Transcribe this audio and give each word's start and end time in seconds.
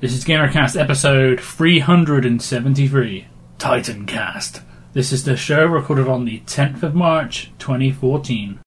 This 0.00 0.14
is 0.14 0.24
GamerCast 0.24 0.80
episode 0.80 1.42
373, 1.42 3.28
Titancast. 3.58 4.62
This 4.94 5.12
is 5.12 5.24
the 5.24 5.36
show 5.36 5.66
recorded 5.66 6.08
on 6.08 6.24
the 6.24 6.40
10th 6.46 6.82
of 6.82 6.94
March, 6.94 7.52
2014. 7.58 8.60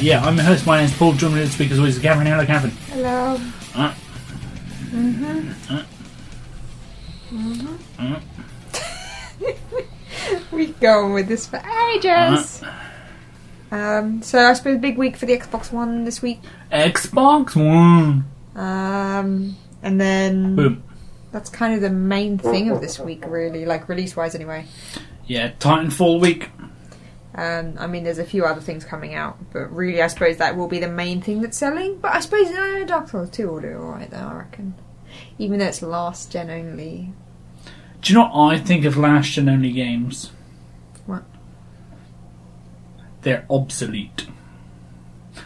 Yeah, 0.00 0.24
I'm 0.24 0.36
the 0.36 0.42
host. 0.42 0.64
My 0.64 0.80
name's 0.80 0.96
Paul. 0.96 1.12
Joining 1.12 1.36
me 1.36 1.44
this 1.44 1.58
week 1.58 1.70
as 1.72 1.78
always 1.78 1.96
is 1.96 2.02
Gavin. 2.02 2.26
Hello, 2.26 2.46
Gavin. 2.46 2.70
Hello. 2.70 3.38
Uh, 3.74 3.94
mm-hmm. 4.88 5.74
uh. 5.74 5.76
uh. 5.76 5.84
Mm-hmm. 7.34 8.14
We 10.52 10.68
go 10.68 11.04
on 11.04 11.12
with 11.12 11.28
this 11.28 11.46
for 11.46 11.62
ages. 11.94 12.62
Um, 13.70 14.22
so 14.22 14.38
I 14.38 14.52
suppose 14.54 14.78
big 14.78 14.98
week 14.98 15.16
for 15.16 15.26
the 15.26 15.36
Xbox 15.36 15.72
One 15.72 16.04
this 16.04 16.20
week. 16.20 16.40
Xbox 16.72 17.54
One. 17.54 18.24
Um, 18.54 19.56
and 19.82 20.00
then 20.00 20.56
Boom. 20.56 20.82
that's 21.30 21.50
kind 21.50 21.74
of 21.74 21.80
the 21.80 21.90
main 21.90 22.38
thing 22.38 22.70
of 22.70 22.80
this 22.80 22.98
week, 22.98 23.24
really, 23.26 23.64
like 23.64 23.88
release 23.88 24.16
wise, 24.16 24.34
anyway. 24.34 24.66
Yeah, 25.26 25.52
Titanfall 25.52 26.20
week. 26.20 26.50
Um, 27.34 27.76
I 27.78 27.86
mean, 27.86 28.02
there's 28.02 28.18
a 28.18 28.24
few 28.24 28.44
other 28.44 28.60
things 28.60 28.84
coming 28.84 29.14
out, 29.14 29.38
but 29.52 29.72
really, 29.72 30.02
I 30.02 30.08
suppose 30.08 30.38
that 30.38 30.56
will 30.56 30.66
be 30.66 30.80
the 30.80 30.88
main 30.88 31.22
thing 31.22 31.40
that's 31.40 31.56
selling. 31.56 31.98
But 31.98 32.14
I 32.14 32.20
suppose 32.20 32.48
uh, 32.48 32.84
Dark 32.86 33.08
Souls 33.08 33.30
2 33.30 33.48
will 33.48 33.60
do 33.60 33.76
alright, 33.76 34.10
though, 34.10 34.16
I 34.16 34.34
reckon. 34.34 34.74
Even 35.38 35.60
though 35.60 35.66
it's 35.66 35.80
last 35.80 36.32
gen 36.32 36.50
only. 36.50 37.12
Do 38.00 38.12
you 38.12 38.18
know 38.18 38.26
what 38.28 38.54
I 38.54 38.58
think 38.58 38.84
of 38.84 38.96
last 38.96 39.32
gen 39.32 39.48
only 39.48 39.72
games? 39.72 40.30
What? 41.06 41.24
They're 43.22 43.44
obsolete. 43.50 44.26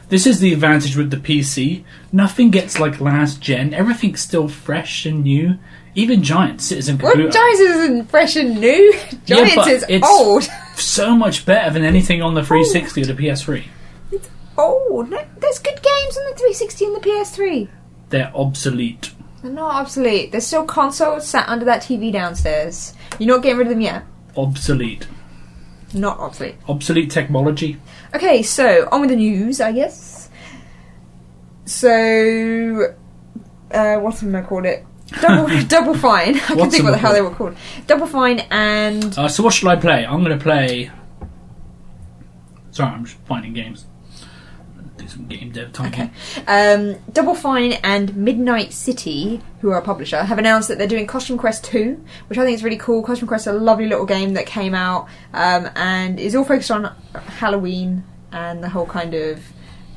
This 0.09 0.27
is 0.27 0.41
the 0.41 0.53
advantage 0.53 0.97
with 0.97 1.11
the 1.11 1.17
PC. 1.17 1.85
Nothing 2.13 2.51
gets 2.51 2.79
like 2.79 3.01
last 3.01 3.41
gen. 3.41 3.75
Everything's 3.75 4.21
still 4.21 4.49
fresh 4.49 5.07
and 5.07 5.25
new. 5.25 5.59
Even 5.97 6.23
Giant 6.23 6.61
Citizen 6.61 6.99
What? 6.99 7.13
Computer 7.13 7.33
Giants 7.33 7.61
isn't 7.61 8.11
fresh 8.11 8.37
and 8.37 8.61
new. 8.61 8.93
Giants 9.27 9.55
but 9.57 9.69
is 9.69 9.83
it's- 9.89 10.03
old. 10.09 10.45
so 10.77 11.17
much 11.17 11.47
better 11.47 11.73
than 11.73 11.85
anything 11.85 12.23
on 12.23 12.35
the 12.35 12.43
360 12.45 13.03
or 13.03 13.07
the 13.07 13.15
PS3. 13.15 13.65
It's 14.13 14.29
old. 14.59 15.11
No, 15.11 15.25
there's 15.39 15.59
good 15.59 15.81
games 15.83 16.17
on 16.17 16.25
the 16.31 16.37
360 16.37 16.85
and 16.85 16.97
the 16.97 17.01
PS3. 17.01 17.69
They're 18.11 18.33
obsolete. 18.35 19.14
They're 19.45 19.53
not 19.53 19.75
obsolete. 19.75 20.33
There's 20.33 20.47
still 20.47 20.65
consoles 20.65 21.29
sat 21.29 21.47
under 21.51 21.67
that 21.67 21.83
TV 21.83 22.11
downstairs. 22.11 22.95
You're 23.19 23.37
not 23.37 23.43
getting 23.43 23.59
rid 23.59 23.67
of 23.67 23.73
them 23.75 23.83
yet. 23.83 24.03
Obsolete. 24.39 25.07
Not 25.93 26.19
obsolete. 26.19 26.55
Obsolete 26.67 27.11
technology. 27.11 27.79
Okay, 28.15 28.43
so 28.43 28.89
on 28.91 29.03
with 29.03 29.11
the 29.11 29.17
news, 29.17 29.61
I 29.61 29.73
guess. 29.73 30.31
So, 31.67 32.95
uh, 33.71 33.97
what 33.97 34.23
am 34.23 34.35
I 34.35 34.41
called 34.41 34.65
it? 34.65 34.87
Double, 35.21 35.63
double 35.69 35.95
fine. 35.95 36.37
I 36.37 36.39
can 36.39 36.57
What's 36.61 36.73
think 36.73 36.85
what 36.85 36.93
the 36.93 36.97
hell 36.97 37.13
they 37.13 37.21
were 37.21 37.29
called. 37.29 37.55
Double 37.87 38.07
fine 38.07 38.41
and 38.51 39.19
Uh, 39.19 39.29
so 39.29 39.43
what 39.43 39.53
shall 39.53 39.69
I 39.69 39.77
play? 39.77 40.07
I'm 40.07 40.25
going 40.25 40.39
to 40.39 40.43
play. 40.43 40.91
Sorry, 42.71 42.91
I'm 42.91 43.05
just 43.05 43.19
finding 43.27 43.53
games. 43.53 43.85
Do 45.05 45.11
some 45.11 45.27
game 45.27 45.51
dev 45.51 45.71
time. 45.75 45.93
Okay. 45.93 46.11
Um, 46.47 46.97
Double 47.13 47.35
Fine 47.35 47.75
and 47.85 48.17
Midnight 48.17 48.73
City, 48.73 49.43
who 49.61 49.71
are 49.71 49.79
a 49.79 49.83
publisher, 49.83 50.23
have 50.23 50.39
announced 50.39 50.69
that 50.69 50.79
they're 50.79 50.87
doing 50.87 51.07
Costume 51.07 51.37
Quest 51.37 51.63
2, 51.65 52.03
which 52.29 52.39
I 52.39 52.45
think 52.45 52.55
is 52.55 52.65
really 52.65 52.79
cool. 52.79 53.03
Costume 53.03 53.29
Quest 53.29 53.47
is 53.47 53.55
a 53.55 53.59
lovely 53.59 53.87
little 53.87 54.07
game 54.07 54.33
that 54.33 54.47
came 54.47 54.75
out 54.75 55.09
um, 55.35 55.69
and 55.77 56.19
is 56.19 56.35
all 56.35 56.45
focused 56.45 56.71
on 56.71 56.95
Halloween 57.13 58.03
and 58.33 58.65
the 58.65 58.69
whole 58.71 58.87
kind 58.87 59.13
of 59.13 59.43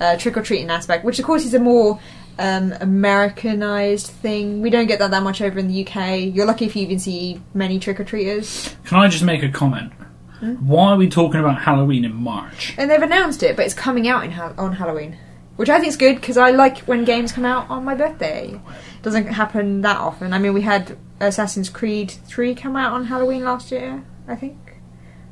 uh, 0.02 0.18
trick 0.18 0.36
or 0.36 0.42
treating 0.42 0.70
aspect, 0.70 1.06
which 1.06 1.20
of 1.20 1.26
course 1.26 1.46
is 1.46 1.54
a 1.54 1.60
more 1.60 2.00
um, 2.38 2.74
Americanized 2.82 4.08
thing. 4.08 4.62
We 4.62 4.70
don't 4.70 4.88
get 4.88 5.00
that 5.00 5.12
that 5.12 5.24
much 5.24 5.42
over 5.42 5.58
in 5.58 5.70
the 5.70 5.88
UK. 5.88 6.36
You're 6.36 6.46
lucky 6.46 6.66
if 6.66 6.76
you 6.76 6.84
even 6.84 7.00
see 7.00 7.42
many 7.54 7.80
trick 7.80 8.00
or 8.00 8.04
treaters. 8.04 8.76
Can 8.84 9.00
I 9.00 9.08
just 9.08 9.24
make 9.24 9.42
a 9.42 9.50
comment? 9.50 9.94
Hmm? 10.40 10.54
Why 10.68 10.92
are 10.92 10.98
we 10.98 11.10
talking 11.10 11.40
about 11.40 11.62
Halloween 11.62 12.06
in 12.06 12.14
March? 12.16 12.74
And 12.78 12.90
they've 12.92 13.02
announced 13.02 13.42
it, 13.44 13.56
but 13.56 13.66
it's 13.66 13.74
coming 13.74 14.08
out 14.08 14.24
in 14.24 14.32
ha- 14.32 14.54
on 14.58 14.74
Halloween, 14.74 15.18
which 15.56 15.70
I 15.70 15.78
think 15.80 15.88
is 15.90 15.98
good 15.98 16.16
because 16.16 16.38
I 16.38 16.52
like 16.52 16.80
when 16.80 17.06
games 17.06 17.32
come 17.32 17.46
out 17.46 17.70
on 17.70 17.84
my 17.84 17.96
birthday. 17.96 18.60
Doesn't 19.02 19.28
happen 19.28 19.82
that 19.82 19.98
often. 19.98 20.34
I 20.34 20.40
mean, 20.40 20.54
we 20.54 20.62
had 20.62 20.98
Assassin's 21.20 21.70
Creed 21.70 22.12
Three 22.12 22.54
come 22.54 22.76
out 22.76 22.94
on 22.94 23.06
Halloween 23.06 23.44
last 23.44 23.72
year. 23.72 24.04
I 24.28 24.36
think 24.36 24.58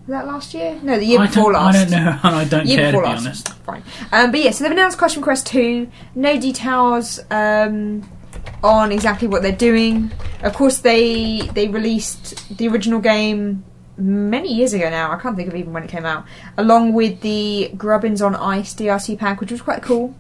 was 0.08 0.12
that 0.12 0.28
last 0.28 0.54
year? 0.54 0.80
No, 0.84 0.98
the 0.98 1.06
year 1.06 1.20
I 1.20 1.28
before 1.28 1.54
last. 1.54 1.76
I 1.76 1.82
don't 1.84 1.92
know, 1.92 2.20
and 2.24 2.36
I 2.36 2.46
don't 2.46 2.66
Year 2.68 2.78
care 2.78 2.92
to 2.94 2.98
be 3.00 3.04
last. 3.04 3.26
honest. 3.26 3.50
Fine. 3.64 3.84
Um, 4.12 4.32
but 4.32 4.40
yeah, 4.40 4.52
so 4.52 4.64
they've 4.64 4.72
announced 4.72 4.98
Costume 5.00 5.24
Quest 5.24 5.48
2. 5.48 5.90
No 6.14 6.40
details 6.40 7.20
um, 7.32 8.08
on 8.64 8.92
exactly 8.92 9.28
what 9.28 9.42
they're 9.42 9.52
doing. 9.52 10.12
Of 10.42 10.54
course, 10.54 10.78
they 10.80 11.42
they 11.54 11.68
released 11.68 12.56
the 12.58 12.68
original 12.68 13.00
game 13.00 13.64
many 13.98 14.54
years 14.54 14.74
ago 14.74 14.90
now. 14.90 15.12
I 15.12 15.20
can't 15.20 15.36
think 15.36 15.50
of 15.50 15.56
even 15.56 15.74
when 15.74 15.84
it 15.84 15.90
came 15.90 16.06
out, 16.06 16.26
along 16.58 16.94
with 16.94 17.22
the 17.22 17.72
Grubbins 17.78 18.22
on 18.22 18.36
Ice 18.36 18.74
DLC 18.74 19.18
pack, 19.18 19.40
which 19.40 19.52
was 19.52 19.62
quite 19.62 19.82
cool. 19.82 20.16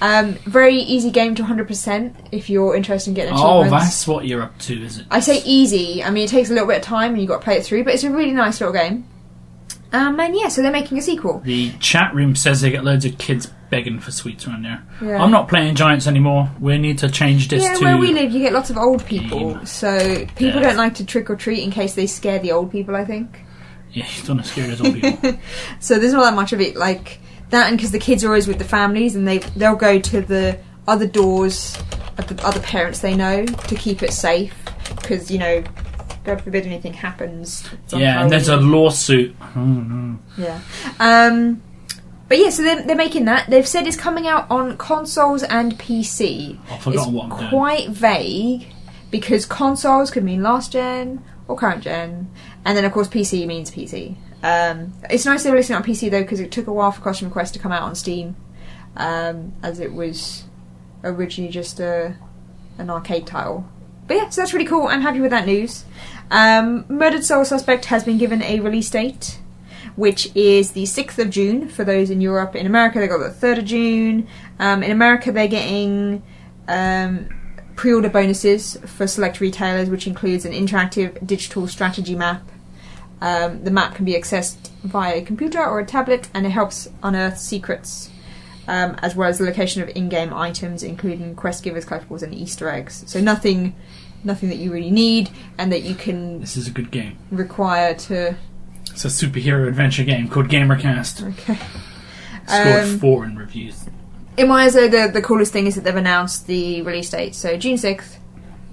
Um, 0.00 0.34
very 0.44 0.76
easy 0.76 1.10
game 1.10 1.34
to 1.34 1.42
100% 1.42 2.14
if 2.32 2.48
you're 2.48 2.74
interested 2.74 3.10
in 3.10 3.14
getting 3.14 3.34
Oh, 3.36 3.68
that's 3.68 4.06
what 4.06 4.26
you're 4.26 4.42
up 4.42 4.58
to, 4.60 4.82
is 4.82 4.98
it? 4.98 5.06
I 5.10 5.20
say 5.20 5.42
easy. 5.44 6.02
I 6.02 6.10
mean, 6.10 6.24
it 6.24 6.30
takes 6.30 6.50
a 6.50 6.52
little 6.52 6.68
bit 6.68 6.78
of 6.78 6.82
time 6.82 7.12
and 7.12 7.20
you've 7.20 7.28
got 7.28 7.38
to 7.38 7.44
play 7.44 7.56
it 7.56 7.64
through, 7.64 7.84
but 7.84 7.94
it's 7.94 8.04
a 8.04 8.10
really 8.10 8.32
nice 8.32 8.60
little 8.60 8.72
game. 8.72 9.06
Um, 9.92 10.20
and 10.20 10.36
yeah, 10.36 10.48
so 10.48 10.62
they're 10.62 10.70
making 10.70 10.98
a 10.98 11.02
sequel. 11.02 11.40
The 11.40 11.72
chat 11.78 12.14
room 12.14 12.36
says 12.36 12.60
they 12.60 12.70
get 12.70 12.84
loads 12.84 13.04
of 13.04 13.18
kids 13.18 13.50
begging 13.70 14.00
for 14.00 14.10
sweets 14.10 14.46
around 14.46 14.64
there. 14.64 14.82
Yeah. 15.02 15.22
I'm 15.22 15.30
not 15.30 15.48
playing 15.48 15.74
Giants 15.74 16.06
anymore. 16.06 16.50
We 16.60 16.78
need 16.78 16.98
to 16.98 17.10
change 17.10 17.48
this 17.48 17.62
Yeah, 17.62 17.74
to. 17.74 17.84
where 17.84 17.96
we 17.98 18.12
live, 18.12 18.32
you 18.32 18.40
get 18.40 18.52
lots 18.52 18.70
of 18.70 18.78
old 18.78 19.04
people, 19.06 19.54
Game. 19.54 19.66
so 19.66 19.98
people 20.36 20.60
Yeah. 20.60 20.68
don't 20.68 20.76
like 20.76 20.94
to 20.94 21.04
trick 21.06 21.28
or 21.30 21.36
treat 21.36 21.62
in 21.62 21.70
case 21.70 21.94
they 21.94 22.06
scare 22.06 22.38
the 22.38 22.52
old 22.52 22.70
people. 22.72 22.96
I 22.96 23.04
think 23.04 23.40
Yeah, 23.92 24.04
you 24.16 24.22
don't 24.26 24.36
want 24.36 24.46
to 24.46 24.52
scare 24.52 24.66
those 24.68 24.80
old 24.80 24.94
people. 25.00 25.38
so. 25.80 25.98
There's 25.98 26.12
not 26.12 26.22
that 26.22 26.34
much 26.34 26.52
of 26.52 26.60
it 26.60 26.76
like 26.76 27.20
that, 27.50 27.68
and 27.68 27.76
because 27.76 27.90
the 27.92 27.98
kids 27.98 28.22
are 28.24 28.28
always 28.28 28.46
with 28.46 28.58
the 28.58 28.64
families, 28.64 29.14
and 29.16 29.26
they 29.26 29.38
they'll 29.56 29.76
go 29.76 29.98
to 29.98 30.20
the 30.20 30.58
other 30.86 31.06
doors 31.06 31.76
of 32.18 32.26
the 32.26 32.46
other 32.46 32.60
parents 32.60 32.98
they 33.00 33.14
know 33.16 33.44
to 33.46 33.74
keep 33.74 34.02
it 34.02 34.12
safe, 34.12 34.54
because 34.96 35.30
you 35.30 35.38
know, 35.38 35.62
God 36.24 36.40
forbid 36.42 36.66
anything 36.66 36.92
happens. 36.94 37.64
Yeah, 37.94 38.22
and 38.22 38.30
there's 38.30 38.48
a 38.48 38.56
lawsuit. 38.58 39.34
No. 39.56 40.18
Yeah. 40.36 40.60
Um, 41.00 41.62
but 42.28 42.38
yeah, 42.38 42.50
so 42.50 42.62
they're, 42.62 42.82
they're 42.82 42.96
making 42.96 43.24
that. 43.24 43.48
They've 43.48 43.66
said 43.66 43.86
it's 43.86 43.96
coming 43.96 44.26
out 44.26 44.50
on 44.50 44.76
consoles 44.76 45.42
and 45.42 45.78
PC. 45.78 46.58
I've 46.70 46.82
forgotten 46.82 47.14
what 47.14 47.32
I'm 47.32 47.38
doing. 47.38 47.50
quite 47.50 47.88
vague 47.88 48.66
because 49.10 49.46
consoles 49.46 50.10
could 50.10 50.24
mean 50.24 50.42
last 50.42 50.72
gen 50.72 51.24
or 51.46 51.56
current 51.56 51.82
gen, 51.82 52.30
and 52.64 52.76
then 52.76 52.84
of 52.84 52.92
course 52.92 53.08
PC 53.08 53.46
means 53.46 53.70
PC. 53.70 54.16
Um, 54.42 54.92
it's 55.10 55.24
nice 55.24 55.42
they're 55.42 55.52
releasing 55.52 55.74
it 55.74 55.78
on 55.78 55.84
PC 55.84 56.10
though 56.10 56.22
because 56.22 56.40
it 56.40 56.52
took 56.52 56.66
a 56.66 56.72
while 56.72 56.92
for 56.92 57.00
Costume 57.00 57.30
Quest 57.30 57.54
to 57.54 57.60
come 57.60 57.72
out 57.72 57.82
on 57.82 57.94
Steam, 57.94 58.36
um, 58.96 59.54
as 59.62 59.80
it 59.80 59.92
was 59.92 60.44
originally 61.02 61.50
just 61.50 61.80
a 61.80 62.16
an 62.76 62.90
arcade 62.90 63.26
title. 63.26 63.66
But 64.06 64.16
yeah, 64.16 64.28
so 64.28 64.40
that's 64.40 64.52
really 64.52 64.66
cool. 64.66 64.86
I'm 64.86 65.02
happy 65.02 65.20
with 65.20 65.30
that 65.30 65.46
news. 65.46 65.84
Um, 66.30 66.84
Murdered 66.88 67.24
Soul 67.24 67.44
Suspect 67.44 67.86
has 67.86 68.04
been 68.04 68.18
given 68.18 68.42
a 68.42 68.60
release 68.60 68.88
date, 68.90 69.38
which 69.98 70.30
is 70.36 70.72
the 70.72 70.84
6th 70.84 71.18
of 71.18 71.28
June 71.28 71.68
for 71.68 71.82
those 71.82 72.08
in 72.08 72.20
Europe. 72.20 72.54
In 72.54 72.66
America, 72.66 73.00
they 73.00 73.08
got 73.08 73.18
the 73.18 73.46
3rd 73.46 73.58
of 73.58 73.64
June. 73.64 74.28
Um, 74.60 74.82
in 74.84 74.92
America, 74.92 75.32
they're 75.32 75.48
getting 75.48 76.22
um, 76.68 77.28
pre 77.74 77.92
order 77.92 78.08
bonuses 78.08 78.76
for 78.86 79.08
select 79.08 79.40
retailers, 79.40 79.90
which 79.90 80.06
includes 80.06 80.44
an 80.44 80.52
interactive 80.52 81.26
digital 81.26 81.66
strategy 81.66 82.14
map. 82.14 82.48
Um, 83.20 83.64
the 83.64 83.72
map 83.72 83.96
can 83.96 84.04
be 84.04 84.12
accessed 84.14 84.68
via 84.84 85.16
a 85.16 85.22
computer 85.22 85.58
or 85.64 85.80
a 85.80 85.84
tablet, 85.84 86.28
and 86.32 86.46
it 86.46 86.50
helps 86.50 86.88
unearth 87.02 87.38
secrets 87.38 88.10
um, 88.68 88.94
as 89.02 89.16
well 89.16 89.28
as 89.28 89.38
the 89.38 89.44
location 89.44 89.82
of 89.82 89.88
in-game 89.96 90.32
items, 90.32 90.82
including 90.84 91.34
quest 91.34 91.64
givers, 91.64 91.84
collectibles, 91.84 92.22
and 92.22 92.32
Easter 92.32 92.68
eggs. 92.68 93.02
So 93.06 93.20
nothing, 93.20 93.74
nothing 94.22 94.50
that 94.50 94.58
you 94.58 94.70
really 94.70 94.90
need, 94.90 95.30
and 95.56 95.72
that 95.72 95.82
you 95.82 95.94
can 95.94 96.40
This 96.40 96.56
is 96.56 96.68
a 96.68 96.70
good 96.70 96.92
game. 96.92 97.16
require 97.32 97.94
to. 97.94 98.36
It's 98.98 99.04
a 99.04 99.26
superhero 99.26 99.68
adventure 99.68 100.02
game 100.02 100.26
called 100.26 100.48
Gamercast. 100.48 101.22
Okay. 101.28 101.56
Scored 102.48 102.82
Um, 102.82 102.98
four 102.98 103.24
in 103.24 103.36
reviews. 103.36 103.88
In 104.36 104.48
my 104.48 104.64
eyes, 104.64 104.74
though, 104.74 104.88
the 104.88 105.06
the 105.06 105.22
coolest 105.22 105.52
thing 105.52 105.68
is 105.68 105.76
that 105.76 105.84
they've 105.84 105.94
announced 105.94 106.48
the 106.48 106.82
release 106.82 107.08
date. 107.08 107.36
So 107.36 107.56
June 107.56 107.78
sixth, 107.78 108.18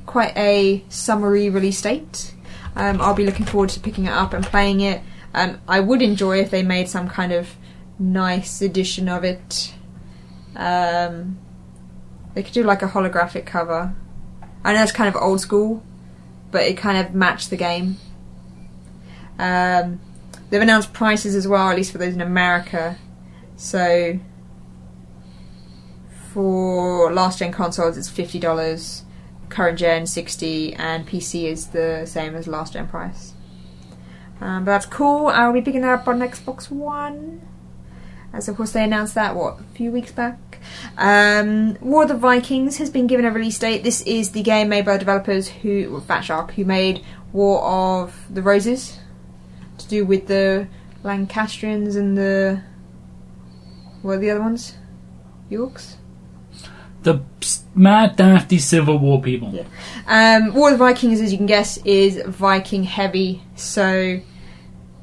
quite 0.08 0.36
a 0.36 0.84
summery 0.90 1.52
release 1.52 1.80
date. 1.80 2.34
Um, 2.76 3.02
I'll 3.02 3.14
be 3.14 3.24
looking 3.24 3.46
forward 3.46 3.70
to 3.70 3.80
picking 3.80 4.06
it 4.06 4.14
up 4.14 4.34
and 4.34 4.44
playing 4.44 4.80
it. 4.80 5.04
Um, 5.36 5.60
I 5.68 5.80
would 5.80 6.02
enjoy 6.02 6.40
if 6.40 6.50
they 6.50 6.64
made 6.64 6.90
some 6.90 7.08
kind 7.08 7.32
of 7.32 7.56
nice 8.00 8.64
edition 8.64 9.08
of 9.08 9.24
it. 9.24 9.76
Um, 10.56 11.38
they 12.34 12.42
could 12.42 12.54
do 12.54 12.64
like 12.64 12.82
a 12.82 12.88
holographic 12.88 13.46
cover. 13.46 13.94
I 14.64 14.74
know 14.74 14.82
it's 14.82 14.92
kind 14.92 15.08
of 15.08 15.22
old 15.22 15.42
school, 15.42 15.84
but 16.50 16.64
it 16.64 16.78
kind 16.78 16.98
of 16.98 17.14
matched 17.14 17.52
the 17.52 17.58
game. 17.58 17.98
Um, 19.38 20.00
they've 20.50 20.62
announced 20.62 20.94
prices 20.94 21.36
as 21.36 21.48
well, 21.48 21.70
at 21.70 21.76
least 21.76 21.92
for 21.92 21.98
those 21.98 22.14
in 22.14 22.22
America. 22.22 22.98
So 23.56 24.20
for 26.34 27.12
last 27.14 27.40
gen 27.40 27.52
consoles, 27.52 27.98
it's 27.98 28.10
fifty 28.10 28.40
dollars. 28.40 29.04
Current 29.48 29.80
gen 29.80 30.08
sixty, 30.08 30.74
and 30.74 31.08
PC 31.08 31.46
is 31.46 31.68
the 31.68 32.06
same 32.06 32.36
as 32.36 32.48
last 32.48 32.74
gen 32.74 32.88
price. 32.88 33.34
Um, 34.42 34.66
but 34.66 34.72
that's 34.72 34.86
cool. 34.86 35.28
I'll 35.28 35.54
be 35.54 35.62
picking 35.62 35.82
that 35.82 36.00
up 36.00 36.08
on 36.08 36.20
Xbox 36.20 36.70
One. 36.70 37.42
As 38.34 38.50
of 38.50 38.58
course 38.58 38.74
they 38.74 38.84
announced 38.84 39.16
that 39.16 39.34
what 39.34 39.62
a 39.62 39.64
few 39.76 39.92
weeks 39.92 40.12
back. 40.12 40.60
Um, 40.98 41.78
War 41.80 42.04
of 42.04 42.10
the 42.10 42.18
Vikings 42.18 42.78
has 42.80 42.90
been 42.90 43.08
given 43.08 43.26
a 43.26 43.32
release 43.32 43.58
date. 43.58 43.84
This 43.84 44.02
is 44.02 44.32
the 44.32 44.42
game 44.42 44.68
made 44.68 44.84
by 44.84 44.98
developers 44.98 45.48
who 45.48 45.90
well, 45.90 46.02
Fat 46.02 46.22
Shark 46.22 46.52
who 46.56 46.66
made 46.66 47.02
War 47.32 47.64
of 47.64 48.26
the 48.30 48.42
Roses 48.42 49.00
to 49.86 49.90
do 49.90 50.06
with 50.06 50.28
the 50.28 50.68
Lancastrians 51.04 51.96
and 51.96 52.18
the 52.18 52.62
what 54.02 54.18
are 54.18 54.20
the 54.20 54.30
other 54.30 54.42
ones? 54.42 54.76
Yorks. 55.50 55.98
The 57.04 57.22
mad, 57.76 58.16
dafty 58.16 58.60
Civil 58.60 58.98
War 58.98 59.22
people. 59.22 59.52
Yeah. 59.52 59.66
Um, 60.08 60.54
War 60.54 60.70
of 60.72 60.74
the 60.74 60.78
Vikings, 60.78 61.22
as 61.22 61.32
you 61.32 61.38
can 61.38 61.46
guess, 61.46 61.78
is 61.86 62.22
Viking 62.26 62.84
heavy. 62.84 63.44
So, 63.56 64.20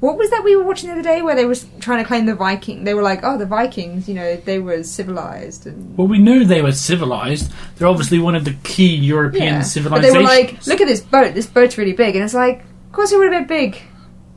what 0.00 0.16
was 0.18 0.30
that 0.30 0.42
we 0.44 0.56
were 0.56 0.64
watching 0.64 0.88
the 0.88 0.94
other 0.94 1.02
day 1.02 1.22
where 1.22 1.36
they 1.36 1.44
were 1.44 1.54
trying 1.80 2.02
to 2.02 2.06
claim 2.06 2.26
the 2.26 2.34
Viking? 2.34 2.84
They 2.84 2.94
were 2.94 3.02
like, 3.02 3.20
"Oh, 3.22 3.38
the 3.38 3.46
Vikings, 3.46 4.08
you 4.08 4.14
know, 4.14 4.36
they 4.36 4.58
were 4.58 4.82
civilized 4.82 5.66
and." 5.66 5.96
Well, 5.96 6.08
we 6.08 6.18
know 6.18 6.44
they 6.44 6.62
were 6.62 6.72
civilized. 6.72 7.52
They're 7.76 7.88
obviously 7.88 8.18
one 8.18 8.34
of 8.34 8.44
the 8.44 8.54
key 8.64 8.96
European 8.96 9.62
Yeah. 9.62 9.88
But 9.88 10.02
they 10.02 10.10
were 10.10 10.22
like, 10.22 10.66
"Look 10.66 10.80
at 10.80 10.88
this 10.88 11.00
boat. 11.00 11.34
This 11.34 11.46
boat's 11.46 11.78
really 11.78 11.92
big," 11.92 12.16
and 12.16 12.24
it's 12.24 12.34
like, 12.34 12.60
"Of 12.60 12.92
course, 12.92 13.12
it 13.12 13.18
would 13.18 13.32
have 13.32 13.46
been 13.46 13.70
big." 13.70 13.82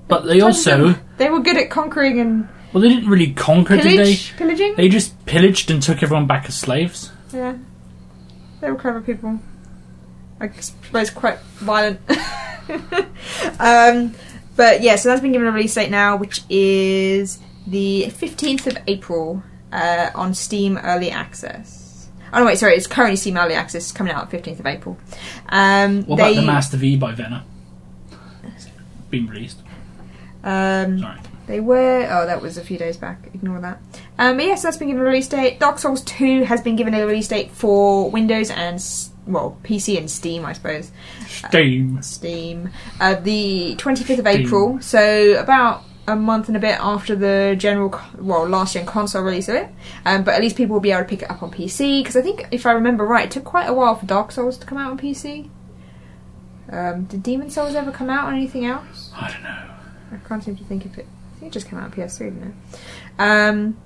But 0.07 0.25
they 0.25 0.41
also, 0.41 0.95
they 1.17 1.29
were 1.29 1.39
good 1.39 1.57
at 1.57 1.69
conquering 1.69 2.19
and 2.19 2.47
well, 2.75 2.81
they 2.81 2.89
didn't 2.89 3.09
really 3.09 3.31
conquer, 3.31 3.77
did 3.77 3.97
they? 3.97 4.15
pillaging. 4.37 4.75
They 4.75 4.89
just 4.89 5.25
pillaged 5.25 5.71
and 5.71 5.81
took 5.81 6.03
everyone 6.03 6.27
back 6.27 6.45
as 6.45 6.55
slaves. 6.55 7.09
Yeah, 7.31 7.55
they 8.59 8.69
were 8.69 8.77
clever 8.77 8.99
people. 8.99 9.39
I 10.41 10.49
suppose 10.49 11.09
quite 11.09 11.39
violent. 11.55 12.01
um, 13.59 14.13
but 14.57 14.81
yeah, 14.81 14.97
so 14.97 15.07
that's 15.07 15.21
been 15.21 15.31
given 15.31 15.47
a 15.47 15.51
release 15.51 15.73
date 15.73 15.89
now, 15.89 16.17
which 16.17 16.41
is 16.49 17.39
the 17.65 18.09
fifteenth 18.09 18.67
of 18.67 18.77
April 18.87 19.41
uh, 19.71 20.09
on 20.13 20.33
Steam 20.33 20.77
Early 20.77 21.11
Access. 21.11 22.09
Oh 22.33 22.39
no, 22.39 22.45
wait, 22.45 22.57
sorry, 22.57 22.75
it's 22.75 22.87
currently 22.87 23.15
Steam 23.15 23.37
Early 23.37 23.53
Access, 23.53 23.93
coming 23.93 24.11
out 24.11 24.29
fifteenth 24.29 24.59
of 24.59 24.65
April. 24.65 24.97
Um, 25.47 26.03
What 26.03 26.17
they, 26.17 26.31
about 26.31 26.35
the 26.41 26.45
Master 26.45 26.75
V 26.75 26.97
by 26.97 27.13
Venner? 27.13 27.43
Been 29.09 29.27
released. 29.27 29.61
Um, 30.45 30.99
Sorry. 30.99 31.19
They 31.47 31.59
were. 31.59 32.07
Oh, 32.09 32.25
that 32.25 32.41
was 32.41 32.57
a 32.57 32.63
few 32.63 32.77
days 32.77 32.97
back. 32.97 33.29
Ignore 33.33 33.59
that. 33.61 33.79
Um, 34.17 34.37
but 34.37 34.45
yes, 34.45 34.63
that's 34.63 34.77
been 34.77 34.87
given 34.87 35.01
a 35.01 35.05
release 35.05 35.27
date. 35.27 35.59
Dark 35.59 35.77
Souls 35.77 36.01
2 36.03 36.43
has 36.43 36.61
been 36.61 36.75
given 36.75 36.93
a 36.93 37.05
release 37.05 37.27
date 37.27 37.51
for 37.51 38.09
Windows 38.09 38.49
and, 38.49 38.83
well, 39.27 39.57
PC 39.63 39.97
and 39.97 40.09
Steam, 40.09 40.45
I 40.45 40.53
suppose. 40.53 40.91
Steam. 41.27 42.01
Steam. 42.01 42.69
Uh, 42.99 43.15
the 43.15 43.75
25th 43.77 44.19
of 44.19 44.27
April, 44.27 44.81
so 44.81 45.39
about 45.39 45.83
a 46.07 46.15
month 46.15 46.47
and 46.47 46.57
a 46.57 46.59
bit 46.59 46.79
after 46.79 47.15
the 47.15 47.55
general, 47.57 47.99
well, 48.17 48.47
last 48.47 48.73
gen 48.73 48.85
console 48.85 49.23
release 49.23 49.49
of 49.49 49.55
it. 49.55 49.69
Um, 50.05 50.23
but 50.23 50.33
at 50.35 50.41
least 50.41 50.55
people 50.55 50.73
will 50.73 50.79
be 50.79 50.91
able 50.91 51.03
to 51.03 51.09
pick 51.09 51.21
it 51.21 51.29
up 51.29 51.43
on 51.43 51.51
PC, 51.51 52.01
because 52.01 52.15
I 52.15 52.21
think, 52.21 52.47
if 52.51 52.65
I 52.65 52.71
remember 52.71 53.05
right, 53.05 53.25
it 53.25 53.31
took 53.31 53.43
quite 53.43 53.67
a 53.67 53.73
while 53.73 53.95
for 53.95 54.05
Dark 54.05 54.31
Souls 54.31 54.57
to 54.57 54.65
come 54.65 54.77
out 54.77 54.91
on 54.91 54.97
PC. 54.97 55.49
Um, 56.71 57.03
did 57.03 57.21
Demon's 57.21 57.53
Souls 57.53 57.75
ever 57.75 57.91
come 57.91 58.09
out 58.09 58.25
on 58.25 58.33
anything 58.33 58.65
else? 58.65 59.11
I 59.15 59.31
don't 59.31 59.43
know. 59.43 59.74
I 60.11 60.17
can't 60.27 60.43
seem 60.43 60.55
to 60.57 60.63
think 60.63 60.85
if 60.85 60.97
it. 60.97 61.05
I 61.35 61.39
think 61.39 61.51
it 61.51 61.53
just 61.53 61.67
came 61.67 61.79
out 61.79 61.85
on 61.85 61.91
PS3, 61.91 62.19
didn't 62.19 62.43
it? 62.43 62.79
Um, 63.19 63.77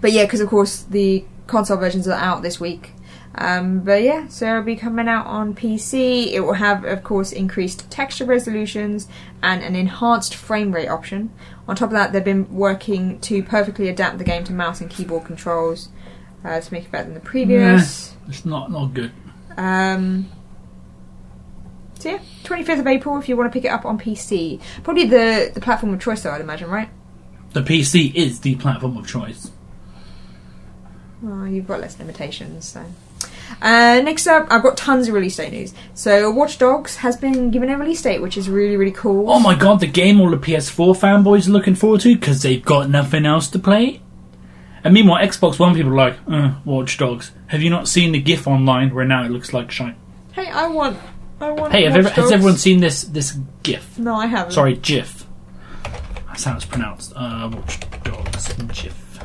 but 0.00 0.12
yeah, 0.12 0.24
because 0.24 0.40
of 0.40 0.48
course 0.48 0.82
the 0.82 1.24
console 1.46 1.76
versions 1.76 2.06
are 2.06 2.18
out 2.18 2.42
this 2.42 2.60
week. 2.60 2.92
Um, 3.34 3.80
but 3.80 4.02
yeah, 4.02 4.26
so 4.28 4.46
it'll 4.48 4.62
be 4.62 4.76
coming 4.76 5.08
out 5.08 5.26
on 5.26 5.54
PC. 5.54 6.32
It 6.32 6.40
will 6.40 6.54
have, 6.54 6.84
of 6.84 7.04
course, 7.04 7.30
increased 7.32 7.88
texture 7.90 8.24
resolutions 8.24 9.06
and 9.42 9.62
an 9.62 9.76
enhanced 9.76 10.34
frame 10.34 10.72
rate 10.72 10.88
option. 10.88 11.30
On 11.68 11.76
top 11.76 11.90
of 11.90 11.92
that, 11.92 12.12
they've 12.12 12.24
been 12.24 12.52
working 12.52 13.20
to 13.20 13.42
perfectly 13.42 13.88
adapt 13.88 14.18
the 14.18 14.24
game 14.24 14.42
to 14.44 14.52
mouse 14.52 14.80
and 14.80 14.90
keyboard 14.90 15.24
controls 15.24 15.90
uh, 16.44 16.60
to 16.60 16.72
make 16.72 16.84
it 16.86 16.90
better 16.90 17.04
than 17.04 17.14
the 17.14 17.20
previous. 17.20 18.12
Yeah, 18.12 18.28
It's 18.28 18.44
not 18.44 18.70
not 18.70 18.94
good. 18.94 19.12
Um, 19.56 20.28
so 22.00 22.10
yeah, 22.10 22.18
25th 22.44 22.80
of 22.80 22.86
April 22.86 23.18
if 23.18 23.28
you 23.28 23.36
want 23.36 23.50
to 23.50 23.52
pick 23.52 23.64
it 23.64 23.68
up 23.68 23.84
on 23.84 23.98
PC. 23.98 24.60
Probably 24.82 25.04
the, 25.04 25.50
the 25.52 25.60
platform 25.60 25.94
of 25.94 26.00
choice 26.00 26.22
though, 26.22 26.30
I'd 26.30 26.40
imagine, 26.40 26.70
right? 26.70 26.88
The 27.52 27.62
PC 27.62 28.14
is 28.14 28.40
the 28.40 28.54
platform 28.56 28.96
of 28.96 29.06
choice. 29.06 29.50
Oh, 31.26 31.44
you've 31.44 31.66
got 31.66 31.80
less 31.80 31.98
limitations, 31.98 32.66
so. 32.66 32.84
Uh, 33.60 34.00
next 34.02 34.26
up, 34.26 34.46
I've 34.50 34.62
got 34.62 34.76
tons 34.76 35.08
of 35.08 35.14
release 35.14 35.36
date 35.36 35.52
news. 35.52 35.74
So, 35.92 36.30
Watch 36.30 36.58
Dogs 36.58 36.96
has 36.96 37.16
been 37.16 37.50
given 37.50 37.68
a 37.68 37.76
release 37.76 38.00
date, 38.00 38.22
which 38.22 38.38
is 38.38 38.48
really, 38.48 38.76
really 38.76 38.92
cool. 38.92 39.30
Oh 39.30 39.40
my 39.40 39.54
god, 39.54 39.80
the 39.80 39.86
game 39.86 40.20
all 40.20 40.30
the 40.30 40.38
PS4 40.38 40.96
fanboys 40.96 41.46
are 41.48 41.50
looking 41.50 41.74
forward 41.74 42.00
to 42.02 42.14
because 42.14 42.42
they've 42.42 42.64
got 42.64 42.88
nothing 42.88 43.26
else 43.26 43.48
to 43.48 43.58
play. 43.58 44.00
And 44.82 44.94
meanwhile, 44.94 45.22
Xbox 45.22 45.58
One 45.58 45.74
people 45.74 45.92
are 45.92 45.96
like, 45.96 46.18
uh, 46.26 46.54
Watch 46.64 46.96
Dogs. 46.96 47.32
Have 47.48 47.60
you 47.60 47.68
not 47.68 47.86
seen 47.86 48.12
the 48.12 48.20
GIF 48.20 48.46
online 48.46 48.94
where 48.94 49.04
now 49.04 49.24
it 49.24 49.30
looks 49.30 49.52
like 49.52 49.70
shite? 49.70 49.96
Hey, 50.32 50.48
I 50.48 50.68
want, 50.68 50.96
I 51.40 51.50
want. 51.50 51.72
Hey, 51.72 51.84
have 51.84 51.96
ever, 51.96 52.08
has 52.10 52.32
everyone 52.32 52.56
seen 52.56 52.80
this 52.80 53.02
this 53.04 53.38
GIF? 53.62 53.98
No, 53.98 54.14
I 54.14 54.26
haven't. 54.26 54.52
Sorry, 54.52 54.74
GIF. 54.74 55.26
That's 56.26 56.44
how 56.44 56.56
it's 56.56 56.64
pronounced. 56.64 57.12
Uh, 57.16 57.50
Watch 57.52 57.80
Dogs 58.02 58.52
GIF. 58.54 59.20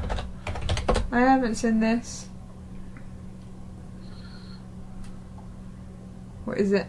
I 1.11 1.19
haven't 1.19 1.55
seen 1.55 1.79
this. 1.79 2.27
What 6.45 6.57
is 6.57 6.71
it? 6.71 6.87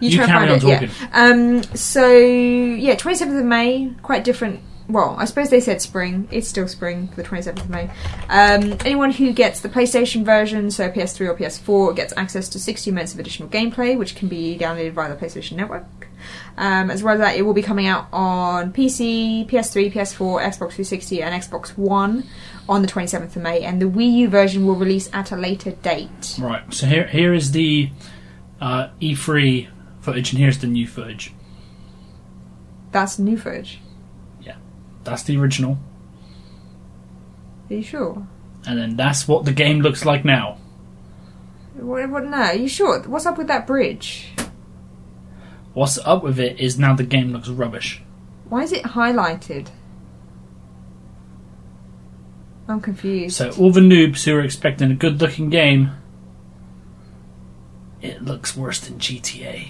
You 0.00 0.10
try 0.16 0.24
and 0.24 0.32
carry 0.32 0.48
find 0.48 0.64
on 0.64 0.82
it, 0.84 0.90
yeah. 0.90 1.08
Um, 1.12 1.62
so 1.76 2.08
yeah, 2.08 2.94
twenty 2.96 3.18
seventh 3.18 3.38
of 3.38 3.44
May, 3.44 3.92
quite 4.02 4.24
different. 4.24 4.60
Well, 4.92 5.14
I 5.18 5.24
suppose 5.24 5.50
they 5.50 5.60
said 5.60 5.80
spring. 5.80 6.28
It's 6.30 6.48
still 6.48 6.66
spring 6.68 7.08
for 7.08 7.16
the 7.16 7.22
twenty 7.22 7.42
seventh 7.42 7.64
of 7.64 7.70
May. 7.70 7.90
Um, 8.28 8.76
anyone 8.84 9.12
who 9.12 9.32
gets 9.32 9.60
the 9.60 9.68
PlayStation 9.68 10.24
version, 10.24 10.70
so 10.70 10.90
PS3 10.90 11.28
or 11.28 11.34
PS4, 11.34 11.96
gets 11.96 12.12
access 12.16 12.48
to 12.50 12.58
sixty 12.58 12.90
minutes 12.90 13.14
of 13.14 13.20
additional 13.20 13.48
gameplay, 13.48 13.96
which 13.96 14.16
can 14.16 14.28
be 14.28 14.58
downloaded 14.58 14.92
via 14.92 15.14
the 15.14 15.20
PlayStation 15.20 15.56
Network. 15.56 15.84
Um, 16.56 16.90
as 16.90 17.02
well 17.02 17.14
as 17.14 17.20
that, 17.20 17.36
it 17.36 17.42
will 17.42 17.54
be 17.54 17.62
coming 17.62 17.86
out 17.86 18.08
on 18.12 18.72
PC, 18.72 19.48
PS3, 19.48 19.92
PS4, 19.92 20.42
Xbox 20.42 20.72
360, 20.72 21.22
and 21.22 21.42
Xbox 21.42 21.70
One 21.70 22.24
on 22.68 22.82
the 22.82 22.88
27th 22.88 23.36
of 23.36 23.42
May, 23.42 23.62
and 23.62 23.80
the 23.80 23.86
Wii 23.86 24.12
U 24.12 24.28
version 24.28 24.66
will 24.66 24.76
release 24.76 25.08
at 25.12 25.32
a 25.32 25.36
later 25.36 25.70
date. 25.70 26.36
Right. 26.38 26.62
So 26.72 26.86
here 26.86 27.06
here 27.06 27.32
is 27.32 27.52
the 27.52 27.90
uh, 28.60 28.88
E3 29.00 29.68
footage, 30.00 30.32
and 30.32 30.40
here's 30.40 30.58
the 30.58 30.66
new 30.66 30.86
footage. 30.86 31.32
That's 32.92 33.18
new 33.18 33.38
footage. 33.38 33.80
That's 35.04 35.22
the 35.22 35.36
original, 35.38 35.78
Are 37.70 37.74
you 37.74 37.82
sure? 37.82 38.26
and 38.66 38.78
then 38.78 38.96
that's 38.96 39.26
what 39.26 39.44
the 39.46 39.52
game 39.52 39.80
looks 39.80 40.04
like 40.04 40.24
now. 40.24 40.58
What, 41.74 42.08
what, 42.10 42.24
no, 42.26 42.36
are 42.36 42.54
you 42.54 42.68
sure? 42.68 43.00
What's 43.02 43.24
up 43.26 43.38
with 43.38 43.46
that 43.46 43.66
bridge? 43.66 44.28
What's 45.72 45.98
up 45.98 46.22
with 46.22 46.38
it 46.38 46.60
is 46.60 46.78
now 46.78 46.94
the 46.94 47.04
game 47.04 47.32
looks 47.32 47.48
rubbish. 47.48 48.02
Why 48.48 48.62
is 48.64 48.72
it 48.72 48.82
highlighted? 48.84 49.68
I'm 52.68 52.80
confused. 52.80 53.36
So 53.36 53.50
all 53.58 53.70
the 53.72 53.80
noobs 53.80 54.24
who 54.24 54.34
are 54.36 54.40
expecting 54.42 54.90
a 54.90 54.94
good-looking 54.94 55.48
game, 55.50 55.90
it 58.02 58.22
looks 58.22 58.56
worse 58.56 58.80
than 58.80 58.98
GTA. 58.98 59.68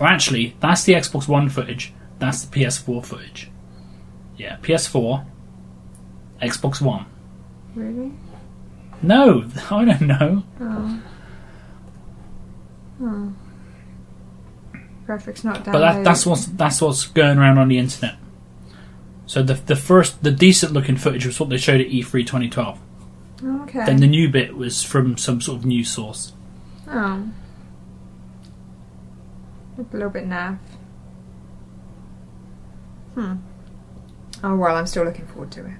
Well, 0.00 0.08
actually, 0.08 0.56
that's 0.60 0.84
the 0.84 0.94
Xbox 0.94 1.26
One 1.28 1.48
footage. 1.48 1.92
That's 2.18 2.44
the 2.44 2.56
PS4 2.60 3.04
footage. 3.04 3.50
Yeah, 4.36 4.56
PS4, 4.62 5.24
Xbox 6.42 6.80
One. 6.80 7.06
really? 7.74 8.12
No, 9.02 9.44
I 9.70 9.84
don't 9.84 10.00
know. 10.02 10.42
Oh. 10.60 11.02
Oh. 13.00 13.32
Graphics 15.06 15.44
not 15.44 15.64
downloaded. 15.64 15.72
But 15.72 15.78
that, 15.78 16.04
that's 16.04 16.26
what's 16.26 16.46
that's 16.46 16.80
what's 16.82 17.06
going 17.06 17.38
around 17.38 17.58
on 17.58 17.68
the 17.68 17.78
internet. 17.78 18.16
So 19.26 19.42
the 19.42 19.54
the 19.54 19.76
first 19.76 20.22
the 20.22 20.30
decent 20.30 20.72
looking 20.72 20.96
footage 20.96 21.24
was 21.26 21.38
what 21.38 21.48
they 21.48 21.56
showed 21.58 21.80
at 21.80 21.88
E3 21.88 22.26
2012. 22.26 22.78
Oh, 23.44 23.62
okay. 23.62 23.84
Then 23.84 23.98
the 23.98 24.06
new 24.06 24.28
bit 24.28 24.56
was 24.56 24.82
from 24.82 25.16
some 25.16 25.40
sort 25.40 25.60
of 25.60 25.64
news 25.64 25.90
source. 25.90 26.32
Oh. 26.88 27.28
A 29.78 29.82
little 29.92 30.10
bit 30.10 30.28
naff. 30.28 30.58
Hmm. 33.14 33.34
Oh 34.42 34.56
well, 34.56 34.76
I'm 34.76 34.86
still 34.86 35.04
looking 35.04 35.26
forward 35.26 35.50
to 35.52 35.66
it. 35.66 35.72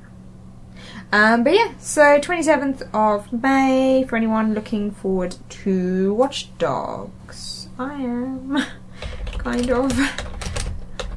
Um, 1.13 1.43
but 1.43 1.55
yeah, 1.55 1.73
so 1.79 2.19
27th 2.19 2.89
of 2.93 3.33
May 3.33 4.05
for 4.09 4.17
anyone 4.17 4.55
looking 4.55 4.91
forward 4.91 5.37
to 5.49 6.15
Watch 6.15 6.57
Dogs. 6.59 7.69
I 7.79 7.95
am. 7.95 8.59
kind 9.39 9.71
of. 9.71 9.93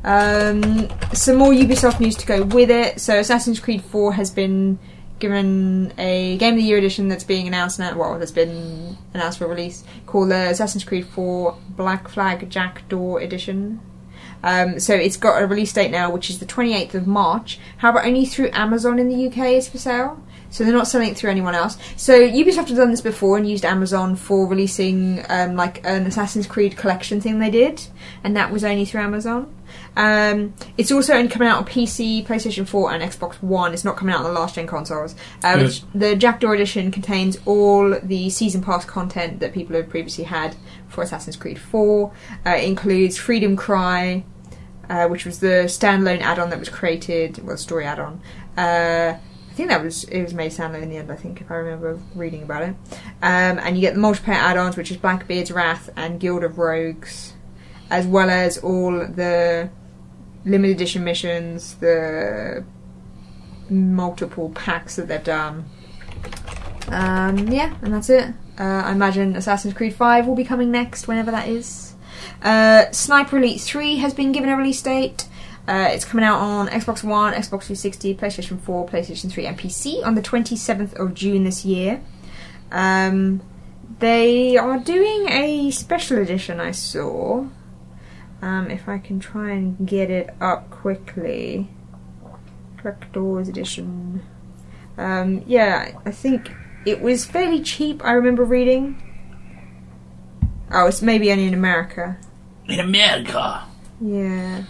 Um, 0.04 0.90
some 1.14 1.36
more 1.38 1.52
Ubisoft 1.52 2.00
news 2.00 2.16
to 2.18 2.26
go 2.26 2.44
with 2.44 2.72
it. 2.72 3.00
So 3.00 3.20
Assassin's 3.20 3.60
Creed 3.60 3.84
4 3.84 4.14
has 4.14 4.32
been 4.32 4.80
given 5.22 5.94
a 5.98 6.36
Game 6.38 6.56
of 6.56 6.58
the 6.58 6.64
Year 6.64 6.78
edition 6.78 7.08
that's 7.08 7.24
being 7.24 7.48
announced 7.48 7.80
now, 7.80 7.98
well, 7.98 8.20
that's 8.20 8.32
been 8.32 8.98
announced 9.14 9.38
for 9.38 9.48
release, 9.48 9.86
called 10.06 10.32
the 10.32 10.50
Assassin's 10.50 10.84
Creed 10.84 11.06
4 11.06 11.58
Black 11.70 12.10
Flag 12.10 12.50
Jackdaw 12.50 13.18
Edition. 13.18 13.80
Um, 14.44 14.80
so 14.80 14.94
it's 14.96 15.18
got 15.18 15.42
a 15.42 15.46
release 15.46 15.72
date 15.72 15.92
now, 15.92 16.12
which 16.12 16.30
is 16.30 16.40
the 16.40 16.46
28th 16.46 16.96
of 16.96 17.08
March. 17.08 17.60
However, 17.78 18.04
only 18.04 18.26
through 18.26 18.50
Amazon 18.52 19.00
in 19.00 19.08
the 19.08 19.28
UK 19.28 19.54
is 19.54 19.70
for 19.70 19.78
sale. 19.78 20.22
So 20.52 20.64
they're 20.64 20.74
not 20.74 20.88
selling 20.88 21.10
it 21.10 21.18
through 21.18 21.32
anyone 21.32 21.56
else. 21.56 21.78
So 21.96 22.14
Ubisoft 22.20 22.68
have 22.68 22.78
done 22.78 22.92
this 22.92 23.02
before 23.02 23.38
and 23.38 23.50
used 23.50 23.66
Amazon 23.66 24.16
for 24.16 24.46
releasing 24.46 25.26
um, 25.30 25.56
like 25.56 25.84
an 25.86 26.06
Assassin's 26.06 26.46
Creed 26.46 26.78
collection 26.78 27.22
thing 27.22 27.40
they 27.40 27.50
did, 27.50 27.82
and 28.24 28.36
that 28.36 28.52
was 28.52 28.64
only 28.64 28.86
through 28.86 29.02
Amazon. 29.02 29.56
Um, 29.96 30.54
it's 30.78 30.92
also 30.92 31.14
only 31.14 31.30
coming 31.30 31.48
out 31.48 31.58
on 31.58 31.66
PC, 31.66 32.26
PlayStation 32.26 32.68
4, 32.68 32.94
and 32.94 33.04
Xbox 33.04 33.42
One. 33.42 33.74
It's 33.74 33.86
not 33.86 33.96
coming 33.96 34.14
out 34.14 34.26
on 34.26 34.34
the 34.34 34.40
last 34.40 34.56
gen 34.56 34.68
consoles. 34.68 35.16
Uh, 35.44 35.56
Good. 35.56 35.66
which 35.66 35.84
the 35.94 36.16
Jackdaw 36.16 36.52
edition 36.52 36.92
contains 36.92 37.38
all 37.46 37.98
the 38.02 38.30
season 38.30 38.62
pass 38.62 38.86
content 38.86 39.40
that 39.40 39.54
people 39.54 39.76
have 39.76 39.90
previously 39.90 40.26
had 40.26 40.56
for 40.88 41.04
Assassin's 41.04 41.38
Creed 41.38 41.60
4. 41.60 42.12
Uh, 42.46 42.50
it 42.52 42.66
includes 42.66 43.18
Freedom 43.18 43.56
Cry, 43.56 44.24
uh, 44.90 45.08
which 45.08 45.26
was 45.26 45.40
the 45.40 45.66
standalone 45.66 46.22
add-on 46.22 46.50
that 46.50 46.60
was 46.60 46.70
created, 46.70 47.44
well, 47.46 47.58
story 47.58 47.86
add-on. 47.86 48.22
Uh, 48.58 49.18
I 49.52 49.54
think 49.54 49.68
that 49.68 49.84
was 49.84 50.06
it 50.06 50.24
was 50.24 50.34
made 50.34 50.52
standalone 50.52 50.84
in 50.84 50.90
the 50.90 50.96
end. 50.96 51.12
I 51.12 51.18
think 51.18 51.42
if 51.42 51.52
I 51.52 51.56
remember 51.56 52.00
reading 52.16 52.44
about 52.44 52.64
it. 52.64 52.76
Um, 53.22 53.60
and 53.60 53.76
you 53.76 53.82
get 53.82 53.96
the 53.96 54.00
multiplayer 54.00 54.36
add-ons, 54.36 54.78
which 54.78 54.92
is 54.92 54.98
Blackbeard's 54.98 55.52
Wrath 55.52 55.90
and 55.98 56.22
Guild 56.22 56.46
of 56.46 56.58
Rogues, 56.58 57.34
as 57.90 58.08
well 58.08 58.30
as 58.30 58.58
all 58.60 58.92
the 58.92 59.70
limited 60.46 60.78
edition 60.78 61.04
missions, 61.04 61.76
the 61.76 62.64
multiple 63.70 64.52
packs 64.52 64.96
that 64.96 65.10
they've 65.10 65.22
done. 65.22 65.66
Um, 66.88 67.50
yeah, 67.50 67.76
and 67.82 67.94
that's 67.94 68.10
it. 68.10 68.34
Uh, 68.58 68.84
I 68.86 68.94
imagine 68.94 69.36
Assassin's 69.36 69.74
Creed 69.74 69.94
5 69.94 70.28
will 70.28 70.36
be 70.36 70.46
coming 70.46 70.72
next, 70.72 71.10
whenever 71.10 71.30
that 71.32 71.50
is. 71.50 71.96
Uh, 72.42 72.90
Sniper 72.92 73.38
Elite 73.38 73.60
3 73.60 73.98
has 73.98 74.14
been 74.14 74.32
given 74.32 74.50
a 74.50 74.56
release 74.56 74.82
date. 74.82 75.28
Uh, 75.68 75.90
it's 75.92 76.06
coming 76.06 76.26
out 76.26 76.40
on 76.40 76.68
Xbox 76.68 77.04
One, 77.04 77.34
Xbox 77.34 77.64
360, 77.64 78.16
PlayStation 78.16 78.60
4, 78.60 78.88
PlayStation 78.88 79.32
3, 79.32 79.46
and 79.46 79.60
PC 79.60 80.06
on 80.06 80.16
the 80.16 80.22
27th 80.22 80.94
of 80.96 81.14
June 81.14 81.44
this 81.44 81.64
year. 81.64 82.02
Um, 82.72 83.42
they 84.00 84.58
are 84.58 84.80
doing 84.80 85.30
a 85.30 85.70
special 85.72 86.18
edition, 86.18 86.60
I 86.60 86.72
saw. 86.72 87.46
Um, 88.42 88.72
if 88.72 88.90
I 88.90 88.98
can 88.98 89.20
try 89.20 89.52
and 89.52 89.88
get 89.88 90.10
it 90.10 90.32
up 90.42 90.72
quickly. 90.72 91.70
Collector's 92.78 93.48
edition. 93.48 94.24
Um, 94.98 95.44
yeah, 95.46 96.00
I 96.06 96.12
think 96.12 96.52
it 96.86 97.02
was 97.02 97.24
fairly 97.24 97.62
cheap, 97.62 98.04
I 98.04 98.14
remember 98.14 98.44
reading. 98.44 99.02
Oh, 100.72 100.88
it's 100.88 101.02
maybe 101.04 101.32
only 101.32 101.46
in 101.46 101.54
America. 101.54 102.18
In 102.68 102.80
America. 102.80 103.64
Yeah. 104.00 104.64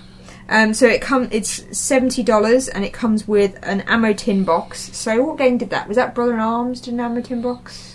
Um, 0.49 0.73
so 0.73 0.85
it 0.87 1.01
come 1.01 1.29
it's 1.31 1.77
seventy 1.77 2.23
dollars 2.23 2.67
and 2.67 2.83
it 2.83 2.93
comes 2.93 3.27
with 3.27 3.57
an 3.63 3.81
ammo 3.81 4.13
tin 4.13 4.43
box. 4.43 4.95
So 4.95 5.23
what 5.23 5.37
game 5.37 5.57
did 5.57 5.69
that? 5.69 5.87
Was 5.87 5.97
that 5.97 6.13
Brother 6.13 6.33
in 6.33 6.39
Arms 6.39 6.81
did 6.81 6.93
an 6.93 6.99
ammo 6.99 7.21
tin 7.21 7.41
box? 7.41 7.91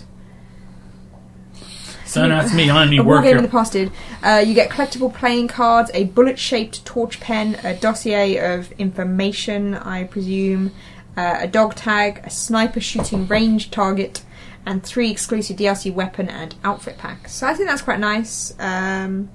So 2.07 2.27
that's 2.27 2.53
me. 2.53 2.69
I 2.69 2.83
only 2.83 2.97
a 2.99 3.03
war 3.03 3.21
game 3.21 3.37
in 3.37 3.43
the 3.43 3.49
past 3.49 3.73
did. 3.73 3.91
Uh, 4.23 4.43
you 4.45 4.53
get 4.53 4.69
collectible 4.69 5.13
playing 5.13 5.49
cards, 5.49 5.91
a 5.93 6.05
bullet-shaped 6.05 6.85
torch 6.85 7.19
pen, 7.19 7.59
a 7.63 7.75
dossier 7.75 8.37
of 8.37 8.71
information, 8.73 9.75
I 9.75 10.05
presume, 10.05 10.71
uh, 11.17 11.39
a 11.41 11.47
dog 11.47 11.75
tag, 11.75 12.21
a 12.23 12.29
sniper 12.29 12.79
shooting 12.79 13.27
range 13.27 13.71
target, 13.71 14.23
and 14.65 14.83
three 14.83 15.11
exclusive 15.11 15.57
DLC 15.57 15.93
weapon 15.93 16.29
and 16.29 16.55
outfit 16.63 16.97
packs. 16.97 17.33
So 17.33 17.47
I 17.47 17.53
think 17.53 17.69
that's 17.69 17.81
quite 17.81 17.99
nice. 17.99 18.53
Um, 18.59 19.29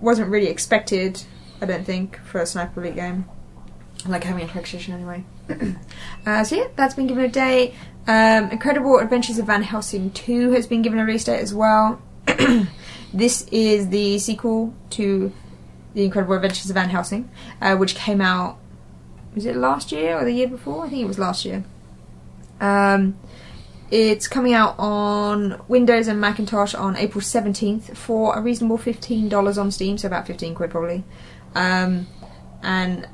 wasn't 0.00 0.30
really 0.30 0.48
expected, 0.48 1.22
I 1.60 1.66
don't 1.66 1.84
think, 1.84 2.18
for 2.24 2.40
a 2.40 2.46
Sniper 2.46 2.80
Elite 2.82 2.96
game. 2.96 3.26
I 4.04 4.08
like 4.08 4.24
having 4.24 4.44
a 4.44 4.48
collection 4.48 4.94
anyway. 4.94 5.24
uh, 6.26 6.44
so 6.44 6.56
yeah, 6.56 6.68
that's 6.76 6.94
been 6.94 7.06
given 7.06 7.24
a 7.24 7.28
date. 7.28 7.74
Um, 8.06 8.50
Incredible 8.50 8.98
Adventures 8.98 9.38
of 9.38 9.46
Van 9.46 9.62
Helsing 9.62 10.10
2 10.12 10.52
has 10.52 10.66
been 10.66 10.82
given 10.82 10.98
a 10.98 11.04
release 11.04 11.24
date 11.24 11.40
as 11.40 11.54
well. 11.54 12.00
this 13.12 13.46
is 13.48 13.90
the 13.90 14.18
sequel 14.18 14.74
to 14.90 15.32
The 15.94 16.04
Incredible 16.04 16.34
Adventures 16.34 16.70
of 16.70 16.74
Van 16.74 16.88
Helsing, 16.88 17.30
uh, 17.60 17.76
which 17.76 17.94
came 17.94 18.20
out, 18.20 18.58
was 19.34 19.44
it 19.44 19.54
last 19.54 19.92
year 19.92 20.16
or 20.16 20.24
the 20.24 20.32
year 20.32 20.48
before? 20.48 20.86
I 20.86 20.88
think 20.88 21.02
it 21.02 21.06
was 21.06 21.18
last 21.18 21.44
year. 21.44 21.64
Um, 22.60 23.18
it's 23.90 24.28
coming 24.28 24.54
out 24.54 24.76
on 24.78 25.60
Windows 25.66 26.06
and 26.06 26.20
Macintosh 26.20 26.74
on 26.74 26.96
April 26.96 27.20
17th 27.20 27.96
for 27.96 28.36
a 28.36 28.40
reasonable 28.40 28.78
$15 28.78 29.58
on 29.58 29.70
Steam, 29.70 29.98
so 29.98 30.06
about 30.06 30.26
15 30.26 30.54
quid 30.54 30.70
probably. 30.70 31.04
Um, 31.54 32.06
and 32.62 33.08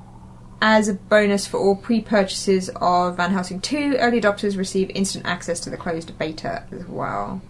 as 0.60 0.88
a 0.88 0.94
bonus 0.94 1.46
for 1.46 1.58
all 1.58 1.76
pre-purchases 1.76 2.70
of 2.76 3.16
Van 3.16 3.30
Helsing 3.30 3.60
2, 3.60 3.96
early 4.00 4.20
adopters 4.20 4.56
receive 4.56 4.90
instant 4.90 5.24
access 5.26 5.60
to 5.60 5.70
the 5.70 5.76
closed 5.76 6.18
beta 6.18 6.64
as 6.72 6.86
well. 6.86 7.40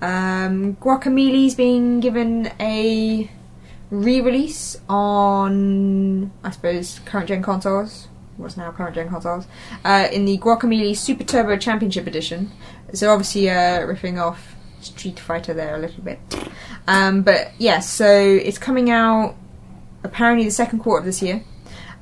Um, 0.00 0.76
Guacamelee's 0.76 1.54
being 1.54 2.00
given 2.00 2.52
a 2.60 3.30
re-release 3.90 4.80
on, 4.88 6.32
I 6.42 6.50
suppose, 6.50 7.00
current 7.04 7.28
gen 7.28 7.42
consoles. 7.42 8.08
What's 8.42 8.56
now 8.56 8.70
current 8.72 8.94
gen 8.94 9.08
consoles? 9.08 9.46
Uh, 9.84 10.08
in 10.12 10.24
the 10.24 10.36
Guacamelee 10.38 10.96
Super 10.96 11.24
Turbo 11.24 11.56
Championship 11.56 12.06
Edition. 12.06 12.50
So 12.92 13.10
obviously, 13.10 13.48
uh, 13.48 13.80
riffing 13.80 14.20
off 14.20 14.56
Street 14.80 15.18
Fighter 15.18 15.54
there 15.54 15.76
a 15.76 15.78
little 15.78 16.02
bit. 16.02 16.18
Um, 16.86 17.22
but 17.22 17.52
yeah, 17.58 17.80
so 17.80 18.06
it's 18.10 18.58
coming 18.58 18.90
out 18.90 19.36
apparently 20.04 20.44
the 20.44 20.50
second 20.50 20.80
quarter 20.80 20.98
of 20.98 21.04
this 21.04 21.22
year 21.22 21.44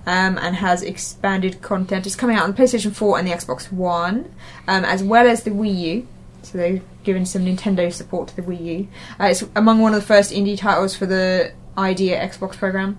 um, 0.06 0.38
and 0.38 0.56
has 0.56 0.82
expanded 0.82 1.60
content. 1.60 2.06
It's 2.06 2.16
coming 2.16 2.36
out 2.36 2.44
on 2.44 2.52
the 2.52 2.56
PlayStation 2.56 2.94
4 2.94 3.18
and 3.18 3.28
the 3.28 3.32
Xbox 3.32 3.70
One, 3.70 4.34
um, 4.66 4.84
as 4.84 5.02
well 5.02 5.28
as 5.28 5.42
the 5.44 5.50
Wii 5.50 5.78
U. 5.78 6.08
So 6.42 6.56
they've 6.56 6.82
given 7.04 7.26
some 7.26 7.44
Nintendo 7.44 7.92
support 7.92 8.28
to 8.28 8.36
the 8.36 8.42
Wii 8.42 8.64
U. 8.64 8.88
Uh, 9.20 9.26
it's 9.26 9.44
among 9.54 9.80
one 9.80 9.92
of 9.94 10.00
the 10.00 10.06
first 10.06 10.32
indie 10.32 10.58
titles 10.58 10.96
for 10.96 11.04
the 11.06 11.52
ID@Xbox 11.76 12.56
program. 12.56 12.98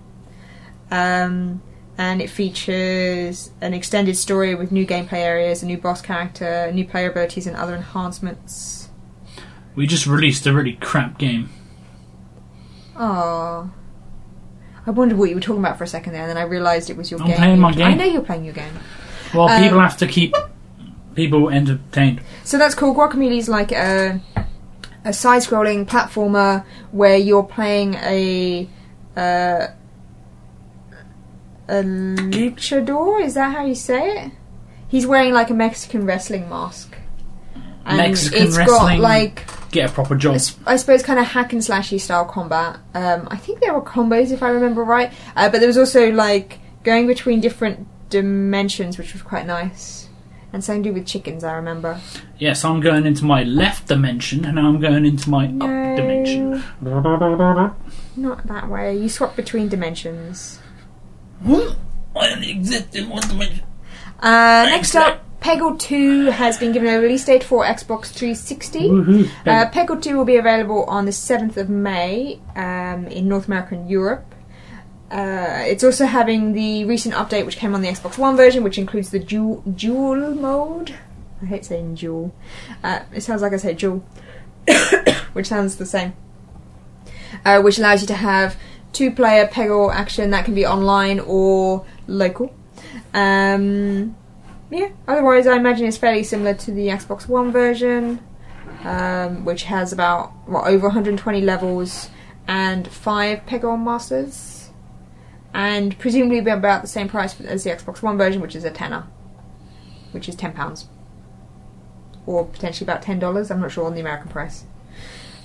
Um, 0.90 1.60
and 1.98 2.22
it 2.22 2.30
features 2.30 3.50
an 3.60 3.74
extended 3.74 4.16
story 4.16 4.54
with 4.54 4.72
new 4.72 4.86
gameplay 4.86 5.18
areas, 5.20 5.62
a 5.62 5.66
new 5.66 5.76
boss 5.78 6.00
character, 6.00 6.70
new 6.72 6.84
player 6.86 7.10
abilities, 7.10 7.46
and 7.46 7.56
other 7.56 7.74
enhancements. 7.74 8.88
We 9.74 9.86
just 9.86 10.06
released 10.06 10.46
a 10.46 10.52
really 10.52 10.74
crap 10.74 11.18
game. 11.18 11.50
Oh. 12.96 13.70
I 14.86 14.90
wondered 14.90 15.16
what 15.18 15.28
you 15.28 15.36
were 15.36 15.40
talking 15.40 15.60
about 15.60 15.78
for 15.78 15.84
a 15.84 15.88
second 15.88 16.12
there, 16.12 16.22
and 16.22 16.30
then 16.30 16.36
I 16.36 16.42
realised 16.42 16.90
it 16.90 16.96
was 16.96 17.10
your 17.10 17.20
I'm 17.20 17.28
game. 17.28 17.36
playing 17.36 17.60
my 17.60 17.68
I 17.68 17.72
game. 17.72 17.98
know 17.98 18.04
you're 18.04 18.22
playing 18.22 18.44
your 18.44 18.54
game. 18.54 18.72
Well, 19.32 19.48
Um, 19.48 19.62
people 19.62 19.78
have 19.80 19.96
to 19.98 20.06
keep 20.06 20.34
people 21.14 21.48
entertained. 21.50 22.20
So 22.44 22.58
that's 22.58 22.74
cool. 22.74 22.94
Guacamelee's 22.94 23.48
like 23.48 23.70
a 23.72 24.20
a 25.04 25.12
side-scrolling 25.12 25.84
platformer 25.86 26.64
where 26.92 27.16
you're 27.16 27.42
playing 27.42 27.94
a 27.94 28.68
uh, 29.16 29.66
a 31.72 31.82
luchador. 31.82 33.22
Is 33.22 33.34
that 33.34 33.54
how 33.54 33.64
you 33.64 33.74
say 33.74 34.24
it? 34.26 34.32
He's 34.88 35.06
wearing 35.06 35.32
like 35.32 35.50
a 35.50 35.54
Mexican 35.54 36.04
wrestling 36.04 36.48
mask, 36.48 36.94
and 37.86 37.96
Mexican 37.96 38.46
it's 38.46 38.58
got 38.58 38.98
like 38.98 39.44
Get 39.70 39.88
a 39.88 39.92
proper 39.92 40.14
job. 40.16 40.38
I 40.66 40.76
suppose 40.76 41.02
kind 41.02 41.18
of 41.18 41.24
hack 41.28 41.54
and 41.54 41.62
slashy 41.62 41.98
style 41.98 42.26
combat. 42.26 42.78
Um, 42.92 43.26
I 43.30 43.38
think 43.38 43.60
there 43.60 43.72
were 43.72 43.80
combos 43.80 44.30
if 44.30 44.42
I 44.42 44.50
remember 44.50 44.84
right, 44.84 45.10
uh, 45.34 45.48
but 45.48 45.60
there 45.60 45.66
was 45.66 45.78
also 45.78 46.10
like 46.12 46.58
going 46.84 47.06
between 47.06 47.40
different 47.40 47.88
dimensions, 48.10 48.98
which 48.98 49.14
was 49.14 49.22
quite 49.22 49.46
nice. 49.46 50.10
And 50.52 50.62
something 50.62 50.82
to 50.82 50.90
do 50.90 50.94
with 50.94 51.06
chickens, 51.06 51.42
I 51.42 51.54
remember. 51.54 51.98
Yes, 52.38 52.62
I'm 52.62 52.80
going 52.80 53.06
into 53.06 53.24
my 53.24 53.44
left 53.44 53.88
dimension, 53.88 54.44
and 54.44 54.56
now 54.56 54.68
I'm 54.68 54.78
going 54.78 55.06
into 55.06 55.30
my 55.30 55.46
No. 55.46 55.64
up 55.64 55.96
dimension. 55.96 56.62
Not 58.14 58.46
that 58.48 58.68
way. 58.68 58.94
You 58.94 59.08
swap 59.08 59.34
between 59.34 59.68
dimensions. 59.68 60.58
What? 61.44 61.76
I 62.14 62.32
only 62.32 62.50
exist 62.50 62.94
in 62.94 63.08
one 63.08 63.26
dimension. 63.26 63.64
Uh, 64.20 64.66
next 64.68 64.94
up, 64.94 65.24
Peggle 65.40 65.76
2 65.78 66.26
has 66.26 66.58
been 66.58 66.70
given 66.70 66.88
a 66.88 67.00
release 67.00 67.24
date 67.24 67.42
for 67.42 67.64
Xbox 67.64 68.06
360. 68.12 68.78
Woohoo! 68.80 69.30
Uh, 69.44 69.68
Peggle 69.70 70.00
2 70.00 70.16
will 70.16 70.24
be 70.24 70.36
available 70.36 70.84
on 70.84 71.04
the 71.04 71.10
7th 71.10 71.56
of 71.56 71.68
May 71.68 72.40
um, 72.54 73.06
in 73.08 73.28
North 73.28 73.48
America 73.48 73.74
and 73.74 73.90
Europe. 73.90 74.34
Uh, 75.10 75.64
it's 75.66 75.82
also 75.82 76.06
having 76.06 76.52
the 76.52 76.84
recent 76.84 77.14
update 77.14 77.44
which 77.44 77.56
came 77.56 77.74
on 77.74 77.82
the 77.82 77.88
Xbox 77.88 78.16
One 78.16 78.36
version, 78.36 78.62
which 78.62 78.78
includes 78.78 79.10
the 79.10 79.18
dual, 79.18 79.62
dual 79.62 80.34
mode. 80.34 80.94
I 81.42 81.46
hate 81.46 81.64
saying 81.64 81.96
dual. 81.96 82.32
Uh, 82.84 83.00
it 83.12 83.22
sounds 83.22 83.42
like 83.42 83.52
I 83.52 83.56
say 83.56 83.74
dual, 83.74 83.98
which 85.32 85.48
sounds 85.48 85.76
the 85.76 85.86
same. 85.86 86.14
Uh, 87.44 87.60
which 87.60 87.78
allows 87.78 88.00
you 88.00 88.06
to 88.06 88.14
have 88.14 88.56
two 88.92 89.10
player 89.10 89.46
Peggle 89.46 89.92
action 89.92 90.30
that 90.30 90.44
can 90.44 90.54
be 90.54 90.66
online 90.66 91.20
or 91.20 91.84
local. 92.06 92.54
Um, 93.14 94.16
yeah, 94.70 94.90
otherwise, 95.06 95.46
I 95.46 95.56
imagine 95.56 95.86
it's 95.86 95.98
fairly 95.98 96.22
similar 96.22 96.54
to 96.54 96.70
the 96.70 96.88
Xbox 96.88 97.28
One 97.28 97.52
version, 97.52 98.20
um, 98.84 99.44
which 99.44 99.64
has 99.64 99.92
about 99.92 100.32
what 100.46 100.66
over 100.66 100.88
120 100.88 101.40
levels 101.40 102.10
and 102.48 102.88
five 102.88 103.44
Peggle 103.46 103.82
masters, 103.82 104.70
and 105.52 105.98
presumably 105.98 106.40
be 106.40 106.50
about 106.50 106.82
the 106.82 106.88
same 106.88 107.08
price 107.08 107.38
as 107.42 107.64
the 107.64 107.70
Xbox 107.70 108.02
One 108.02 108.16
version, 108.16 108.40
which 108.40 108.56
is 108.56 108.64
a 108.64 108.70
tenner, 108.70 109.06
which 110.12 110.28
is 110.28 110.34
ten 110.34 110.52
pounds, 110.52 110.88
or 112.26 112.46
potentially 112.46 112.86
about 112.86 113.02
ten 113.02 113.18
dollars. 113.18 113.50
I'm 113.50 113.60
not 113.60 113.72
sure 113.72 113.84
on 113.84 113.94
the 113.94 114.00
American 114.00 114.28
price. 114.28 114.64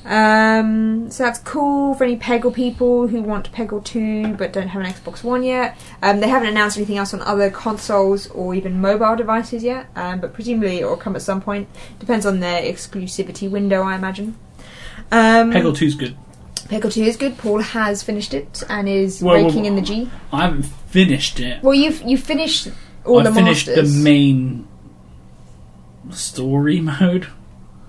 Um, 0.07 1.11
so 1.11 1.23
that's 1.23 1.39
cool 1.39 1.93
for 1.93 2.05
any 2.05 2.15
Peggle 2.15 2.53
people 2.53 3.07
who 3.07 3.21
want 3.21 3.51
Peggle 3.51 3.83
2 3.83 4.35
but 4.35 4.53
don't 4.53 4.69
have 4.69 4.81
an 4.81 4.89
Xbox 4.89 5.21
One 5.21 5.43
yet. 5.43 5.77
Um, 6.01 6.21
they 6.21 6.29
haven't 6.29 6.47
announced 6.47 6.77
anything 6.77 6.97
else 6.97 7.13
on 7.13 7.21
other 7.21 7.49
consoles 7.49 8.27
or 8.27 8.55
even 8.55 8.79
mobile 8.79 9.17
devices 9.17 9.63
yet, 9.63 9.87
um, 9.97 10.21
but 10.21 10.33
presumably 10.33 10.79
it 10.79 10.85
will 10.85 10.95
come 10.95 11.15
at 11.17 11.21
some 11.21 11.41
point. 11.41 11.67
Depends 11.99 12.25
on 12.25 12.39
their 12.39 12.61
exclusivity 12.61 13.49
window, 13.49 13.81
I 13.81 13.95
imagine. 13.95 14.37
Um, 15.11 15.51
Peggle 15.51 15.75
2's 15.75 15.95
good. 15.95 16.15
Peggle 16.55 16.91
2 16.91 17.03
is 17.03 17.17
good. 17.17 17.37
Paul 17.37 17.59
has 17.59 18.01
finished 18.01 18.33
it 18.33 18.63
and 18.69 18.87
is 18.87 19.21
Well, 19.21 19.35
well, 19.35 19.45
raking 19.45 19.65
in 19.65 19.75
the 19.75 19.81
G. 19.81 20.09
I 20.31 20.43
haven't 20.43 20.63
finished 20.63 21.41
it. 21.41 21.61
Well, 21.61 21.73
you've 21.73 22.01
you 22.03 22.17
finished 22.17 22.69
all. 23.05 23.19
I 23.19 23.23
the 23.23 23.33
finished 23.33 23.67
masters. 23.67 23.93
the 23.93 24.03
main 24.03 24.67
story 26.11 26.79
mode. 26.79 27.27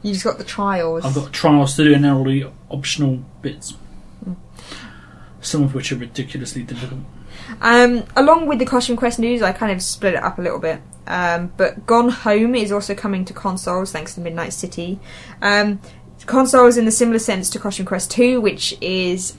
You 0.02 0.12
just 0.12 0.25
got 0.25 0.38
the 0.38 0.45
trials. 0.45 1.05
I've 1.05 1.14
got 1.14 1.33
trials 1.33 1.76
to 1.76 1.85
do 1.85 1.95
and 1.95 2.07
all 2.07 2.25
the 2.25 2.47
optional 2.71 3.21
bits. 3.43 3.75
Some 5.40 5.62
of 5.62 5.75
which 5.75 5.93
are 5.93 5.97
ridiculously 5.97 6.62
difficult. 6.62 7.00
Um, 7.61 8.05
along 8.17 8.47
with 8.47 8.59
the 8.59 8.67
Costume 8.67 8.97
Quest 8.97 9.19
news, 9.19 9.43
I 9.43 9.52
kind 9.52 9.73
of 9.73 9.83
split 9.83 10.14
it 10.14 10.23
up 10.23 10.38
a 10.38 10.43
little 10.43 10.59
bit. 10.59 10.81
Um, 11.07 11.52
but 11.57 11.87
Gone 11.87 12.11
Home 12.11 12.55
is 12.55 12.71
also 12.71 12.95
coming 12.95 13.25
to 13.25 13.33
consoles 13.33 13.93
thanks 13.93 14.14
to 14.14 14.21
Midnight 14.21 14.52
City. 14.52 15.00
Um, 15.40 15.81
consoles 16.26 16.76
in 16.76 16.85
the 16.85 16.90
similar 16.90 17.19
sense 17.19 17.49
to 17.50 17.59
Costume 17.59 17.87
Quest 17.87 18.11
2, 18.11 18.40
which 18.40 18.76
is 18.81 19.37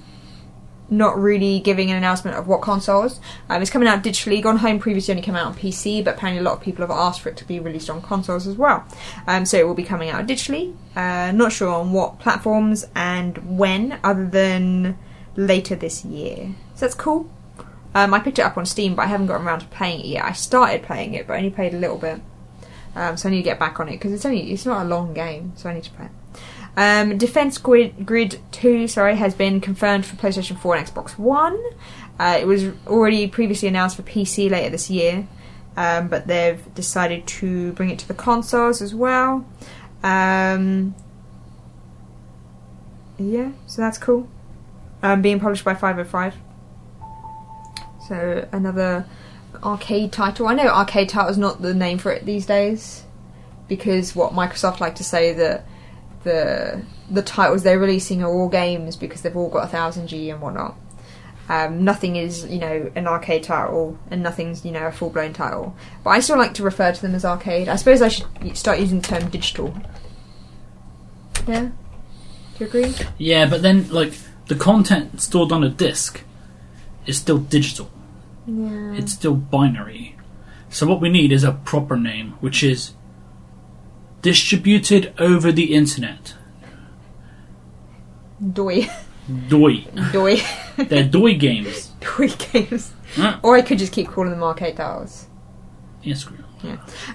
not 0.89 1.17
really 1.17 1.59
giving 1.59 1.91
an 1.91 1.97
announcement 1.97 2.37
of 2.37 2.47
what 2.47 2.61
consoles. 2.61 3.19
Um, 3.49 3.61
it's 3.61 3.71
coming 3.71 3.87
out 3.87 4.03
digitally. 4.03 4.41
Gone 4.41 4.57
Home 4.57 4.79
previously 4.79 5.13
only 5.13 5.21
came 5.21 5.35
out 5.35 5.45
on 5.45 5.55
PC, 5.55 6.03
but 6.03 6.15
apparently 6.15 6.39
a 6.39 6.43
lot 6.43 6.57
of 6.57 6.61
people 6.61 6.83
have 6.83 6.91
asked 6.91 7.21
for 7.21 7.29
it 7.29 7.37
to 7.37 7.45
be 7.45 7.59
released 7.59 7.89
on 7.89 8.01
consoles 8.01 8.47
as 8.47 8.55
well. 8.55 8.85
Um, 9.27 9.45
so 9.45 9.57
it 9.57 9.67
will 9.67 9.75
be 9.75 9.83
coming 9.83 10.09
out 10.09 10.25
digitally. 10.27 10.75
Uh, 10.95 11.31
not 11.31 11.51
sure 11.51 11.69
on 11.69 11.91
what 11.91 12.19
platforms 12.19 12.87
and 12.95 13.57
when, 13.57 13.99
other 14.03 14.27
than 14.27 14.97
later 15.35 15.75
this 15.75 16.03
year. 16.03 16.55
So 16.75 16.85
that's 16.85 16.95
cool. 16.95 17.29
Um, 17.95 18.13
I 18.13 18.19
picked 18.19 18.39
it 18.39 18.43
up 18.43 18.57
on 18.57 18.65
Steam, 18.65 18.95
but 18.95 19.03
I 19.03 19.07
haven't 19.07 19.27
gotten 19.27 19.47
around 19.47 19.61
to 19.61 19.67
playing 19.67 20.01
it 20.01 20.05
yet. 20.05 20.25
I 20.25 20.33
started 20.33 20.83
playing 20.83 21.13
it, 21.13 21.27
but 21.27 21.37
only 21.37 21.49
played 21.49 21.73
a 21.73 21.77
little 21.77 21.97
bit. 21.97 22.21
Um, 22.95 23.17
so 23.17 23.29
I 23.29 23.31
need 23.31 23.37
to 23.37 23.43
get 23.43 23.59
back 23.59 23.79
on 23.79 23.87
it 23.87 23.93
because 23.93 24.11
it's 24.11 24.25
only 24.25 24.51
it's 24.51 24.65
not 24.65 24.85
a 24.85 24.89
long 24.89 25.13
game, 25.13 25.53
so 25.55 25.69
I 25.69 25.73
need 25.73 25.83
to 25.83 25.91
play 25.91 26.05
it. 26.05 26.11
Um, 26.77 27.17
Defense 27.17 27.57
Grid, 27.57 28.05
Grid 28.05 28.39
2, 28.51 28.87
sorry, 28.87 29.15
has 29.15 29.33
been 29.33 29.59
confirmed 29.59 30.05
for 30.05 30.15
PlayStation 30.15 30.57
4 30.57 30.75
and 30.75 30.87
Xbox 30.87 31.17
One. 31.17 31.61
Uh, 32.19 32.37
it 32.39 32.45
was 32.45 32.65
already 32.87 33.27
previously 33.27 33.67
announced 33.67 33.95
for 33.95 34.03
PC 34.03 34.49
later 34.49 34.69
this 34.69 34.89
year, 34.89 35.27
um, 35.77 36.07
but 36.07 36.27
they've 36.27 36.73
decided 36.73 37.25
to 37.27 37.71
bring 37.73 37.89
it 37.89 37.99
to 37.99 38.07
the 38.07 38.13
consoles 38.13 38.81
as 38.81 38.93
well. 38.93 39.45
Um, 40.03 40.95
yeah, 43.17 43.51
so 43.67 43.81
that's 43.81 43.97
cool. 43.97 44.27
Um, 45.01 45.21
being 45.21 45.39
published 45.39 45.63
by 45.63 45.75
505. 45.75 46.35
So 48.07 48.47
another 48.51 49.05
arcade 49.63 50.11
title. 50.11 50.47
I 50.47 50.53
know 50.53 50.67
arcade 50.67 51.09
title 51.09 51.29
is 51.29 51.37
not 51.37 51.61
the 51.61 51.73
name 51.73 51.97
for 51.97 52.11
it 52.11 52.25
these 52.25 52.45
days 52.45 53.03
because 53.67 54.15
what 54.15 54.33
Microsoft 54.33 54.79
like 54.79 54.95
to 54.95 55.03
say 55.03 55.33
that 55.33 55.65
the 56.23 56.81
the 57.09 57.21
titles 57.21 57.63
they're 57.63 57.79
releasing 57.79 58.23
are 58.23 58.31
all 58.31 58.49
games 58.49 58.95
because 58.95 59.21
they've 59.21 59.35
all 59.35 59.49
got 59.49 59.63
a 59.65 59.67
thousand 59.67 60.07
G 60.07 60.29
and 60.29 60.41
whatnot. 60.41 60.75
Um, 61.47 61.83
nothing 61.83 62.15
is, 62.15 62.45
you 62.45 62.59
know, 62.59 62.91
an 62.95 63.07
arcade 63.07 63.41
title, 63.41 63.97
and 64.11 64.21
nothing's, 64.21 64.63
you 64.63 64.71
know, 64.71 64.85
a 64.85 64.91
full 64.91 65.09
blown 65.09 65.33
title. 65.33 65.75
But 66.03 66.11
I 66.11 66.19
still 66.19 66.37
like 66.37 66.53
to 66.55 66.63
refer 66.63 66.91
to 66.91 67.01
them 67.01 67.15
as 67.15 67.25
arcade. 67.25 67.67
I 67.67 67.75
suppose 67.75 68.03
I 68.03 68.09
should 68.09 68.27
start 68.55 68.79
using 68.79 69.01
the 69.01 69.07
term 69.07 69.29
digital. 69.29 69.75
Yeah, 71.47 71.69
do 72.57 72.59
you 72.59 72.65
agree? 72.67 72.93
Yeah, 73.17 73.49
but 73.49 73.63
then 73.63 73.89
like 73.89 74.13
the 74.45 74.55
content 74.55 75.21
stored 75.21 75.51
on 75.51 75.63
a 75.63 75.69
disc 75.69 76.21
is 77.07 77.17
still 77.17 77.39
digital. 77.39 77.89
Yeah. 78.45 78.93
It's 78.93 79.13
still 79.13 79.35
binary. 79.35 80.15
So 80.69 80.85
what 80.85 81.01
we 81.01 81.09
need 81.09 81.31
is 81.31 81.43
a 81.43 81.53
proper 81.53 81.97
name, 81.97 82.33
which 82.41 82.61
is 82.61 82.93
distributed 84.21 85.13
over 85.19 85.51
the 85.51 85.73
internet. 85.73 86.35
Doi, 88.53 88.87
DOI. 89.49 89.85
doi, 90.13 90.41
They're 90.77 91.03
DOI 91.07 91.33
games. 91.35 91.87
doi 91.99 92.27
games. 92.29 92.93
Ah, 93.17 93.39
Or 93.43 93.55
I 93.55 93.61
could 93.61 93.77
just 93.79 93.91
keep 93.91 94.07
calling 94.07 94.31
them 94.31 94.43
arcade 94.43 94.77
titles. 94.77 95.27
yes, 96.03 96.19
screw. 96.21 96.37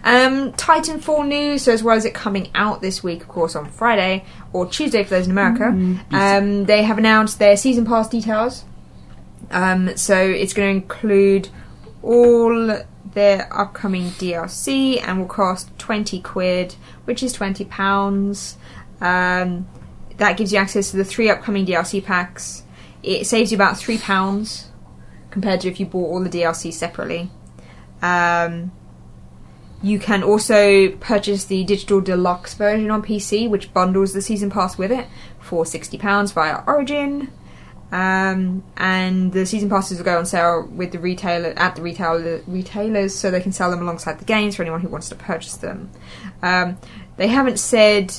Um, 0.03 0.53
Titanfall 0.55 1.29
news, 1.29 1.63
so 1.63 1.73
as 1.73 1.83
well 1.83 1.95
as 1.97 2.07
it 2.07 2.15
coming 2.15 2.49
out 2.55 2.81
this 2.81 3.03
week, 3.03 3.21
of 3.23 3.29
course, 3.29 3.55
on 3.55 3.67
Friday 3.71 4.25
or 4.55 4.65
Tuesday 4.67 5.05
for 5.05 5.11
those 5.11 5.27
in 5.27 5.33
America, 5.33 5.67
um, 6.13 6.65
they 6.65 6.83
have 6.83 6.97
announced 6.97 7.39
their 7.39 7.55
season 7.59 7.85
pass 7.85 8.09
details. 8.09 8.65
Um, 9.51 9.95
so 9.99 10.17
it's 10.19 10.55
going 10.55 10.71
to 10.81 10.83
include 10.83 11.51
all 12.03 12.79
their 13.15 13.49
upcoming 13.53 14.11
DLC 14.11 15.03
and 15.03 15.21
will 15.21 15.27
cost 15.27 15.77
20 15.79 16.21
quid, 16.21 16.75
which 17.05 17.23
is 17.23 17.33
20 17.33 17.65
pounds. 17.65 18.59
Um, 19.01 19.69
that 20.17 20.37
gives 20.37 20.53
you 20.53 20.59
access 20.59 20.91
to 20.91 20.97
the 20.97 21.05
three 21.05 21.31
upcoming 21.31 21.67
DLC 21.67 22.05
packs. 22.05 22.63
It 23.03 23.27
saves 23.27 23.51
you 23.51 23.57
about 23.57 23.77
three 23.77 23.99
pounds 23.99 24.69
compared 25.31 25.61
to 25.63 25.69
if 25.69 25.81
you 25.81 25.87
bought 25.87 26.07
all 26.07 26.21
the 26.21 26.31
DLC 26.31 26.73
separately. 26.73 27.31
Um, 28.03 28.73
you 29.83 29.99
can 29.99 30.23
also 30.23 30.91
purchase 30.97 31.45
the 31.45 31.65
digital 31.65 32.01
deluxe 32.01 32.55
version 32.55 32.91
on 32.91 33.03
PC, 33.03 33.49
which 33.51 33.75
bundles 33.75 34.13
the 34.13 34.23
season 34.23 34.49
pass 34.49 34.79
with 34.79 34.91
it 34.91 35.07
for 35.41 35.67
sixty 35.67 35.99
pounds 35.99 36.33
via 36.33 36.63
Origin. 36.67 37.31
Um, 37.95 38.65
and 38.77 39.33
the 39.33 39.47
season 39.47 39.71
passes 39.71 39.99
will 39.99 40.05
go 40.05 40.19
on 40.19 40.27
sale 40.27 40.67
with 40.67 40.91
the 40.91 40.99
retailer 40.99 41.55
at 41.57 41.77
the 41.77 41.83
retailer 41.83 42.43
retailers, 42.49 43.15
so 43.15 43.31
they 43.31 43.41
can 43.41 43.53
sell 43.53 43.71
them 43.71 43.83
alongside 43.83 44.19
the 44.19 44.25
games 44.25 44.57
for 44.57 44.63
anyone 44.63 44.81
who 44.81 44.89
wants 44.89 45.09
to 45.11 45.15
purchase 45.15 45.57
them. 45.59 45.93
Um, 46.43 46.77
they 47.19 47.29
haven't 47.29 47.61
said 47.61 48.13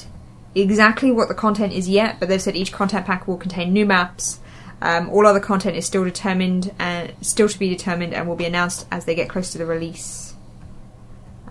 exactly 0.55 1.11
what 1.11 1.27
the 1.27 1.33
content 1.33 1.73
is 1.73 1.89
yet, 1.89 2.21
but 2.21 2.29
they've 2.29 2.41
said 2.41 2.55
each 2.55 2.71
content 2.71 3.05
pack 3.05 3.27
will 3.27 3.35
contain 3.35 3.73
new 3.73 3.85
maps. 3.85 4.39
Um, 4.81 5.09
all 5.09 5.27
other 5.27 5.41
content 5.41 5.75
is 5.75 5.85
still 5.85 6.05
determined 6.05 6.73
and 6.79 7.13
still 7.19 7.49
to 7.49 7.59
be 7.59 7.67
determined, 7.67 8.13
and 8.13 8.29
will 8.29 8.37
be 8.37 8.45
announced 8.45 8.87
as 8.91 9.03
they 9.03 9.13
get 9.13 9.27
close 9.27 9.51
to 9.51 9.57
the 9.57 9.65
release. 9.65 10.35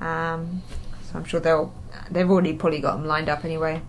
Um, 0.01 0.63
so 1.03 1.19
I'm 1.19 1.27
sure 1.27 1.41
they'll 1.41 1.75
they've 2.11 2.31
already 2.31 2.55
probably 2.55 2.81
got 2.81 2.97
them 2.97 3.05
lined 3.05 3.29
up 3.29 3.45
anyway. 3.45 3.83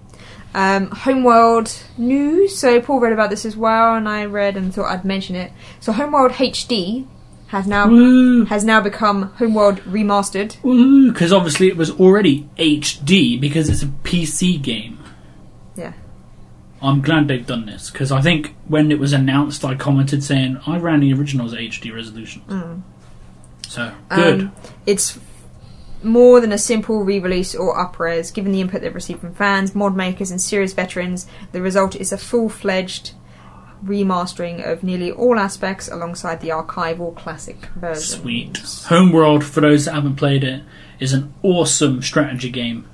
Um, 0.55 0.89
Homeworld 0.89 1.77
news. 1.97 2.57
So 2.57 2.79
Paul 2.79 3.01
read 3.01 3.11
about 3.11 3.29
this 3.29 3.43
as 3.43 3.57
well, 3.57 3.93
and 3.95 4.07
I 4.07 4.23
read 4.23 4.55
and 4.55 4.73
thought 4.73 4.89
I'd 4.89 5.03
mention 5.03 5.35
it. 5.35 5.51
So 5.81 5.91
Homeworld 5.91 6.31
HD 6.31 7.05
has 7.47 7.67
now 7.67 7.89
Woo! 7.89 8.45
has 8.45 8.63
now 8.63 8.79
become 8.79 9.33
Homeworld 9.33 9.79
Remastered. 9.81 10.55
Because 11.11 11.33
obviously 11.33 11.67
it 11.67 11.75
was 11.75 11.91
already 11.91 12.49
HD 12.57 13.39
because 13.39 13.67
it's 13.67 13.83
a 13.83 13.87
PC 13.87 14.61
game. 14.61 14.97
Yeah. 15.75 15.91
I'm 16.81 17.01
glad 17.01 17.27
they've 17.27 17.45
done 17.45 17.65
this 17.65 17.89
because 17.89 18.13
I 18.13 18.21
think 18.21 18.55
when 18.69 18.93
it 18.93 18.99
was 18.99 19.11
announced, 19.11 19.65
I 19.65 19.75
commented 19.75 20.23
saying 20.23 20.59
I 20.65 20.77
ran 20.77 21.01
the 21.01 21.13
originals 21.13 21.53
at 21.53 21.59
HD 21.59 21.93
resolution. 21.93 22.43
Mm. 22.47 22.81
So 23.67 23.93
good. 24.09 24.41
Um, 24.41 24.55
it's 24.85 25.19
more 26.03 26.39
than 26.39 26.51
a 26.51 26.57
simple 26.57 27.03
re-release 27.03 27.55
or 27.55 27.75
upres. 27.75 28.33
Given 28.33 28.51
the 28.51 28.61
input 28.61 28.81
they've 28.81 28.93
received 28.93 29.21
from 29.21 29.33
fans, 29.33 29.75
mod 29.75 29.95
makers, 29.95 30.31
and 30.31 30.41
serious 30.41 30.73
veterans, 30.73 31.27
the 31.51 31.61
result 31.61 31.95
is 31.95 32.11
a 32.11 32.17
full-fledged 32.17 33.13
remastering 33.83 34.65
of 34.65 34.83
nearly 34.83 35.11
all 35.11 35.37
aspects 35.37 35.87
alongside 35.87 36.41
the 36.41 36.49
archival 36.49 37.15
classic 37.15 37.65
version. 37.75 38.21
Sweet. 38.21 38.57
Homeworld, 38.87 39.43
for 39.43 39.61
those 39.61 39.85
that 39.85 39.93
haven't 39.93 40.15
played 40.15 40.43
it, 40.43 40.63
is 40.99 41.13
an 41.13 41.33
awesome 41.43 42.01
strategy 42.01 42.49
game. 42.49 42.87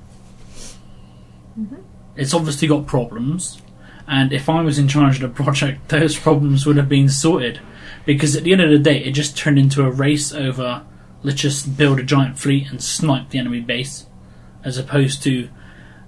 Mm-hmm. 1.60 1.82
It's 2.16 2.34
obviously 2.34 2.68
got 2.68 2.88
problems, 2.88 3.62
And 4.08 4.34
if 4.34 4.50
I 4.50 4.62
was 4.62 4.78
in 4.78 4.88
charge 4.88 5.22
of 5.22 5.22
the 5.22 5.44
project, 5.44 5.88
those 5.90 6.18
problems 6.18 6.66
would 6.66 6.78
have 6.78 6.90
been 6.90 7.10
sorted. 7.10 7.60
Because 8.06 8.36
at 8.36 8.44
the 8.44 8.52
end 8.52 8.62
of 8.62 8.72
the 8.72 8.80
day, 8.80 8.98
it 8.98 9.12
just 9.12 9.38
turned 9.38 9.60
into 9.60 9.86
a 9.86 9.92
race 9.92 10.34
over 10.34 10.84
let's 11.24 11.42
just 11.42 11.78
build 11.78 12.00
a 12.00 12.04
giant 12.04 12.40
fleet 12.40 12.70
and 12.70 12.84
snipe 12.84 13.30
the 13.30 13.40
enemy 13.40 13.62
base, 13.62 14.06
as 14.64 14.78
opposed 14.78 15.24
to 15.24 15.50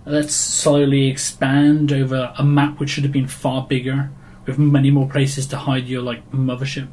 let's 0.05 0.35
slowly 0.35 1.07
expand 1.07 1.91
over 1.91 2.33
a 2.37 2.43
map 2.43 2.79
which 2.79 2.89
should 2.89 3.03
have 3.03 3.13
been 3.13 3.27
far 3.27 3.65
bigger 3.65 4.09
with 4.45 4.59
many 4.59 4.91
more 4.91 5.07
places 5.07 5.45
to 5.47 5.57
hide 5.57 5.87
your 5.87 6.01
like 6.01 6.29
mothership. 6.31 6.87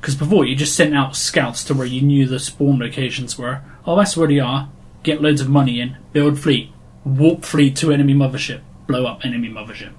Because 0.00 0.14
before 0.14 0.46
you 0.46 0.56
just 0.56 0.74
sent 0.74 0.96
out 0.96 1.14
scouts 1.14 1.62
to 1.64 1.74
where 1.74 1.86
you 1.86 2.00
knew 2.00 2.26
the 2.26 2.38
spawn 2.38 2.78
locations 2.78 3.36
were. 3.36 3.60
Oh, 3.86 3.96
that's 3.96 4.16
where 4.16 4.28
they 4.28 4.38
are. 4.38 4.70
Get 5.02 5.20
loads 5.20 5.42
of 5.42 5.48
money 5.48 5.78
in, 5.78 5.98
build 6.12 6.38
fleet, 6.38 6.72
warp 7.04 7.44
fleet 7.44 7.76
to 7.76 7.92
enemy 7.92 8.14
mothership, 8.14 8.62
blow 8.86 9.04
up 9.04 9.24
enemy 9.24 9.48
mothership. 9.48 9.92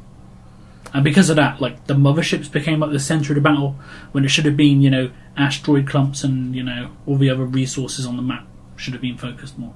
And 0.94 1.04
because 1.04 1.30
of 1.30 1.36
that, 1.36 1.62
like 1.62 1.86
the 1.86 1.94
motherships 1.94 2.52
became 2.52 2.80
like 2.80 2.92
the 2.92 3.00
center 3.00 3.34
of 3.34 3.36
the 3.36 3.42
battle 3.42 3.76
when 4.12 4.26
it 4.26 4.30
should 4.30 4.46
have 4.46 4.58
been, 4.58 4.82
you 4.82 4.90
know, 4.90 5.12
asteroid 5.38 5.88
clumps 5.88 6.24
and 6.24 6.56
you 6.56 6.64
know 6.64 6.92
all 7.06 7.18
the 7.18 7.30
other 7.30 7.46
resources 7.46 8.06
on 8.06 8.16
the 8.18 8.22
map 8.22 8.48
should 8.76 8.94
have 8.94 9.02
been 9.02 9.18
focused 9.18 9.58
more. 9.58 9.76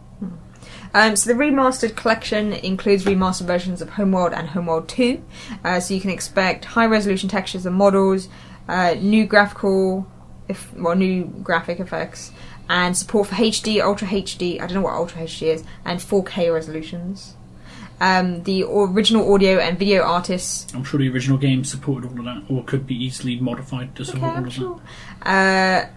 Um, 0.94 1.16
so 1.16 1.32
the 1.32 1.38
remastered 1.38 1.96
collection 1.96 2.54
includes 2.54 3.04
remastered 3.04 3.46
versions 3.46 3.82
of 3.82 3.90
Homeworld 3.90 4.34
and 4.34 4.50
Homeworld 4.50 4.88
2. 4.88 5.22
Uh, 5.64 5.80
so 5.80 5.94
you 5.94 6.02
can 6.02 6.10
expect 6.10 6.66
high 6.66 6.86
resolution 6.86 7.30
textures 7.30 7.66
and 7.66 7.76
models, 7.76 8.30
uh, 8.68 8.96
new 9.00 9.26
graphical, 9.26 10.08
if 10.48 10.74
well, 10.74 10.96
new 10.96 11.26
graphic 11.44 11.80
effects, 11.80 12.32
and 12.70 12.98
support 12.98 13.28
for 13.28 13.36
HD, 13.36 13.82
Ultra 13.82 14.08
HD. 14.08 14.56
I 14.56 14.68
don't 14.68 14.76
know 14.76 14.82
what 14.82 14.94
Ultra 14.94 15.24
HD 15.24 15.48
is, 15.48 15.64
and 15.84 16.00
4K 16.00 16.54
resolutions. 16.54 17.36
Um, 18.02 18.44
the 18.44 18.64
original 18.64 19.34
audio 19.34 19.58
and 19.60 19.80
video 19.80 20.04
artists. 20.04 20.74
I'm 20.74 20.84
sure 20.84 21.00
the 21.00 21.10
original 21.10 21.38
game 21.38 21.64
supported 21.64 22.12
all 22.12 22.20
of 22.20 22.26
that, 22.26 22.44
or 22.50 22.64
could 22.64 22.86
be 22.86 22.96
easily 22.96 23.40
modified 23.40 23.96
to 23.96 24.02
Okay, 24.04 24.12
support 24.12 24.38
all 24.38 24.46
of 24.46 24.54
sure. 24.54 24.82
Uh, 25.22 25.86
that. 25.86 25.94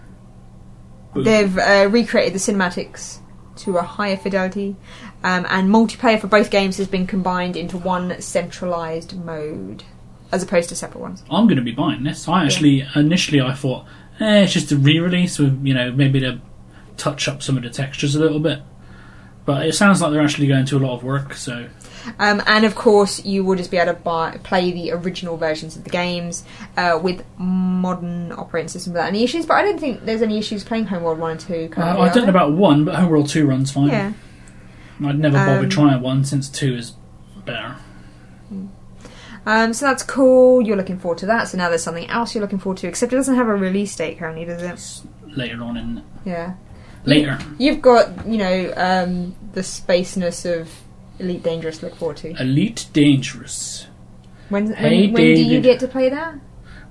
They've 1.15 1.57
uh, 1.57 1.87
recreated 1.89 2.33
the 2.33 2.39
cinematics 2.39 3.19
to 3.57 3.77
a 3.77 3.81
higher 3.81 4.15
fidelity, 4.15 4.77
um, 5.23 5.45
and 5.49 5.69
multiplayer 5.69 6.19
for 6.21 6.27
both 6.27 6.49
games 6.49 6.77
has 6.77 6.87
been 6.87 7.05
combined 7.05 7.57
into 7.57 7.77
one 7.77 8.21
centralized 8.21 9.17
mode, 9.25 9.83
as 10.31 10.41
opposed 10.43 10.69
to 10.69 10.75
separate 10.75 11.01
ones. 11.01 11.23
I'm 11.29 11.47
going 11.47 11.57
to 11.57 11.63
be 11.63 11.71
buying 11.73 12.03
this. 12.03 12.27
I 12.29 12.45
actually 12.45 12.85
initially 12.95 13.41
I 13.41 13.53
thought, 13.53 13.85
eh, 14.21 14.43
it's 14.43 14.53
just 14.53 14.71
a 14.71 14.77
re-release 14.77 15.37
with 15.39 15.65
you 15.65 15.73
know 15.73 15.91
maybe 15.91 16.21
to 16.21 16.39
touch 16.95 17.27
up 17.27 17.41
some 17.43 17.57
of 17.57 17.63
the 17.63 17.69
textures 17.69 18.15
a 18.15 18.19
little 18.19 18.39
bit. 18.39 18.61
But 19.45 19.65
it 19.65 19.73
sounds 19.73 19.99
like 19.99 20.11
they're 20.11 20.21
actually 20.21 20.47
going 20.47 20.65
to 20.65 20.77
a 20.77 20.79
lot 20.79 20.93
of 20.95 21.03
work. 21.03 21.33
So 21.33 21.67
Um, 22.17 22.41
and 22.47 22.65
of 22.65 22.75
course, 22.75 23.23
you 23.25 23.43
will 23.43 23.55
just 23.55 23.69
be 23.71 23.77
able 23.77 23.93
to 23.93 23.99
buy, 23.99 24.37
play 24.43 24.71
the 24.71 24.91
original 24.91 25.37
versions 25.37 25.75
of 25.75 25.83
the 25.83 25.89
games 25.89 26.43
uh, 26.77 26.99
with 27.01 27.23
modern 27.37 28.31
operating 28.31 28.69
systems 28.69 28.93
without 28.93 29.07
any 29.09 29.23
issues. 29.23 29.45
But 29.45 29.55
I 29.55 29.61
don't 29.63 29.79
think 29.79 30.05
there's 30.05 30.21
any 30.21 30.37
issues 30.37 30.63
playing 30.63 30.85
Homeworld 30.85 31.19
One 31.19 31.31
and 31.31 31.39
Two. 31.39 31.69
uh, 31.77 31.99
I 31.99 32.09
don't 32.09 32.23
know 32.23 32.29
about 32.29 32.53
one, 32.53 32.85
but 32.85 32.95
Homeworld 32.95 33.29
Two 33.29 33.45
runs 33.45 33.71
fine. 33.71 33.89
Yeah. 33.89 34.13
I'd 35.05 35.19
never 35.19 35.37
bothered 35.37 35.63
Um, 35.65 35.69
trying 35.69 36.01
one 36.01 36.25
since 36.25 36.49
two 36.49 36.75
is 36.75 36.93
better. 37.45 37.75
Um, 39.45 39.73
so 39.73 39.85
that's 39.85 40.03
cool. 40.03 40.61
You're 40.61 40.75
looking 40.77 40.99
forward 40.99 41.17
to 41.19 41.25
that. 41.27 41.47
So 41.47 41.57
now 41.57 41.69
there's 41.69 41.83
something 41.83 42.07
else 42.09 42.35
you're 42.35 42.41
looking 42.41 42.59
forward 42.59 42.77
to. 42.79 42.87
Except 42.87 43.13
it 43.13 43.15
doesn't 43.15 43.35
have 43.35 43.47
a 43.47 43.55
release 43.55 43.95
date 43.95 44.19
currently, 44.19 44.45
does 44.45 44.61
it? 44.61 44.71
It's 44.71 45.03
later 45.25 45.63
on 45.63 45.77
in 45.77 46.03
Yeah. 46.25 46.53
later. 47.05 47.39
You've 47.57 47.81
got, 47.81 48.27
you 48.27 48.37
know, 48.37 48.73
um, 48.75 49.35
the 49.53 49.61
spaceness 49.61 50.45
of 50.45 50.69
Elite 51.19 51.43
Dangerous 51.43 51.83
look 51.83 51.95
forward 51.95 52.17
to. 52.17 52.29
Elite 52.41 52.87
Dangerous. 52.93 53.87
When, 54.49 54.65
when, 54.67 54.75
Hey, 54.75 55.07
when 55.11 55.23
do 55.23 55.29
you 55.29 55.35
David. 55.61 55.63
get 55.63 55.79
to 55.81 55.87
play 55.87 56.09
that? 56.09 56.35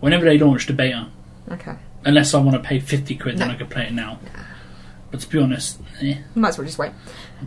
Whenever 0.01 0.25
they 0.25 0.39
launch 0.39 0.67
the 0.67 0.73
beta, 0.73 1.09
Okay. 1.51 1.75
unless 2.05 2.35
I 2.35 2.39
want 2.41 2.63
to 2.63 2.69
pay 2.69 2.79
fifty 2.79 3.17
quid, 3.17 3.39
then 3.39 3.49
No. 3.49 3.55
I 3.55 3.57
could 3.57 3.71
play 3.71 3.85
it 3.87 3.93
now. 3.93 4.19
But 5.11 5.21
to 5.21 5.29
be 5.31 5.39
honest, 5.39 5.81
eh, 6.03 6.19
Might 6.35 6.51
as 6.51 6.59
well 6.59 6.67
just 6.67 6.79
wait. 6.79 6.93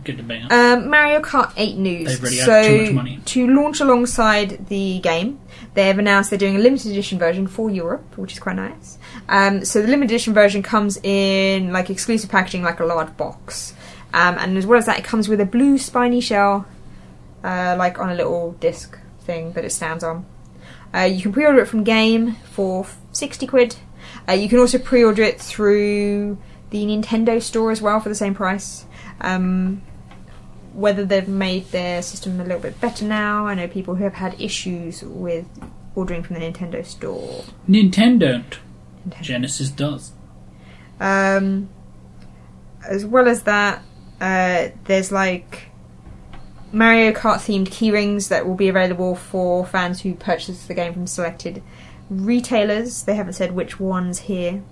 Get 0.02 0.16
the 0.16 0.22
beta. 0.24 0.52
Um, 0.52 0.90
Mario 0.90 1.20
Kart 1.20 1.52
8 1.56 1.76
news. 1.76 2.08
They've 2.08 2.20
already 2.20 2.36
had 2.38 2.46
so, 2.46 2.62
too 2.62 2.82
much 2.86 2.92
money. 2.92 3.20
to 3.24 3.46
launch 3.46 3.80
alongside 3.80 4.66
the 4.68 4.98
game, 4.98 5.38
they 5.74 5.86
have 5.86 5.98
announced 6.00 6.30
they're 6.30 6.38
doing 6.40 6.56
a 6.56 6.58
limited 6.58 6.90
edition 6.90 7.18
version 7.20 7.46
for 7.46 7.70
Europe, 7.70 8.18
which 8.18 8.32
is 8.32 8.40
quite 8.40 8.56
nice. 8.56 8.98
Um, 9.28 9.64
so 9.64 9.80
the 9.80 9.86
limited 9.86 10.10
edition 10.10 10.34
version 10.34 10.62
comes 10.62 10.98
in 11.04 11.72
like 11.72 11.88
exclusive 11.88 12.30
packaging, 12.30 12.62
like 12.62 12.80
a 12.80 12.84
large 12.84 13.16
box. 13.16 13.74
Um, 14.14 14.36
and 14.38 14.58
as 14.58 14.66
well 14.66 14.78
as 14.78 14.86
that, 14.86 14.98
it 14.98 15.04
comes 15.04 15.28
with 15.28 15.40
a 15.40 15.46
blue 15.46 15.78
spiny 15.78 16.20
shell, 16.20 16.66
uh, 17.42 17.76
like 17.78 17.98
on 17.98 18.10
a 18.10 18.14
little 18.14 18.52
disc 18.52 18.98
thing 19.20 19.52
that 19.52 19.64
it 19.64 19.70
stands 19.70 20.04
on. 20.04 20.26
Uh, 20.94 21.00
you 21.00 21.22
can 21.22 21.32
pre-order 21.32 21.60
it 21.60 21.66
from 21.66 21.84
Game 21.84 22.34
for 22.50 22.86
60 23.12 23.46
quid. 23.46 23.76
Uh, 24.28 24.32
you 24.32 24.48
can 24.48 24.58
also 24.58 24.78
pre-order 24.78 25.22
it 25.22 25.40
through 25.40 26.36
the 26.70 26.84
Nintendo 26.84 27.40
store 27.40 27.70
as 27.70 27.80
well 27.80 28.00
for 28.00 28.08
the 28.08 28.14
same 28.14 28.34
price. 28.34 28.84
Um, 29.20 29.82
whether 30.74 31.04
they've 31.04 31.28
made 31.28 31.66
their 31.70 32.02
system 32.02 32.40
a 32.40 32.44
little 32.44 32.60
bit 32.60 32.80
better 32.80 33.04
now, 33.04 33.46
I 33.46 33.54
know 33.54 33.68
people 33.68 33.94
who 33.94 34.04
have 34.04 34.14
had 34.14 34.40
issues 34.40 35.02
with 35.02 35.46
ordering 35.94 36.22
from 36.22 36.38
the 36.38 36.40
Nintendo 36.40 36.84
store. 36.84 37.44
Nintendo, 37.68 38.20
don't. 38.20 38.58
Genesis 39.20 39.70
does. 39.70 40.12
Um, 41.00 41.68
as 42.88 43.04
well 43.04 43.28
as 43.28 43.42
that, 43.42 43.82
uh, 44.22 44.70
there's 44.84 45.10
like 45.10 45.64
Mario 46.72 47.10
Kart 47.10 47.38
themed 47.38 47.68
keyrings 47.68 48.28
that 48.28 48.46
will 48.46 48.54
be 48.54 48.68
available 48.68 49.16
for 49.16 49.66
fans 49.66 50.00
who 50.02 50.14
purchase 50.14 50.64
the 50.66 50.74
game 50.74 50.92
from 50.92 51.08
selected 51.08 51.60
retailers. 52.08 53.02
They 53.02 53.16
haven't 53.16 53.32
said 53.32 53.52
which 53.52 53.80
ones 53.80 54.20
here. 54.20 54.62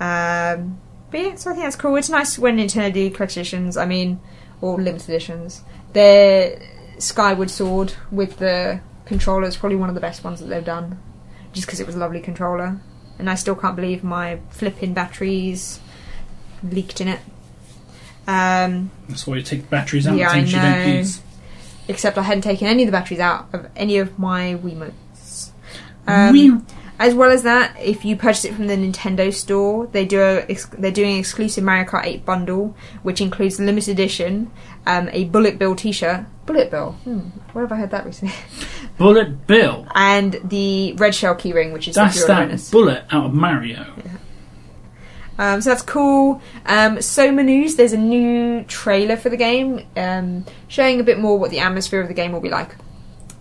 Um, 0.00 0.80
but 1.12 1.20
yeah, 1.20 1.34
so 1.36 1.50
I 1.50 1.54
think 1.54 1.64
that's 1.64 1.76
cool. 1.76 1.94
It's 1.94 2.10
nice 2.10 2.40
when 2.40 2.58
Nintendo 2.58 2.92
do 2.92 3.08
collector's 3.08 3.36
editions. 3.36 3.76
I 3.76 3.86
mean, 3.86 4.18
or 4.60 4.76
limited 4.80 5.08
editions. 5.08 5.62
Their 5.92 6.60
Skyward 6.98 7.50
Sword 7.50 7.94
with 8.10 8.38
the 8.38 8.80
controller 9.04 9.46
is 9.46 9.56
probably 9.56 9.76
one 9.76 9.88
of 9.88 9.94
the 9.94 10.00
best 10.00 10.24
ones 10.24 10.40
that 10.40 10.46
they've 10.46 10.64
done, 10.64 10.98
just 11.52 11.68
because 11.68 11.78
it 11.78 11.86
was 11.86 11.94
a 11.94 11.98
lovely 11.98 12.20
controller. 12.20 12.80
And 13.16 13.30
I 13.30 13.36
still 13.36 13.54
can't 13.54 13.76
believe 13.76 14.02
my 14.02 14.40
flipping 14.50 14.92
batteries 14.92 15.78
leaked 16.64 17.00
in 17.00 17.06
it. 17.06 17.20
Um, 18.26 18.90
That's 19.08 19.26
why 19.26 19.36
you 19.36 19.42
take 19.42 19.70
batteries 19.70 20.06
out 20.06 20.16
Yeah, 20.16 20.26
of 20.28 20.32
I 20.32 20.34
things 20.36 20.52
you 20.52 20.60
don't 20.60 20.70
know. 20.70 20.84
use. 20.98 21.20
except 21.88 22.18
I 22.18 22.22
hadn't 22.22 22.42
taken 22.42 22.66
any 22.66 22.82
of 22.82 22.86
the 22.86 22.92
batteries 22.92 23.20
out 23.20 23.48
of 23.52 23.68
any 23.76 23.98
of 23.98 24.18
my 24.18 24.58
Wiimotes. 24.62 25.50
Um, 26.08 26.32
Wee- 26.32 26.58
As 26.98 27.14
well 27.14 27.30
as 27.30 27.42
that, 27.42 27.76
if 27.80 28.04
you 28.06 28.16
purchase 28.16 28.46
it 28.46 28.54
from 28.54 28.68
the 28.68 28.74
Nintendo 28.76 29.32
store, 29.32 29.86
they 29.88 30.04
do 30.06 30.20
a, 30.20 30.46
they're 30.78 30.90
doing 30.90 31.12
an 31.12 31.18
exclusive 31.20 31.62
Mario 31.62 31.84
Kart 31.84 32.06
8 32.06 32.24
bundle, 32.24 32.74
which 33.02 33.20
includes 33.20 33.58
the 33.58 33.64
limited 33.64 33.90
edition, 33.92 34.50
um, 34.86 35.10
a 35.12 35.24
Bullet 35.24 35.58
Bill 35.58 35.76
T-shirt. 35.76 36.24
Bullet 36.46 36.70
Bill. 36.70 36.92
Hmm, 37.04 37.18
where 37.52 37.64
have 37.66 37.72
I 37.72 37.76
heard 37.76 37.90
that 37.90 38.06
recently? 38.06 38.34
Bullet 38.98 39.46
Bill. 39.46 39.86
and 39.94 40.40
the 40.42 40.94
red 40.94 41.14
shell 41.14 41.34
keyring, 41.34 41.72
which 41.74 41.86
is 41.86 41.96
That's 41.96 42.20
the 42.22 42.26
that 42.28 42.46
bonus. 42.46 42.70
bullet 42.70 43.04
out 43.10 43.26
of 43.26 43.34
Mario. 43.34 43.84
Um, 45.38 45.60
so 45.60 45.70
that's 45.70 45.82
cool. 45.82 46.40
Um, 46.64 47.00
Soma 47.02 47.42
News, 47.42 47.76
there's 47.76 47.92
a 47.92 47.98
new 47.98 48.64
trailer 48.64 49.16
for 49.16 49.28
the 49.28 49.36
game 49.36 49.86
um, 49.96 50.44
showing 50.68 51.00
a 51.00 51.04
bit 51.04 51.18
more 51.18 51.38
what 51.38 51.50
the 51.50 51.58
atmosphere 51.58 52.00
of 52.00 52.08
the 52.08 52.14
game 52.14 52.32
will 52.32 52.40
be 52.40 52.50
like. 52.50 52.74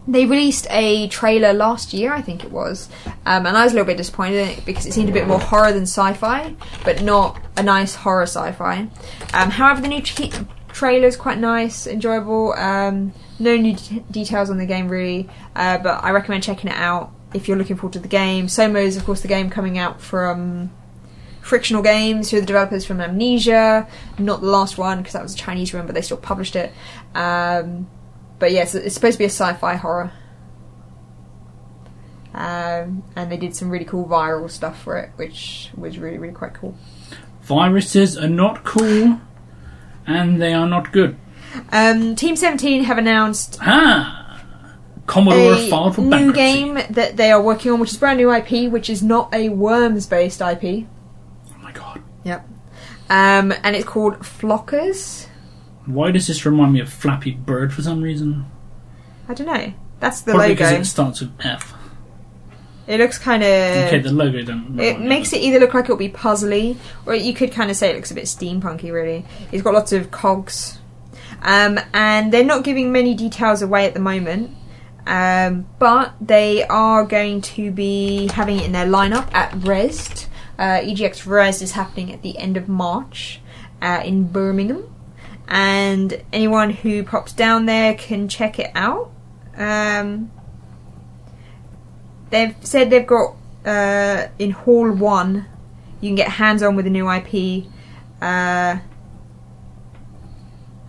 They 0.08 0.26
released 0.26 0.68
a 0.70 1.08
trailer 1.08 1.52
last 1.52 1.92
year, 1.92 2.14
I 2.14 2.22
think 2.22 2.44
it 2.44 2.52
was, 2.52 2.90
um, 3.26 3.48
and 3.48 3.58
I 3.58 3.64
was 3.64 3.72
a 3.72 3.76
little 3.76 3.88
bit 3.88 3.98
disappointed 3.98 4.36
in 4.36 4.48
it 4.50 4.66
because 4.66 4.86
it 4.86 4.94
seemed 4.94 5.10
a 5.10 5.14
bit 5.14 5.28
more 5.28 5.40
horror 5.40 5.72
than 5.72 5.84
sci-fi, 5.84 6.54
but 6.84 7.02
not 7.02 7.42
a 7.58 7.64
nice 7.64 7.96
horror 7.96 8.28
sci-fi. 8.28 8.88
Um, 9.34 9.50
however, 9.50 9.82
the 9.82 9.88
new 9.88 10.02
t- 10.02 10.32
trailer 10.68 11.08
is 11.08 11.16
quite 11.16 11.40
nice, 11.40 11.88
enjoyable. 11.88 12.54
Um, 12.54 13.14
no 13.40 13.58
new 13.58 13.76
d- 13.76 14.04
details 14.12 14.52
on 14.52 14.58
the 14.58 14.68
game 14.68 14.90
really, 14.90 15.28
uh, 15.56 15.80
but 15.80 16.04
I 16.04 16.12
recommend 16.12 16.44
checking 16.44 16.70
it 16.70 16.78
out 16.78 17.12
if 17.34 17.48
you're 17.48 17.58
looking 17.58 17.76
forward 17.76 17.94
to 17.94 18.00
the 18.00 18.08
game. 18.08 18.48
Soma 18.48 18.80
is, 18.80 18.98
of 18.98 19.06
course, 19.06 19.22
the 19.22 19.28
game 19.28 19.50
coming 19.50 19.80
out 19.80 20.02
from 20.02 20.70
Frictional 21.46 21.84
Games, 21.84 22.32
who 22.32 22.38
are 22.38 22.40
the 22.40 22.46
developers 22.48 22.86
from 22.86 23.00
Amnesia. 23.00 23.88
Not 24.18 24.42
the 24.42 24.48
last 24.48 24.80
one 24.80 24.98
because 24.98 25.14
that 25.14 25.22
was 25.22 25.36
a 25.36 25.38
Chinese 25.38 25.72
one, 25.76 25.86
but 25.86 25.94
they 25.94 26.02
still 26.02 26.18
published 26.18 26.56
it. 26.56 26.74
Um, 27.14 27.88
but 28.40 28.52
yes, 28.52 28.74
it's 28.74 28.96
supposed 28.96 29.14
to 29.14 29.20
be 29.20 29.26
a 29.26 29.30
sci-fi 29.30 29.76
horror. 29.76 30.12
Um, 32.34 33.04
and 33.16 33.32
they 33.32 33.38
did 33.38 33.56
some 33.56 33.70
really 33.70 33.86
cool 33.86 34.06
viral 34.08 34.50
stuff 34.50 34.82
for 34.82 34.98
it, 34.98 35.12
which 35.18 35.70
was 35.78 36.00
really, 36.00 36.18
really 36.18 36.34
quite 36.34 36.56
cool. 36.56 36.76
Viruses 37.44 38.18
are 38.18 38.28
not 38.28 38.64
cool, 38.64 39.22
and 40.08 40.42
they 40.42 40.52
are 40.52 40.68
not 40.68 40.92
good. 40.92 41.16
Um, 41.72 42.16
Team 42.16 42.36
17 42.36 42.86
have 42.86 42.98
announced 42.98 43.60
Ah! 43.62 44.42
Commodore 45.06 45.54
a 45.54 45.70
filed 45.70 45.94
for 45.96 46.02
new 46.02 46.10
bankruptcy. 46.10 46.42
game 46.42 46.74
that 46.90 47.16
they 47.18 47.32
are 47.32 47.40
working 47.42 47.72
on, 47.72 47.80
which 47.80 47.92
is 47.92 47.98
brand 47.98 48.18
new 48.18 48.34
IP, 48.34 48.72
which 48.72 48.90
is 48.90 49.04
not 49.04 49.32
a 49.32 49.50
Worms-based 49.50 50.42
IP. 50.42 50.88
Yep. 52.26 52.46
Um, 53.10 53.54
and 53.64 53.76
it's 53.76 53.86
called 53.86 54.16
Flockers. 54.20 55.28
Why 55.86 56.12
does 56.12 56.28
this 56.28 56.46
remind 56.46 56.74
me 56.74 56.82
of 56.82 56.90
Flappy 56.90 57.32
Bird 57.32 57.72
for 57.72 57.82
some 57.82 58.02
reason? 58.02 58.46
I 59.30 59.34
don't 59.34 59.48
know. 59.48 59.74
That's 60.00 60.22
the 60.22 60.32
Probably 60.32 60.50
logo. 60.50 60.56
because 60.56 60.72
it 60.74 60.86
starts 60.86 61.22
with 61.22 61.32
F. 61.40 61.74
It 62.88 63.00
looks 63.00 63.18
kind 63.18 63.42
of. 63.42 63.88
okay, 63.88 64.00
the 64.00 64.12
logo 64.12 64.44
don't. 64.44 64.80
It 64.80 65.00
makes 65.00 65.34
it 65.34 65.42
either 65.42 65.60
look 65.60 65.74
like 65.74 65.86
it'll 65.86 65.96
be 65.98 66.10
puzzly, 66.10 66.78
or 67.06 67.16
you 67.16 67.34
could 67.34 67.52
kind 67.52 67.72
of 67.72 67.78
say 67.78 67.90
it 67.90 67.96
looks 67.96 68.12
a 68.12 68.16
bit 68.16 68.26
steampunky. 68.26 68.92
Really, 68.92 69.26
it's 69.52 69.64
got 69.64 69.74
lots 69.74 69.92
of 69.92 70.12
cogs, 70.12 70.80
um, 71.42 71.80
and 71.94 72.32
they're 72.32 72.44
not 72.44 72.64
giving 72.64 72.92
many 72.92 73.16
details 73.16 73.62
away 73.64 73.86
at 73.86 73.94
the 73.96 74.00
moment. 74.00 74.56
Um, 75.08 75.68
but 75.78 76.14
they 76.20 76.64
are 76.66 77.06
going 77.06 77.42
to 77.42 77.72
be 77.72 78.28
having 78.34 78.58
it 78.60 78.66
in 78.66 78.72
their 78.72 78.88
lineup 78.88 79.34
at 79.34 79.52
Rezzed. 79.52 80.28
Uh, 80.58 80.80
EGX 80.80 81.26
Rezzed 81.26 81.62
is 81.62 81.74
happening 81.74 82.12
at 82.14 82.22
the 82.22 82.38
end 82.38 82.56
of 82.58 82.70
March 82.70 83.42
uh, 83.82 84.02
in 84.06 84.28
Birmingham, 84.28 84.94
and 85.48 86.24
anyone 86.32 86.70
who 86.70 87.04
pops 87.04 87.34
down 87.34 87.66
there 87.66 87.94
can 87.94 88.28
check 88.30 88.58
it 88.60 88.72
out. 88.74 89.12
Um, 89.58 90.32
they've 92.30 92.56
said 92.62 92.90
they've 92.90 93.06
got 93.06 93.36
uh, 93.66 94.28
in 94.40 94.52
Hall 94.52 94.92
One, 94.92 95.46
you 96.00 96.10
can 96.10 96.16
get 96.16 96.30
hands 96.30 96.64
on 96.64 96.76
with 96.76 96.88
a 96.88 96.90
new 96.90 97.10
IP, 97.12 97.66
uh, 98.22 98.78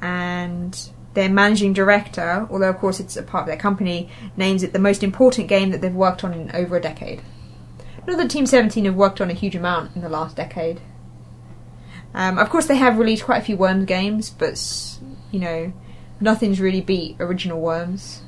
and 0.01 0.91
their 1.15 1.29
managing 1.29 1.73
director, 1.73 2.47
although 2.51 2.69
of 2.69 2.79
course 2.79 3.01
it's 3.01 3.17
a 3.17 3.23
part 3.23 3.43
of 3.43 3.49
their 3.49 3.57
company, 3.57 4.11
names 4.37 4.63
it 4.63 4.73
the 4.73 4.79
most 4.79 5.03
important 5.03 5.49
game 5.49 5.71
that 5.71 5.81
they've 5.81 5.95
worked 5.95 6.23
on 6.23 6.33
in 6.33 6.55
over 6.55 6.77
a 6.77 6.81
decade. 6.81 7.23
Not 8.07 8.19
that 8.19 8.31
Team 8.31 8.47
17 8.47 8.85
have 8.85 8.95
worked 8.95 9.21
on 9.21 9.31
a 9.31 9.35
huge 9.35 9.57
amount 9.57 9.97
in 9.97 10.03
the 10.03 10.09
last 10.09 10.37
decade. 10.37 10.81
Um, 12.15 12.39
of 12.39 12.49
course, 12.49 12.67
they 12.67 12.77
have 12.77 12.99
released 12.99 13.25
quite 13.25 13.43
a 13.43 13.45
few 13.45 13.57
Worms 13.57 13.85
games, 13.85 14.31
but 14.31 14.59
you 15.33 15.41
know, 15.41 15.73
nothing's 16.21 16.61
really 16.61 16.81
beat 16.81 17.17
original 17.19 17.61
Worms. 17.61 18.23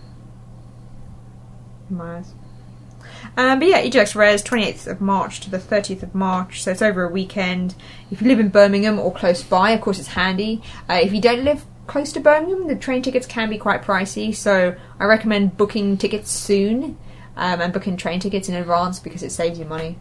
Um, 3.37 3.61
but 3.61 3.69
yeah, 3.69 3.83
EGX 3.83 4.14
Rezzed, 4.14 4.45
28th 4.45 4.87
of 4.88 5.01
March 5.01 5.41
to 5.41 5.51
the 5.51 5.59
30th 5.59 6.03
of 6.03 6.14
March, 6.14 6.62
so 6.62 6.73
it's 6.73 6.83
over 6.83 7.05
a 7.05 7.11
weekend. 7.11 7.75
If 8.11 8.21
you 8.21 8.29
live 8.29 8.41
in 8.41 8.49
Birmingham 8.49 8.99
or 8.99 9.12
close 9.12 9.43
by, 9.43 9.71
of 9.71 9.81
course 9.81 9.99
it's 9.99 10.09
handy. 10.09 10.61
Uh, 10.88 10.99
if 11.03 11.12
you 11.12 11.21
don't 11.21 11.45
live 11.45 11.64
close 11.87 12.12
to 12.12 12.21
Birmingham, 12.21 12.67
the 12.67 12.77
train 12.77 13.01
tickets 13.01 13.27
can 13.27 13.49
be 13.49 13.59
quite 13.59 13.83
pricey, 13.83 14.35
so 14.35 14.75
I 14.99 15.05
recommend 15.05 15.57
booking 15.57 15.97
tickets 15.97 16.31
soon 16.31 16.99
um, 17.38 17.61
and 17.61 17.72
booking 17.72 17.96
train 17.96 18.20
tickets 18.20 18.48
in 18.48 18.55
advance 18.57 18.98
because 18.98 19.22
it 19.22 19.31
saves 19.31 19.59
you 19.59 19.64
money. 19.64 19.96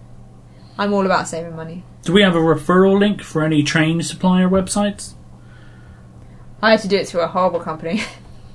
I'm 0.78 0.94
all 0.94 1.06
about 1.06 1.28
saving 1.28 1.56
money. 1.56 1.84
Do 2.02 2.12
we 2.14 2.24
have 2.24 2.36
a 2.36 2.40
referral 2.40 3.00
link 3.00 3.22
for 3.22 3.44
any 3.44 3.64
train 3.64 4.02
supplier 4.02 4.50
websites? 4.50 5.14
I 6.62 6.72
had 6.72 6.82
to 6.82 6.88
do 6.88 6.98
it 6.98 7.08
through 7.08 7.22
a 7.22 7.28
horrible 7.28 7.60
company 7.60 8.02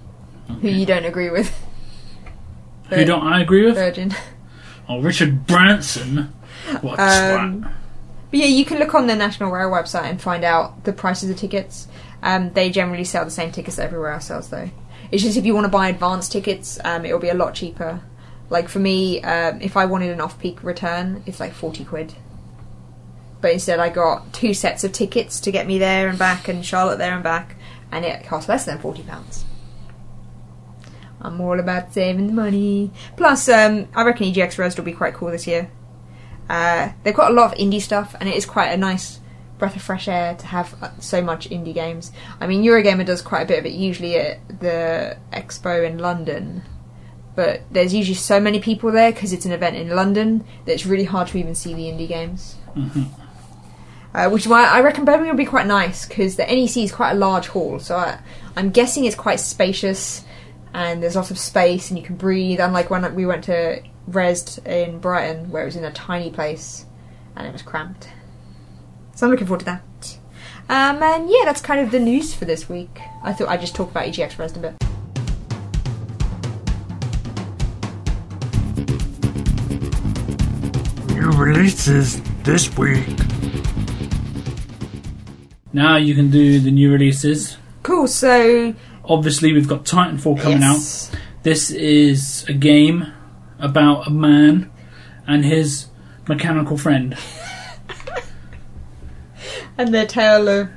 who 0.61 0.68
you 0.68 0.85
don't 0.85 1.05
agree 1.05 1.31
with. 1.31 1.55
Who 2.90 3.05
don't 3.05 3.27
I 3.27 3.40
agree 3.40 3.64
with? 3.64 3.77
Virgin. 3.77 4.14
Oh, 4.88 5.01
Richard 5.01 5.47
Branson. 5.47 6.33
What 6.81 6.99
Um. 6.99 7.68
But 8.31 8.40
yeah, 8.40 8.47
you 8.47 8.64
can 8.64 8.79
look 8.79 8.95
on 8.95 9.07
the 9.07 9.14
National 9.14 9.51
Rail 9.51 9.71
website 9.71 10.05
and 10.05 10.21
find 10.21 10.42
out 10.42 10.85
the 10.85 10.92
prices 10.92 11.31
of 11.31 11.37
tickets. 11.37 11.87
Um, 12.23 12.53
they 12.55 12.71
generally 12.71 13.05
sell 13.05 13.25
the 13.25 13.31
same 13.31 13.53
tickets 13.53 13.77
that 13.77 13.85
everywhere 13.85 14.12
else 14.12 14.27
sells, 14.27 14.49
though. 14.49 14.71
It's 15.11 15.23
just 15.23 15.37
if 15.37 15.45
you 15.45 15.55
want 15.55 15.66
to 15.66 15.71
buy 15.71 15.88
advance 15.88 16.29
tickets, 16.29 16.79
um, 16.85 17.05
it'll 17.05 17.18
be 17.18 17.29
a 17.29 17.35
lot 17.35 17.55
cheaper. 17.55 18.01
Like 18.53 18.69
for 18.69 18.81
me, 18.81 19.23
um, 19.23 19.62
if 19.62 19.79
I 19.79 19.87
wanted 19.87 20.11
an 20.11 20.21
off-peak 20.21 20.62
return, 20.62 21.23
it's 21.25 21.41
like 21.41 21.55
forty 21.55 21.87
quid. 21.87 22.12
But 23.41 23.53
instead, 23.53 23.81
I 23.81 23.88
got 23.88 24.35
two 24.35 24.53
sets 24.53 24.85
of 24.85 24.93
tickets 24.93 25.41
to 25.41 25.51
get 25.51 25.67
me 25.67 25.79
there 25.79 26.07
and 26.07 26.19
back, 26.19 26.49
and 26.49 26.65
Charlotte 26.65 26.99
there 26.99 27.15
and 27.15 27.23
back, 27.23 27.57
and 27.91 28.05
it 28.05 28.27
cost 28.27 28.51
less 28.51 28.67
than 28.67 28.79
forty 28.79 29.05
pounds. 29.05 29.47
I'm 31.19 31.41
all 31.41 31.59
about 31.59 31.95
saving 31.95 32.27
the 32.27 32.35
money. 32.35 32.91
Plus, 33.17 33.49
um, 33.49 33.88
I 33.95 34.05
reckon 34.05 34.27
EGX 34.27 34.57
Rezzed 34.57 34.77
will 34.77 34.85
be 34.85 34.93
quite 34.93 35.15
cool 35.15 35.31
this 35.31 35.47
year. 35.47 35.71
Uh, 36.51 36.93
they've 37.05 37.15
got 37.15 37.31
a 37.31 37.35
lot 37.35 37.53
of 37.53 37.59
indie 37.59 37.81
stuff, 37.81 38.15
and 38.21 38.29
it 38.29 38.37
is 38.37 38.45
quite 38.45 38.69
a 38.69 38.77
nice 38.77 39.19
breath 39.57 39.77
of 39.77 39.83
fresh 39.83 40.09
air 40.09 40.35
to 40.35 40.47
have 40.49 40.75
uh, 40.83 40.91
so 40.99 41.23
much 41.23 41.49
indie 41.49 41.73
games. 41.73 42.12
I 42.38 42.47
mean, 42.47 42.62
Eurogamer 42.62 43.07
does 43.07 43.23
quite 43.23 43.45
a 43.45 43.47
bit 43.47 43.61
of 43.61 43.65
it 43.65 43.73
usually 43.73 44.17
at 44.19 44.61
the 44.61 45.17
expo 45.33 45.87
in 45.87 45.97
London, 45.97 46.65
but 47.35 47.62
there's 47.71 47.95
usually 47.95 48.14
so 48.14 48.40
many 48.40 48.61
people 48.61 48.90
there 48.90 49.12
because 49.12 49.33
it's 49.33 49.47
an 49.47 49.53
event 49.53 49.77
in 49.77 49.90
London 49.90 50.45
that 50.66 50.73
it's 50.73 50.87
really 50.87 51.05
hard 51.05 51.29
to 51.29 51.38
even 51.38 51.55
see 51.55 51.75
the 51.75 51.83
indie 51.85 52.09
games. 52.09 52.57
Uh, 54.14 54.29
which 54.29 54.42
is 54.42 54.49
why 54.49 54.64
I 54.64 54.81
reckon 54.81 55.07
Birmingham 55.07 55.37
will 55.37 55.42
be 55.42 55.49
quite 55.49 55.66
nice 55.66 56.07
because 56.07 56.37
the 56.37 56.45
NEC 56.45 56.77
is 56.77 56.92
quite 56.92 57.12
a 57.12 57.14
large 57.14 57.49
hall, 57.49 57.79
so 57.79 57.97
I, 57.97 58.18
I'm 58.57 58.71
guessing 58.71 59.07
it's 59.07 59.16
quite 59.16 59.40
spacious 59.40 60.25
and 60.75 61.03
there's 61.03 61.16
lots 61.16 61.31
of 61.31 61.38
space 61.38 61.90
and 61.90 61.99
you 61.99 62.05
can 62.05 62.16
breathe. 62.16 62.61
Unlike 62.61 62.90
when 62.90 63.14
we 63.14 63.25
went 63.25 63.45
to 63.45 63.83
Rezzed 64.11 64.66
in 64.66 64.99
Brighton, 64.99 65.51
where 65.51 65.62
it 65.62 65.66
was 65.66 65.77
in 65.77 65.85
a 65.85 65.92
tiny 65.92 66.31
place 66.31 66.85
and 67.37 67.47
it 67.47 67.53
was 67.53 67.62
cramped. 67.62 68.09
So 69.14 69.27
I'm 69.27 69.31
looking 69.31 69.47
forward 69.47 69.61
to 69.61 69.66
that. 69.66 70.18
Um, 70.68 71.03
and 71.03 71.29
yeah, 71.29 71.42
that's 71.45 71.61
kind 71.61 71.81
of 71.81 71.90
the 71.90 71.99
news 71.99 72.35
for 72.35 72.45
this 72.45 72.68
week. 72.68 73.01
I 73.23 73.33
thought 73.33 73.49
I'd 73.49 73.61
just 73.61 73.75
talk 73.75 73.90
about 73.90 74.05
EGX 74.05 74.33
Rezzed 74.37 74.57
a 74.57 74.61
bit. 74.61 74.91
Releases 81.55 82.21
this 82.43 82.77
week. 82.77 83.07
Now 85.73 85.97
you 85.97 86.15
can 86.15 86.31
do 86.31 86.61
the 86.61 86.71
new 86.71 86.91
releases. 86.91 87.57
Cool. 87.83 88.07
So 88.07 88.75
Obviously, 89.05 89.53
we've 89.53 89.69
got 89.69 89.85
Titanfall 89.85 90.41
coming 90.41 90.61
yes. 90.61 91.12
out. 91.12 91.21
This 91.43 91.71
is 91.71 92.45
a 92.49 92.53
game 92.53 93.12
about 93.59 94.07
a 94.07 94.11
man 94.11 94.71
and 95.27 95.45
his 95.45 95.87
mechanical 96.29 96.77
friend. 96.77 97.17
and 99.79 99.93
the 99.93 100.07
tale 100.07 100.49
of 100.49 100.71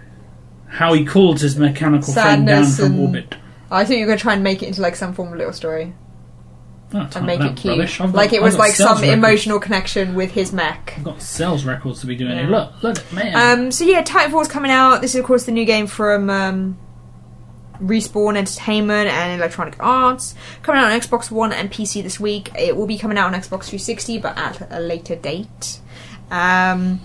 How 0.68 0.94
he 0.94 1.06
calls 1.06 1.42
his 1.42 1.56
mechanical 1.56 2.14
friend 2.14 2.48
down 2.48 2.66
from 2.66 3.00
orbit. 3.00 3.36
I 3.70 3.86
think 3.86 4.00
you're 4.00 4.08
going 4.08 4.18
to 4.18 4.22
try 4.22 4.34
and 4.34 4.44
make 4.44 4.64
it 4.64 4.68
into 4.68 4.82
like 4.82 4.96
some 4.96 5.14
form 5.14 5.32
of 5.32 5.38
little 5.38 5.54
story 5.54 5.94
Oh, 6.94 7.10
and 7.16 7.26
make 7.26 7.42
it 7.42 7.56
cute, 7.58 7.72
rubbish. 7.78 7.98
Got- 7.98 8.14
like 8.14 8.32
it 8.32 8.42
was 8.42 8.58
like 8.58 8.72
some 8.72 9.02
records. 9.02 9.12
emotional 9.12 9.60
connection 9.60 10.14
with 10.16 10.32
his 10.32 10.54
mech. 10.54 10.94
I've 10.98 11.04
got 11.04 11.22
sales 11.22 11.66
records 11.66 12.00
to 12.02 12.08
be 12.08 12.16
doing 12.16 12.38
Yeah. 12.38 12.48
Look, 12.48 12.84
look, 12.84 13.12
man. 13.14 13.36
Um, 13.60 13.72
so 13.72 13.84
yeah, 13.84 14.02
Titanfall's 14.04 14.48
coming 14.48 14.72
out. 14.72 15.02
This 15.02 15.16
is 15.16 15.20
of 15.20 15.26
course 15.26 15.46
the 15.46 15.52
new 15.52 15.66
game 15.66 15.88
from 15.88 16.30
um, 16.30 16.78
Respawn 17.82 18.38
Entertainment 18.38 19.10
and 19.10 19.42
Electronic 19.42 19.76
Arts. 19.80 20.36
Coming 20.62 20.82
out 20.82 20.92
on 20.92 21.00
Xbox 21.00 21.30
One 21.32 21.52
and 21.52 21.72
PC 21.72 22.02
this 22.04 22.20
week. 22.20 22.52
It 22.58 22.78
will 22.78 22.88
be 22.88 22.98
coming 22.98 23.18
out 23.18 23.34
on 23.34 23.40
Xbox 23.40 23.66
360, 23.66 24.20
but 24.20 24.38
at 24.38 24.68
a 24.72 24.80
later 24.80 25.16
date. 25.16 25.80
Um, 26.32 27.02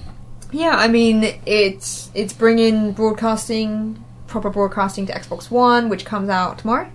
yeah, 0.52 0.76
I 0.76 0.88
mean 0.88 1.24
it's 1.46 2.10
it's 2.14 2.32
bringing 2.32 2.92
broadcasting, 2.92 4.04
proper 4.26 4.50
broadcasting 4.50 5.06
to 5.06 5.12
Xbox 5.12 5.50
One, 5.50 5.88
which 5.88 6.04
comes 6.04 6.28
out 6.28 6.58
tomorrow. 6.58 6.90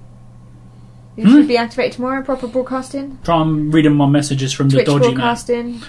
It 1.17 1.23
Hmm? 1.25 1.31
should 1.31 1.47
be 1.47 1.57
activated 1.57 1.93
tomorrow. 1.93 2.21
Proper 2.23 2.47
broadcasting, 2.47 3.17
Try 3.23 3.37
I'm 3.37 3.71
reading 3.71 3.93
my 3.95 4.05
messages 4.07 4.51
from 4.53 4.69
the 4.69 4.77
Twitch 4.77 4.85
dodgy 4.87 5.05
man. 5.07 5.13
broadcasting. 5.15 5.81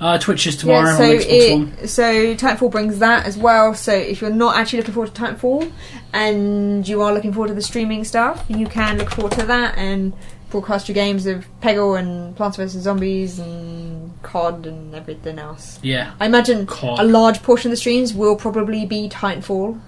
Uh, 0.00 0.16
Twitch 0.16 0.46
is 0.46 0.56
tomorrow 0.56 0.90
Yeah, 0.90 0.96
so 0.96 1.02
on 1.04 1.10
Xbox 1.10 1.52
One. 1.58 1.74
it, 1.82 1.88
so 1.88 2.34
Titanfall 2.36 2.70
brings 2.70 2.98
that 3.00 3.26
as 3.26 3.36
well. 3.36 3.74
So 3.74 3.92
if 3.92 4.20
you're 4.20 4.30
not 4.30 4.56
actually 4.56 4.78
looking 4.78 4.94
forward 4.94 5.12
to 5.12 5.20
Titanfall 5.20 5.72
and 6.12 6.86
you 6.88 7.02
are 7.02 7.12
looking 7.12 7.32
forward 7.32 7.48
to 7.48 7.54
the 7.54 7.62
streaming 7.62 8.04
stuff, 8.04 8.44
you 8.48 8.66
can 8.66 8.98
look 8.98 9.10
forward 9.10 9.32
to 9.32 9.46
that 9.46 9.76
and 9.76 10.12
broadcast 10.50 10.88
your 10.88 10.94
games 10.94 11.26
of 11.26 11.46
Peggle 11.60 11.98
and 11.98 12.36
Plants 12.36 12.56
vs 12.56 12.80
Zombies 12.84 13.40
and 13.40 14.12
COD 14.22 14.66
and 14.66 14.94
everything 14.94 15.40
else. 15.40 15.80
Yeah. 15.82 16.12
I 16.20 16.26
imagine 16.26 16.66
COD. 16.66 17.00
a 17.00 17.02
large 17.04 17.42
portion 17.42 17.70
of 17.70 17.72
the 17.72 17.76
streams 17.76 18.14
will 18.14 18.36
probably 18.36 18.86
be 18.86 19.08
Titanfall 19.08 19.80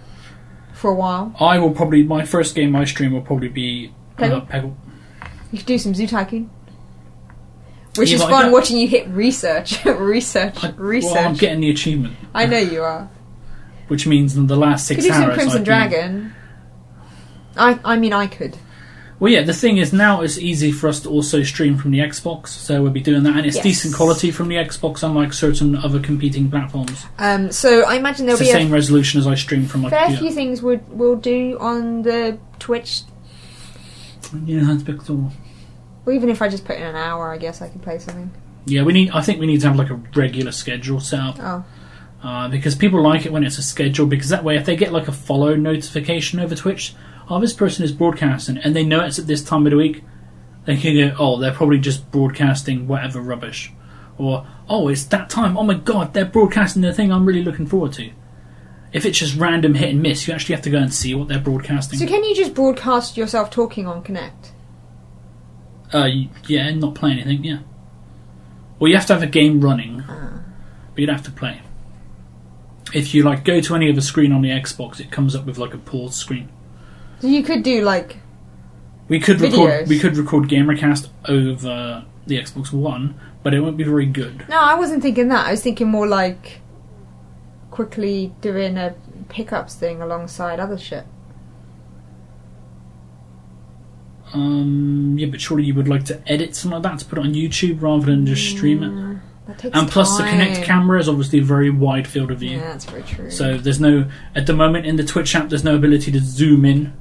for 0.74 0.90
a 0.90 0.94
while. 0.94 1.32
I 1.38 1.58
will 1.60 1.70
probably 1.70 2.02
my 2.02 2.24
first 2.24 2.56
game 2.56 2.74
I 2.74 2.84
stream 2.84 3.12
will 3.12 3.20
probably 3.22 3.48
be 3.48 3.92
Peggle? 4.20 4.46
Peggle. 4.48 4.74
You 5.52 5.58
could 5.58 5.66
do 5.66 5.78
some 5.78 5.94
Zoo 5.94 6.06
Tycoon. 6.06 6.50
Which 7.96 8.10
Yeah, 8.10 8.16
is 8.16 8.22
but 8.22 8.28
I 8.28 8.30
fun 8.30 8.42
don't- 8.44 8.52
watching 8.52 8.78
you 8.78 8.86
hit 8.86 9.08
research, 9.08 9.84
research, 9.84 10.62
I, 10.64 10.70
research. 10.76 11.12
Well, 11.12 11.28
I'm 11.28 11.34
getting 11.34 11.60
the 11.60 11.70
achievement, 11.70 12.16
I 12.32 12.46
know 12.46 12.58
you 12.58 12.82
are. 12.82 13.08
which 13.88 14.06
means 14.06 14.36
in 14.36 14.46
the 14.46 14.56
last 14.56 14.86
six 14.86 15.02
Could 15.02 15.08
do 15.08 15.14
some 15.14 15.24
hours. 15.24 15.34
Crimson 15.34 15.50
I've 15.50 15.64
been- 15.64 15.64
Dragon. 15.64 16.34
I 17.56 17.78
I 17.84 17.96
mean 17.98 18.12
I 18.12 18.26
could. 18.28 18.56
Well, 19.18 19.30
yeah. 19.30 19.42
The 19.42 19.52
thing 19.52 19.76
is, 19.76 19.92
now 19.92 20.22
it's 20.22 20.38
easy 20.38 20.72
for 20.72 20.88
us 20.88 21.00
to 21.00 21.10
also 21.10 21.42
stream 21.42 21.76
from 21.76 21.90
the 21.90 21.98
Xbox, 21.98 22.48
so 22.48 22.80
we'll 22.82 22.90
be 22.92 23.00
doing 23.02 23.22
that, 23.24 23.36
and 23.36 23.44
it's 23.44 23.56
Yes. 23.56 23.64
decent 23.64 23.94
quality 23.94 24.30
from 24.30 24.48
the 24.48 24.54
Xbox, 24.54 25.02
unlike 25.02 25.34
certain 25.34 25.76
other 25.76 25.98
competing 26.00 26.48
platforms. 26.50 27.04
Um, 27.18 27.50
so 27.52 27.82
I 27.84 27.96
imagine 27.96 28.26
It's 28.28 28.38
there'll 28.38 28.38
be 28.38 28.46
the 28.46 28.52
be 28.58 28.62
same 28.64 28.70
a 28.70 28.74
resolution 28.74 29.20
as 29.20 29.26
I 29.26 29.34
stream 29.34 29.66
from 29.66 29.82
my 29.82 29.90
fair 29.90 30.06
computer. 30.06 30.22
few 30.24 30.32
things 30.34 30.62
would 30.62 30.80
we'll 30.88 31.16
do 31.16 31.58
on 31.60 32.00
the 32.02 32.38
Twitch. 32.60 33.02
Yeah, 34.44 34.64
that's 34.64 34.82
pixel. 34.82 35.32
Or 36.06 36.12
even 36.12 36.28
if 36.28 36.40
I 36.42 36.48
just 36.48 36.64
put 36.64 36.76
in 36.76 36.82
an 36.82 36.96
hour, 36.96 37.32
I 37.32 37.38
guess 37.38 37.60
I 37.62 37.68
could 37.68 37.82
play 37.82 37.98
something. 37.98 38.30
Yeah, 38.66 38.82
we 38.82 38.92
need. 38.92 39.10
I 39.10 39.20
think 39.22 39.40
we 39.40 39.46
need 39.46 39.60
to 39.62 39.68
have 39.68 39.76
like 39.76 39.90
a 39.90 40.00
regular 40.14 40.52
schedule 40.52 41.00
set 41.00 41.20
up. 41.20 41.36
Oh, 41.40 41.64
uh, 42.22 42.48
because 42.48 42.74
people 42.74 43.02
like 43.02 43.24
it 43.24 43.32
when 43.32 43.44
it's 43.44 43.58
a 43.58 43.62
schedule 43.62 44.06
because 44.06 44.28
that 44.28 44.44
way 44.44 44.56
if 44.56 44.66
they 44.66 44.76
get 44.76 44.92
like 44.92 45.08
a 45.08 45.12
follow 45.12 45.56
notification 45.56 46.38
over 46.38 46.54
twitch 46.54 46.94
oh 47.30 47.40
this 47.40 47.54
person 47.54 47.82
is 47.82 47.92
broadcasting 47.92 48.58
and 48.58 48.76
they 48.76 48.84
know 48.84 49.02
it's 49.02 49.18
at 49.18 49.26
this 49.26 49.42
time 49.42 49.64
of 49.64 49.70
the 49.70 49.76
week 49.78 50.04
they 50.64 50.76
can 50.76 50.94
go, 50.94 51.16
oh, 51.18 51.38
they're 51.38 51.52
probably 51.52 51.78
just 51.78 52.10
broadcasting 52.10 52.86
whatever 52.86 53.20
rubbish, 53.20 53.72
or 54.18 54.46
oh, 54.68 54.88
it's 54.88 55.04
that 55.06 55.30
time. 55.30 55.56
Oh 55.56 55.62
my 55.62 55.74
god, 55.74 56.12
they're 56.14 56.24
broadcasting 56.24 56.82
the 56.82 56.92
thing 56.92 57.12
I'm 57.12 57.24
really 57.24 57.42
looking 57.42 57.66
forward 57.66 57.92
to. 57.94 58.10
If 58.92 59.06
it's 59.06 59.18
just 59.18 59.36
random 59.36 59.74
hit 59.74 59.90
and 59.90 60.02
miss, 60.02 60.26
you 60.26 60.34
actually 60.34 60.54
have 60.56 60.64
to 60.64 60.70
go 60.70 60.78
and 60.78 60.92
see 60.92 61.14
what 61.14 61.28
they're 61.28 61.38
broadcasting. 61.38 61.98
So 61.98 62.06
can 62.06 62.24
you 62.24 62.34
just 62.34 62.54
broadcast 62.54 63.16
yourself 63.16 63.50
talking 63.50 63.86
on 63.86 64.02
Kinect? 64.02 64.50
Uh, 65.92 66.08
yeah, 66.46 66.66
and 66.66 66.80
not 66.80 66.94
play 66.94 67.12
anything. 67.12 67.44
Yeah. 67.44 67.58
Well, 68.78 68.88
you 68.90 68.96
have 68.96 69.06
to 69.06 69.12
have 69.14 69.22
a 69.22 69.26
game 69.26 69.60
running, 69.60 70.04
Ah. 70.08 70.40
but 70.92 70.98
you'd 71.00 71.08
have 71.10 71.22
to 71.24 71.30
play. 71.30 71.60
If 72.92 73.14
you 73.14 73.22
like 73.22 73.44
go 73.44 73.60
to 73.60 73.74
any 73.76 73.90
other 73.90 74.00
screen 74.00 74.32
on 74.32 74.42
the 74.42 74.50
Xbox, 74.50 74.98
it 75.00 75.10
comes 75.12 75.36
up 75.36 75.46
with 75.46 75.58
like 75.58 75.74
a 75.74 75.78
pause 75.78 76.16
screen. 76.16 76.48
So 77.20 77.28
you 77.28 77.42
could 77.42 77.62
do 77.62 77.82
like 77.82 78.16
We 79.08 79.20
could 79.20 79.40
record. 79.40 79.86
We 79.88 79.98
could 79.98 80.16
record 80.16 80.48
Gamercast 80.48 81.08
over 81.28 82.04
the 82.26 82.36
Xbox 82.36 82.72
One, 82.72 83.14
but 83.42 83.54
it 83.54 83.60
won't 83.60 83.76
be 83.76 83.84
very 83.84 84.06
good. 84.06 84.48
no, 84.48 84.58
I 84.58 84.74
wasn't 84.74 85.02
thinking 85.02 85.28
that. 85.28 85.46
I 85.46 85.50
was 85.52 85.62
thinking 85.62 85.88
more 85.88 86.06
like 86.08 86.60
quickly 87.84 88.30
doing 88.42 88.76
a 88.76 88.94
pickups 89.30 89.74
thing 89.74 90.02
alongside 90.02 90.60
other 90.60 90.76
shit. 90.76 91.06
Um, 94.34 95.16
yeah, 95.18 95.26
but 95.28 95.40
surely 95.40 95.64
you 95.64 95.74
would 95.74 95.88
like 95.88 96.04
to 96.04 96.20
edit 96.30 96.54
something 96.54 96.82
like 96.82 96.92
that 96.92 96.98
to 97.00 97.04
put 97.06 97.18
it 97.18 97.22
on 97.24 97.32
YouTube 97.32 97.80
rather 97.80 98.04
than 98.06 98.26
just 98.26 98.48
stream 98.50 98.82
it. 98.82 98.90
Mm, 98.90 99.20
And 99.74 99.90
plus, 99.90 100.16
the 100.18 100.24
Kinect 100.24 100.56
time. 100.56 100.64
camera 100.64 101.00
is 101.00 101.08
obviously 101.08 101.38
a 101.38 101.42
very 101.42 101.70
wide 101.70 102.06
field 102.06 102.30
of 102.30 102.38
view. 102.40 102.58
Yeah, 102.58 102.68
that's 102.72 102.84
very 102.84 103.02
true. 103.02 103.30
So 103.30 103.56
there's 103.56 103.80
no 103.80 104.08
at 104.36 104.46
the 104.46 104.52
moment 104.52 104.84
in 104.84 104.96
the 104.96 105.04
Twitch 105.04 105.34
app. 105.34 105.48
There's 105.48 105.64
no 105.64 105.74
ability 105.74 106.12
to 106.12 106.20
zoom 106.20 106.64
in. 106.66 106.92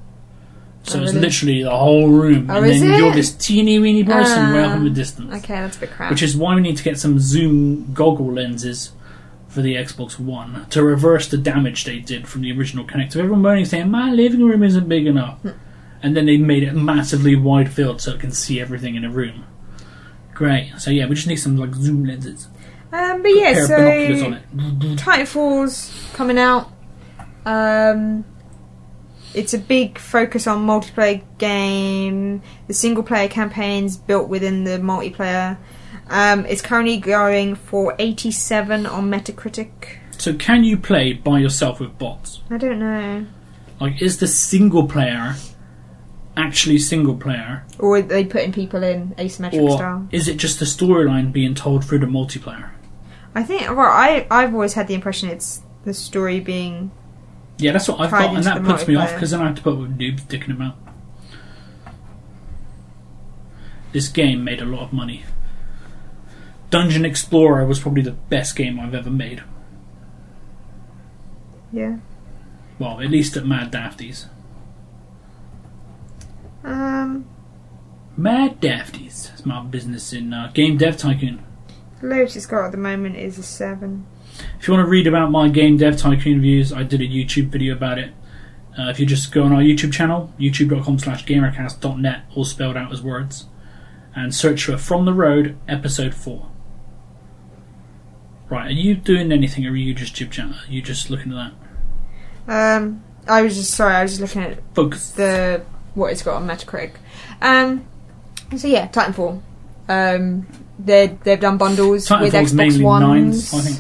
So 0.84 0.98
Oh, 1.00 1.04
it's 1.04 1.12
really? 1.14 1.26
literally 1.26 1.64
the 1.64 1.76
whole 1.78 2.08
room, 2.08 2.50
Oh, 2.50 2.56
and 2.64 2.66
then 2.72 2.94
it? 2.94 2.98
you're 2.98 3.12
this 3.14 3.32
teeny 3.34 3.78
weeny 3.80 4.06
person 4.06 4.54
way 4.54 4.64
Ah, 4.64 4.70
off 4.70 4.78
in 4.78 4.86
the 4.86 4.90
distance. 4.90 5.44
okay, 5.44 5.56
that's 5.56 5.76
a 5.76 5.82
bit 5.82 5.92
crap. 5.92 6.10
Which 6.10 6.24
is 6.24 6.38
why 6.38 6.56
we 6.56 6.62
need 6.62 6.78
to 6.78 6.84
get 6.84 6.98
some 6.98 7.20
zoom 7.20 7.92
goggle 7.94 8.32
lenses 8.32 8.94
for 9.50 9.62
the 9.62 9.76
Xbox 9.76 10.18
One 10.20 10.66
to 10.70 10.82
reverse 10.84 11.28
the 11.28 11.38
damage 11.38 11.84
they 11.84 12.00
did 12.00 12.28
from 12.28 12.42
the 12.42 12.52
original 12.58 12.86
Kinect. 12.86 13.12
So 13.14 13.20
everyone 13.20 13.42
moaning 13.42 13.66
saying 13.66 13.90
my 13.92 14.12
living 14.12 14.46
room 14.46 14.64
isn't 14.64 14.88
big 14.88 15.06
enough, 15.08 15.40
Hmm. 15.42 15.50
and 16.02 16.16
then 16.16 16.26
they 16.28 16.38
made 16.38 16.64
it 16.64 16.74
massively 16.74 17.36
wide 17.36 17.70
field 17.72 18.00
so 18.00 18.12
it 18.14 18.20
can 18.20 18.32
see 18.32 18.62
everything 18.62 18.96
in 18.96 19.04
a 19.04 19.10
room. 19.10 19.44
Great. 20.34 20.72
So 20.78 20.92
yeah, 20.92 21.08
we 21.08 21.16
just 21.16 21.28
need 21.28 21.36
some 21.38 21.58
like 21.58 21.74
zoom 21.76 22.06
lenses. 22.06 22.48
um, 22.94 23.22
but 23.22 23.30
yeah, 23.36 23.54
pair 23.54 23.66
so 23.68 23.76
of 23.76 24.24
on 24.24 24.34
it. 24.34 24.98
Titanfall's 24.98 25.92
coming 26.14 26.38
out. 26.40 26.72
Um, 27.46 28.26
it's 29.34 29.54
a 29.54 29.58
big 29.60 29.98
focus 30.00 30.48
on 30.48 30.66
multiplayer 30.66 31.22
game. 31.38 32.42
The 32.68 32.74
single 32.74 33.04
player 33.04 33.28
campaign's 33.28 33.98
built 33.98 34.30
within 34.30 34.64
the 34.64 34.78
multiplayer. 34.80 35.58
Um, 36.10 36.46
it's 36.46 36.62
currently 36.62 36.98
going 36.98 37.56
for 37.56 37.96
87 38.00 38.86
on 38.86 39.10
Metacritic. 39.10 39.98
So 40.18 40.34
can 40.34 40.64
you 40.64 40.78
play 40.78 41.14
by 41.14 41.40
yourself 41.40 41.80
with 41.80 41.98
bots? 41.98 42.42
I 42.50 42.58
don't 42.58 42.80
know. 42.80 43.26
Like, 43.80 44.02
is 44.02 44.18
the 44.18 44.28
single 44.28 44.88
player 44.88 45.36
actually 46.40 46.78
single 46.78 47.16
player, 47.16 47.66
Or 47.78 47.98
are 47.98 48.02
they 48.02 48.24
putting 48.26 48.52
people 48.52 48.82
in 48.84 49.10
asymmetric 49.18 49.62
or 49.62 49.78
style? 49.78 50.08
is 50.12 50.28
it 50.28 50.38
just 50.38 50.60
the 50.60 50.66
storyline 50.66 51.32
being 51.32 51.54
told 51.54 51.86
through 51.86 52.00
the 52.00 52.06
multiplayer? 52.06 52.72
I 53.36 53.44
think. 53.44 53.64
Well, 53.70 53.80
I 53.82 54.26
I've 54.32 54.54
always 54.54 54.74
had 54.74 54.88
the 54.88 54.94
impression 54.94 55.30
it's 55.30 55.62
the 55.86 55.94
story 55.94 56.40
being. 56.40 56.92
Yeah, 57.58 57.74
that's 57.74 57.88
what 57.88 58.00
I've 58.00 58.12
got, 58.12 58.36
and 58.36 58.44
that 58.46 58.64
puts 58.64 58.88
me 58.88 58.96
off 58.96 59.14
because 59.14 59.32
then 59.32 59.42
I 59.42 59.48
have 59.48 59.56
to 59.56 59.62
put 59.62 59.78
with 59.78 59.98
noobs 59.98 60.22
dicking 60.22 60.52
about. 60.52 60.76
This 63.92 64.08
game 64.08 64.44
made 64.44 64.62
a 64.62 64.66
lot 64.66 64.82
of 64.82 64.94
money. 64.94 65.26
Dungeon 66.70 67.06
Explorer 67.06 67.66
was 67.66 67.80
probably 67.80 68.04
the 68.04 68.12
best 68.12 68.56
game 68.56 68.80
I've 68.80 68.94
ever 68.94 69.10
made. 69.10 69.44
Yeah. 71.72 71.98
Well, 72.78 73.02
at 73.02 73.10
least 73.10 73.36
at 73.38 73.46
Mad 73.46 73.72
Dafties. 73.72 74.28
Um. 76.64 77.28
Mad 78.16 78.60
Dafties. 78.60 79.32
It's 79.34 79.46
my 79.46 79.64
business 79.64 80.14
in 80.14 80.34
uh, 80.34 80.52
Game 80.54 80.78
Dev 80.78 80.98
Tycoon. 80.98 81.44
The 82.02 82.08
lowest 82.08 82.36
it's 82.36 82.46
got 82.46 82.66
at 82.66 82.72
the 82.72 82.78
moment 82.78 83.18
is 83.18 83.38
a 83.38 83.44
seven. 83.44 84.06
If 84.60 84.68
you 84.68 84.74
want 84.74 84.86
to 84.86 84.90
read 84.90 85.08
about 85.08 85.32
my 85.32 85.50
Game 85.50 85.78
Dev 85.78 85.98
Tycoon 85.98 86.42
views, 86.42 86.72
I 86.72 86.84
did 86.84 87.02
a 87.02 87.06
YouTube 87.06 87.48
video 87.48 87.76
about 87.76 87.98
it. 87.98 88.14
Uh, 88.78 88.90
if 88.90 89.00
you 89.00 89.06
just 89.06 89.32
go 89.32 89.44
on 89.44 89.52
our 89.52 89.62
YouTube 89.62 89.92
channel, 89.92 90.34
youtube.com 90.40 91.00
slash 91.00 91.26
gamercast.net, 91.26 92.24
all 92.36 92.46
spelled 92.46 92.78
out 92.78 92.92
as 92.92 93.02
words, 93.02 93.46
and 94.16 94.34
search 94.34 94.64
for 94.64 94.78
From 94.78 95.06
the 95.06 95.14
Road, 95.14 95.58
Episode 95.68 96.14
4. 96.14 96.50
Right, 98.50 98.68
are 98.68 98.72
you 98.72 98.96
doing 98.96 99.32
anything, 99.32 99.66
or 99.68 99.72
are 99.72 99.76
you 99.76 99.94
just 99.94 100.16
chip 100.16 100.32
chat? 100.32 100.50
Are 100.50 100.72
you 100.72 100.82
just 100.82 101.10
looking 101.10 101.32
at 101.34 101.54
that? 102.48 102.78
Um. 102.78 103.04
I 103.28 103.44
was 103.44 103.56
just 103.56 103.76
sorry. 103.76 103.94
I 103.96 104.02
was 104.02 104.18
just 104.18 104.22
looking 104.22 104.42
at 104.52 104.74
the 104.74 105.62
what 105.94 106.12
it's 106.12 106.24
got 106.24 106.36
on 106.42 106.48
Metacritic. 106.48 106.94
Um, 107.42 107.86
so 108.58 108.68
yeah, 108.68 108.88
Titanfall. 108.88 109.42
Um, 109.88 110.48
they 110.80 111.18
they've 111.24 111.40
done 111.40 111.58
bundles 111.58 112.10
with 112.10 112.34
Xbox 112.34 112.82
Ones. 112.82 113.04
nines, 113.04 113.54
I 113.54 113.60
think. 113.60 113.80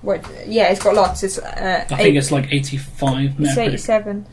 What? 0.00 0.24
Yeah, 0.46 0.68
it's 0.68 0.82
got 0.82 0.94
lots. 0.94 1.22
It's 1.22 1.38
uh, 1.38 1.86
I 1.90 1.94
eight, 1.94 2.02
think 2.02 2.16
it's 2.16 2.32
like 2.32 2.52
85 2.52 3.40
it's 3.40 3.50
Metacritic. 3.54 3.58
eighty-seven 3.68 4.26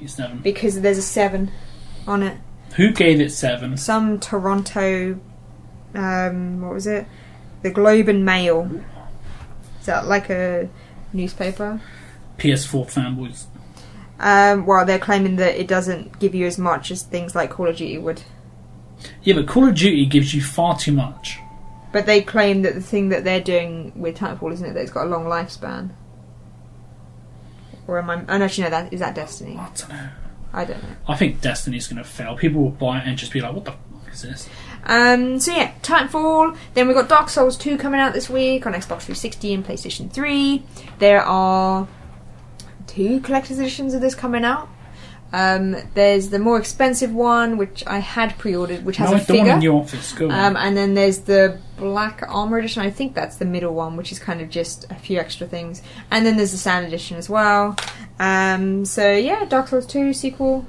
87. 0.00 0.38
because 0.38 0.80
there's 0.80 0.98
a 0.98 1.02
seven 1.02 1.52
on 2.06 2.22
it. 2.22 2.36
Who 2.76 2.90
gave 2.90 3.20
it 3.20 3.30
7? 3.30 3.76
Some 3.76 4.18
Toronto. 4.18 5.20
Um, 5.94 6.60
what 6.60 6.74
was 6.74 6.86
it? 6.88 7.06
The 7.62 7.70
Globe 7.70 8.08
and 8.08 8.24
Mail. 8.24 8.68
Is 9.84 9.88
that 9.88 10.06
like 10.06 10.30
a 10.30 10.66
newspaper? 11.12 11.78
PS4 12.38 12.90
fanboys. 12.90 13.44
Um, 14.18 14.64
well, 14.64 14.86
they're 14.86 14.98
claiming 14.98 15.36
that 15.36 15.60
it 15.60 15.68
doesn't 15.68 16.18
give 16.18 16.34
you 16.34 16.46
as 16.46 16.56
much 16.56 16.90
as 16.90 17.02
things 17.02 17.34
like 17.34 17.50
Call 17.50 17.68
of 17.68 17.76
Duty 17.76 17.98
would. 17.98 18.22
Yeah, 19.24 19.34
but 19.34 19.46
Call 19.46 19.68
of 19.68 19.74
Duty 19.74 20.06
gives 20.06 20.32
you 20.32 20.40
far 20.40 20.78
too 20.78 20.92
much. 20.92 21.38
But 21.92 22.06
they 22.06 22.22
claim 22.22 22.62
that 22.62 22.72
the 22.72 22.80
thing 22.80 23.10
that 23.10 23.24
they're 23.24 23.42
doing 23.42 23.92
with 23.94 24.16
Titanfall, 24.16 24.54
isn't 24.54 24.70
it, 24.70 24.72
that 24.72 24.80
it's 24.80 24.90
got 24.90 25.04
a 25.04 25.10
long 25.10 25.26
lifespan? 25.26 25.90
Or 27.86 27.98
am 27.98 28.08
I? 28.08 28.24
Oh 28.26 28.38
no, 28.38 28.44
actually 28.46 28.64
no. 28.64 28.70
That 28.70 28.90
is 28.90 29.00
that 29.00 29.14
Destiny. 29.14 29.58
I 29.58 29.68
don't 29.76 29.88
know. 29.90 30.08
I 30.54 30.64
don't 30.64 30.82
know. 30.82 30.96
I 31.06 31.14
think 31.14 31.42
Destiny's 31.42 31.88
going 31.88 32.02
to 32.02 32.08
fail. 32.08 32.38
People 32.38 32.62
will 32.62 32.70
buy 32.70 33.00
it 33.00 33.06
and 33.06 33.18
just 33.18 33.34
be 33.34 33.42
like, 33.42 33.52
what 33.52 33.66
the 33.66 33.72
fuck 33.72 34.14
is 34.14 34.22
this? 34.22 34.48
Um, 34.86 35.40
so 35.40 35.52
yeah, 35.52 35.72
Titanfall. 35.82 36.56
Then 36.74 36.86
we've 36.86 36.96
got 36.96 37.08
Dark 37.08 37.28
Souls 37.28 37.56
2 37.56 37.78
coming 37.78 38.00
out 38.00 38.12
this 38.12 38.28
week 38.28 38.66
on 38.66 38.72
Xbox 38.72 39.02
360 39.02 39.54
and 39.54 39.66
PlayStation 39.66 40.10
3. 40.10 40.62
There 40.98 41.22
are 41.22 41.88
two 42.86 43.20
collector's 43.20 43.58
editions 43.58 43.94
of 43.94 44.00
this 44.00 44.14
coming 44.14 44.44
out. 44.44 44.68
Um, 45.32 45.74
there's 45.94 46.28
the 46.30 46.38
more 46.38 46.58
expensive 46.58 47.12
one, 47.12 47.56
which 47.56 47.84
I 47.88 47.98
had 47.98 48.38
pre-ordered, 48.38 48.84
which 48.84 48.98
has 48.98 49.10
no, 49.10 49.16
a 49.16 49.18
the 49.18 49.32
one 49.32 49.38
figure. 49.40 49.52
in 49.54 49.62
your 49.62 49.82
office. 49.82 50.12
Go 50.12 50.30
Um, 50.30 50.56
and 50.56 50.76
then 50.76 50.94
there's 50.94 51.20
the 51.20 51.58
Black 51.76 52.22
Armor 52.28 52.58
Edition. 52.58 52.82
I 52.82 52.90
think 52.90 53.14
that's 53.14 53.36
the 53.36 53.44
middle 53.44 53.74
one, 53.74 53.96
which 53.96 54.12
is 54.12 54.20
kind 54.20 54.40
of 54.40 54.48
just 54.48 54.88
a 54.92 54.94
few 54.94 55.18
extra 55.18 55.48
things. 55.48 55.82
And 56.12 56.24
then 56.24 56.36
there's 56.36 56.52
the 56.52 56.58
Sand 56.58 56.86
Edition 56.86 57.16
as 57.16 57.28
well. 57.28 57.74
Um, 58.20 58.84
so 58.84 59.12
yeah, 59.12 59.44
Dark 59.44 59.66
Souls 59.66 59.86
2 59.86 60.12
sequel. 60.12 60.66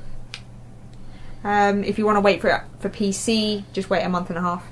Um, 1.46 1.84
if 1.84 2.00
you 2.00 2.06
want 2.06 2.16
to 2.16 2.22
wait 2.22 2.42
for 2.42 2.50
it 2.50 2.62
for 2.80 2.90
PC, 2.90 3.64
just 3.72 3.90
wait 3.90 4.02
a 4.02 4.10
month 4.10 4.30
and 4.30 4.38
a 4.38 4.42
half 4.42 4.66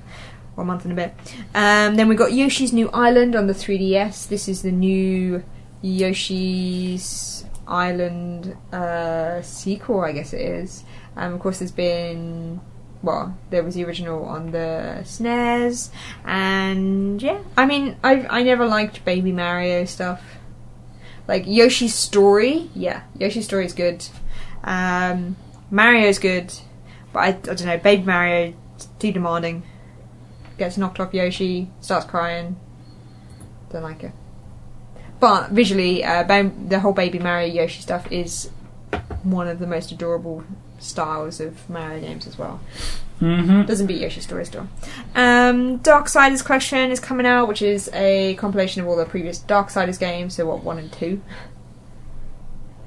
or 0.57 0.63
a 0.63 0.65
month 0.65 0.85
and 0.85 0.91
a 0.91 0.95
bit. 0.95 1.13
Um, 1.53 1.95
then 1.95 2.07
we 2.07 2.15
got 2.15 2.33
Yoshi's 2.33 2.73
New 2.73 2.89
Island 2.89 3.35
on 3.35 3.45
the 3.45 3.53
3DS. 3.53 4.27
This 4.27 4.49
is 4.49 4.63
the 4.63 4.71
new 4.71 5.43
Yoshi's 5.83 7.45
Island 7.67 8.57
uh, 8.71 9.43
sequel, 9.43 10.01
I 10.01 10.13
guess 10.13 10.33
it 10.33 10.41
is. 10.41 10.83
Um, 11.15 11.35
of 11.35 11.39
course, 11.39 11.59
there's 11.59 11.71
been 11.71 12.59
well, 13.03 13.37
there 13.49 13.63
was 13.63 13.75
the 13.75 13.83
original 13.83 14.23
on 14.23 14.51
the 14.51 15.01
SNES, 15.01 15.89
and 16.25 17.21
yeah, 17.21 17.43
I 17.55 17.65
mean, 17.65 17.97
I 18.03 18.25
I 18.27 18.43
never 18.43 18.65
liked 18.65 19.05
Baby 19.05 19.31
Mario 19.31 19.85
stuff. 19.85 20.23
Like 21.27 21.43
Yoshi's 21.45 21.93
Story, 21.93 22.69
yeah, 22.73 23.03
Yoshi's 23.19 23.45
Story 23.45 23.65
is 23.65 23.73
good. 23.73 24.07
Um, 24.63 25.35
Mario's 25.69 26.19
good, 26.19 26.53
but 27.13 27.19
I, 27.19 27.27
I 27.27 27.31
don't 27.31 27.65
know, 27.65 27.77
Baby 27.77 28.03
Mario 28.03 28.53
too 28.99 29.11
demanding. 29.11 29.63
Gets 30.57 30.77
knocked 30.77 30.99
off 30.99 31.13
Yoshi, 31.13 31.69
starts 31.81 32.05
crying. 32.05 32.57
Don't 33.71 33.83
like 33.83 34.03
it. 34.03 34.11
But 35.19 35.51
visually, 35.51 36.03
uh, 36.03 36.23
ba- 36.23 36.51
the 36.67 36.79
whole 36.79 36.93
Baby 36.93 37.19
Mario 37.19 37.47
Yoshi 37.47 37.81
stuff 37.81 38.11
is 38.11 38.49
one 39.23 39.47
of 39.47 39.59
the 39.59 39.67
most 39.67 39.91
adorable 39.91 40.43
styles 40.79 41.39
of 41.39 41.69
Mario 41.69 42.01
games 42.01 42.27
as 42.27 42.37
well. 42.37 42.59
Mm-hmm. 43.21 43.63
Doesn't 43.63 43.87
beat 43.87 44.01
Yoshi's 44.01 44.23
Story 44.23 44.45
still. 44.45 44.67
Um, 45.15 45.79
Darksiders 45.79 46.43
Collection 46.43 46.91
is 46.91 46.99
coming 46.99 47.25
out, 47.25 47.47
which 47.47 47.61
is 47.61 47.89
a 47.93 48.35
compilation 48.35 48.81
of 48.81 48.87
all 48.87 48.97
the 48.97 49.05
previous 49.05 49.39
Dark 49.39 49.69
Darksiders 49.69 49.99
games. 49.99 50.35
So 50.35 50.45
what 50.45 50.63
one 50.63 50.77
and 50.77 50.91
two. 50.91 51.21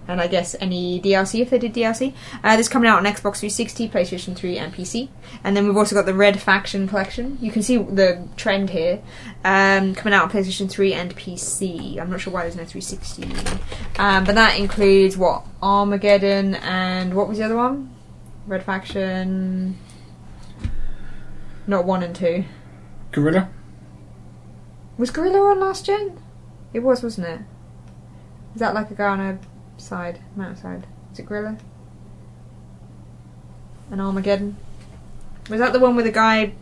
And 0.08 0.20
I 0.20 0.26
guess 0.26 0.54
any 0.60 1.00
DLC 1.00 1.40
if 1.40 1.50
they 1.50 1.58
did 1.58 1.74
DLC. 1.74 2.14
Uh, 2.44 2.56
this 2.56 2.66
is 2.66 2.72
coming 2.72 2.88
out 2.88 2.98
on 2.98 3.04
Xbox 3.04 3.38
360, 3.38 3.88
PlayStation 3.88 4.36
3, 4.36 4.58
and 4.58 4.72
PC. 4.72 5.08
And 5.42 5.56
then 5.56 5.66
we've 5.66 5.76
also 5.76 5.94
got 5.94 6.06
the 6.06 6.14
Red 6.14 6.40
Faction 6.40 6.86
collection. 6.86 7.38
You 7.40 7.50
can 7.50 7.62
see 7.62 7.76
the 7.76 8.26
trend 8.36 8.70
here. 8.70 9.02
Um, 9.44 9.94
coming 9.94 10.14
out 10.14 10.24
on 10.24 10.30
PlayStation 10.30 10.70
3 10.70 10.94
and 10.94 11.16
PC. 11.16 12.00
I'm 12.00 12.10
not 12.10 12.20
sure 12.20 12.32
why 12.32 12.42
there's 12.42 12.56
no 12.56 12.64
360. 12.64 13.24
Um, 13.98 14.24
but 14.24 14.34
that 14.34 14.58
includes 14.58 15.16
what 15.16 15.44
Armageddon 15.62 16.54
and 16.56 17.14
what 17.14 17.28
was 17.28 17.38
the 17.38 17.44
other 17.44 17.56
one? 17.56 17.94
Red 18.46 18.62
Faction. 18.62 19.76
Not 21.66 21.84
one 21.84 22.02
and 22.02 22.14
two. 22.14 22.44
Guerrilla? 23.10 23.50
Was 24.98 25.10
Guerrilla 25.10 25.40
on 25.50 25.60
last 25.60 25.84
gen? 25.84 26.20
It 26.72 26.80
was, 26.80 27.02
wasn't 27.02 27.26
it? 27.26 27.40
Is 28.54 28.60
that 28.60 28.74
like 28.74 28.90
a 28.90 28.94
guy 28.94 29.08
on 29.08 29.20
a 29.20 29.38
side, 29.76 30.20
Mount 30.34 30.56
mountainside? 30.62 30.86
Is 31.12 31.18
it 31.18 31.26
Guerrilla? 31.26 31.56
An 33.90 34.00
Armageddon? 34.00 34.56
Was 35.48 35.60
that 35.60 35.72
the 35.72 35.78
one 35.78 35.94
with 35.96 36.06
the 36.06 36.12
guy? 36.12 36.52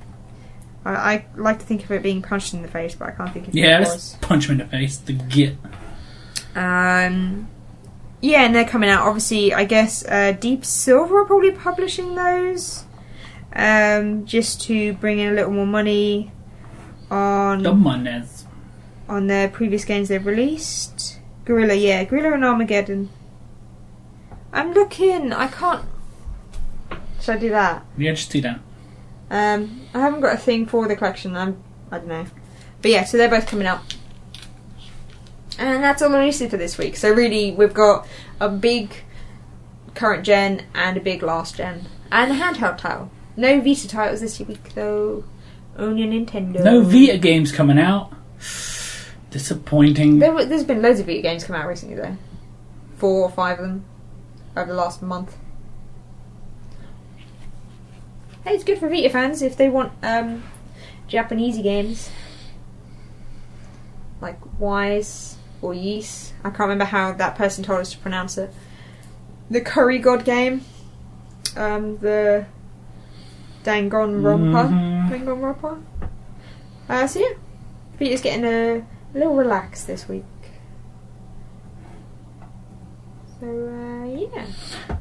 I, 0.85 0.95
I 0.95 1.27
like 1.37 1.59
to 1.61 1.65
think 1.65 1.85
of 1.85 1.91
it 1.91 2.03
being 2.03 2.21
punched 2.23 2.53
in 2.53 2.63
the 2.63 2.69
face, 2.69 2.95
but 2.95 3.09
I 3.09 3.13
can't 3.13 3.33
think 3.33 3.49
of 3.49 3.55
Yeah, 3.55 3.79
it 3.79 3.89
let's 3.89 4.15
punch 4.21 4.47
him 4.47 4.53
in 4.53 4.59
the 4.59 4.67
face. 4.67 4.99
The 4.99 5.15
git. 5.15 5.57
Um, 6.55 7.49
yeah, 8.21 8.43
and 8.45 8.55
they're 8.55 8.67
coming 8.67 8.91
out. 8.91 9.07
Obviously, 9.07 9.55
I 9.55 9.65
guess 9.65 10.05
uh, 10.07 10.33
Deep 10.33 10.65
Silver 10.65 11.21
are 11.21 11.25
probably 11.25 11.53
publishing 11.53 12.15
those, 12.15 12.85
um, 13.55 14.27
just 14.27 14.61
to 14.63 14.93
bring 14.95 15.19
in 15.19 15.33
a 15.33 15.35
little 15.35 15.53
more 15.53 15.67
money 15.67 16.31
on 17.11 17.63
the 17.63 17.73
Mondays. 17.75 18.45
on 19.09 19.27
their 19.27 19.49
previous 19.49 19.85
games 19.85 20.09
they've 20.09 20.25
released. 20.25 21.14
Guerrilla, 21.45 21.75
yeah, 21.75 22.05
Guerrilla 22.05 22.33
and 22.33 22.45
Armageddon. 22.45 23.11
I'm 24.53 24.73
looking. 24.73 25.33
I 25.33 25.49
can't. 25.49 25.85
Should 27.21 27.37
I 27.37 27.39
do 27.39 27.51
that? 27.51 27.85
Yeah, 27.99 28.13
just 28.13 28.31
do 28.31 28.41
that. 28.43 28.61
Um, 29.31 29.89
I 29.95 30.01
haven't 30.01 30.21
got 30.21 30.35
a 30.35 30.39
thing 30.39 30.67
for 30.67 30.87
the 30.87 30.97
collection. 30.97 31.37
I'm. 31.37 31.63
I 31.91 31.99
don't 31.99 32.09
know. 32.09 32.27
But 32.83 32.91
yeah, 32.91 33.05
so 33.05 33.17
they're 33.17 33.29
both 33.29 33.47
coming 33.47 33.67
out. 33.67 33.97
And 35.59 35.83
that's 35.83 36.03
all 36.03 36.15
I 36.15 36.25
listed 36.25 36.51
for 36.51 36.57
this 36.57 36.79
week. 36.79 36.97
So 36.97 37.13
really, 37.13 37.53
we've 37.53 37.75
got 37.75 38.07
a 38.41 38.49
big 38.49 38.95
current 39.95 40.25
gen 40.25 40.67
and 40.75 40.97
a 40.97 41.01
big 41.01 41.23
last 41.23 41.57
gen, 41.57 41.87
and 42.11 42.33
a 42.33 42.35
handheld 42.35 42.79
title. 42.79 43.11
No 43.37 43.61
Vita 43.61 43.89
titles 43.89 44.21
this 44.21 44.39
week 44.39 44.75
though. 44.75 45.25
Only 45.77 46.05
a 46.05 46.07
Nintendo. 46.07 46.63
No 46.63 46.83
Vita 46.83 47.19
games 47.19 47.53
coming 47.53 47.79
out. 47.79 48.13
Disappointing. 49.35 50.21
There, 50.21 50.45
there's 50.45 50.63
been 50.63 50.81
loads 50.81 51.01
of 51.01 51.07
Vita 51.07 51.21
games 51.21 51.43
come 51.43 51.57
out 51.57 51.67
recently, 51.67 51.97
though. 51.97 52.17
Four 52.99 53.23
or 53.25 53.31
five 53.33 53.59
of 53.59 53.65
them 53.67 53.85
over 54.57 54.71
the 54.71 54.77
last 54.79 55.03
month. 55.03 55.37
Hey, 58.45 58.55
it's 58.55 58.63
good 58.63 58.79
for 58.79 58.89
Vita 58.89 59.11
fans 59.11 59.43
if 59.43 59.57
they 59.57 59.69
want 59.69 59.91
um, 60.05 60.45
Japanese 61.09 61.59
games. 61.59 62.11
Like 64.21 64.39
Wise 64.61 65.37
or 65.61 65.75
Yeast. 65.75 66.33
I 66.45 66.51
can't 66.51 66.61
remember 66.61 66.85
how 66.85 67.11
that 67.15 67.35
person 67.35 67.65
told 67.65 67.81
us 67.81 67.91
to 67.91 67.99
pronounce 67.99 68.39
it. 68.39 68.55
The 69.51 69.61
Curry 69.61 69.99
God 69.99 70.25
game. 70.25 70.65
Um, 71.57 71.99
the 71.99 72.47
Danganronpa. 73.65 74.69
Mhm. 74.71 75.11
Danganronpa. 75.11 75.83
Uh, 76.89 77.07
so 77.09 77.19
yeah, 77.19 77.33
Vita's 77.99 78.21
getting 78.21 78.45
a, 78.45 78.85
a 79.15 79.19
little 79.19 79.37
relaxed 79.37 79.87
this 79.87 80.09
week. 80.09 80.25
So 83.41 83.47
uh, 83.47 84.05
yeah. 84.07 84.47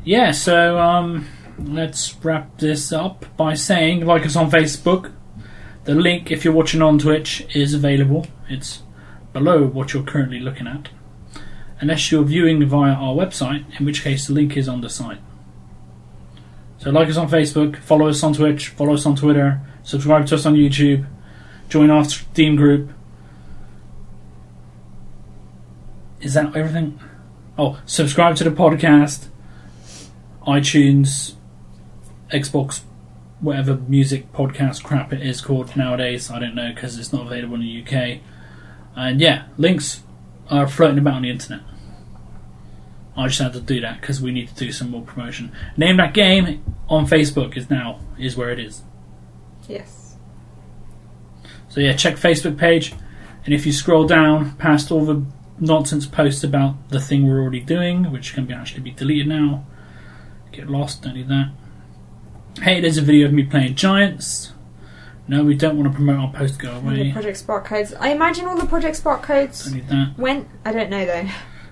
Yeah, 0.04 0.32
so 0.32 0.78
um, 0.78 1.28
let's 1.58 2.16
wrap 2.24 2.58
this 2.58 2.92
up 2.92 3.26
by 3.38 3.54
saying 3.54 4.06
like 4.06 4.26
us 4.26 4.36
on 4.36 4.52
Facebook. 4.52 5.12
The 5.86 5.96
link, 5.96 6.32
if 6.32 6.46
you're 6.46 6.54
watching 6.54 6.82
on 6.82 7.00
Twitch, 7.00 7.46
is 7.56 7.74
available. 7.74 8.28
It's 8.50 8.84
below 9.34 9.66
what 9.66 9.94
you're 9.94 10.04
currently 10.04 10.40
looking 10.40 10.68
at. 10.68 10.90
Unless 11.82 12.12
you're 12.12 12.24
viewing 12.24 12.66
via 12.66 12.94
our 12.94 13.14
website, 13.14 13.66
in 13.78 13.86
which 13.86 14.04
case 14.04 14.28
the 14.28 14.34
link 14.34 14.56
is 14.56 14.70
on 14.70 14.82
the 14.82 14.90
site. 14.90 15.20
So 16.78 16.92
like 16.92 17.10
us 17.10 17.18
on 17.18 17.30
Facebook, 17.30 17.78
follow 17.78 18.08
us 18.08 18.24
on 18.24 18.34
Twitch, 18.34 18.70
follow 18.70 18.94
us 18.94 19.06
on 19.06 19.16
Twitter, 19.16 19.62
subscribe 19.84 20.28
to 20.28 20.36
us 20.36 20.46
on 20.46 20.56
YouTube, 20.56 21.06
join 21.68 21.90
our 21.90 22.06
Steam 22.06 22.56
group. 22.56 22.92
Is 26.24 26.36
that 26.36 26.56
everything? 26.56 27.00
Oh, 27.58 27.82
subscribe 27.86 28.38
to 28.38 28.46
the 28.46 28.50
podcast, 28.50 29.28
iTunes, 30.48 31.36
Xbox, 32.32 32.82
whatever 33.42 33.76
music 33.76 34.32
podcast 34.32 34.84
crap 34.84 35.12
it 35.12 35.22
is 35.22 35.42
called 35.42 35.76
nowadays. 35.76 36.32
I 36.32 36.40
don't 36.40 36.56
know 36.56 36.72
because 36.74 36.98
it's 36.98 37.12
not 37.12 37.28
available 37.28 37.56
in 37.56 37.62
the 37.62 37.84
UK. 37.84 38.22
And 38.96 39.20
yeah, 39.20 39.48
links 39.58 40.02
are 40.50 40.66
floating 40.66 41.00
about 41.00 41.16
on 41.16 41.24
the 41.24 41.30
internet. 41.30 41.60
I 43.18 43.28
just 43.28 43.42
had 43.42 43.52
to 43.54 43.60
do 43.60 43.82
that 43.82 44.00
because 44.00 44.22
we 44.22 44.32
need 44.32 44.48
to 44.48 44.56
do 44.56 44.72
some 44.72 44.92
more 44.92 45.02
promotion. 45.02 45.52
Name 45.76 45.98
that 45.98 46.14
game 46.14 46.64
on 46.88 47.06
Facebook 47.06 47.58
is 47.58 47.70
now 47.70 48.00
is 48.18 48.38
where 48.38 48.50
it 48.50 48.60
is. 48.60 48.82
Yes. 49.68 50.16
So 51.68 51.82
yeah, 51.82 51.98
check 51.98 52.16
Facebook 52.16 52.58
page, 52.58 52.94
and 53.44 53.54
if 53.54 53.66
you 53.66 53.74
scroll 53.74 54.08
down 54.08 54.54
past 54.54 54.90
all 54.90 55.04
the 55.04 55.26
nonsense 55.60 56.06
posts 56.06 56.44
about 56.44 56.90
the 56.90 57.00
thing 57.00 57.28
we're 57.28 57.42
already 57.42 57.60
doing, 57.62 58.12
which 58.12 58.34
can 58.34 58.46
be 58.46 58.54
actually 58.54 58.82
be 58.82 58.92
deleted 58.92 59.28
now, 59.28 59.66
get 60.52 60.70
lost. 60.70 61.04
Don't 61.04 61.16
need 61.16 61.28
that. 61.30 61.52
Hey, 62.62 62.80
there's 62.82 62.98
a 62.98 63.02
video 63.02 63.28
of 63.28 63.34
me 63.34 63.44
playing 63.44 63.76
Giants. 63.76 64.52
No, 65.28 65.44
we 65.44 65.56
don't 65.56 65.78
want 65.78 65.90
to 65.90 65.96
promote 65.96 66.20
our 66.20 66.34
post. 66.34 66.60
Go 66.60 66.72
And 66.74 66.88
the 66.90 67.02
away. 67.02 67.12
Project 67.14 67.38
Spark 67.38 67.66
codes. 67.66 67.94
I 67.94 68.10
imagine 68.10 68.46
all 68.46 68.58
the 68.58 68.66
Project 68.66 68.98
Spark 68.98 69.24
codes 69.24 69.64
Don't 69.66 69.76
need 69.76 69.88
that. 69.88 70.14
went. 70.18 70.48
I 70.66 70.72
don't 70.74 70.90
know 70.90 71.06
though. 71.06 71.30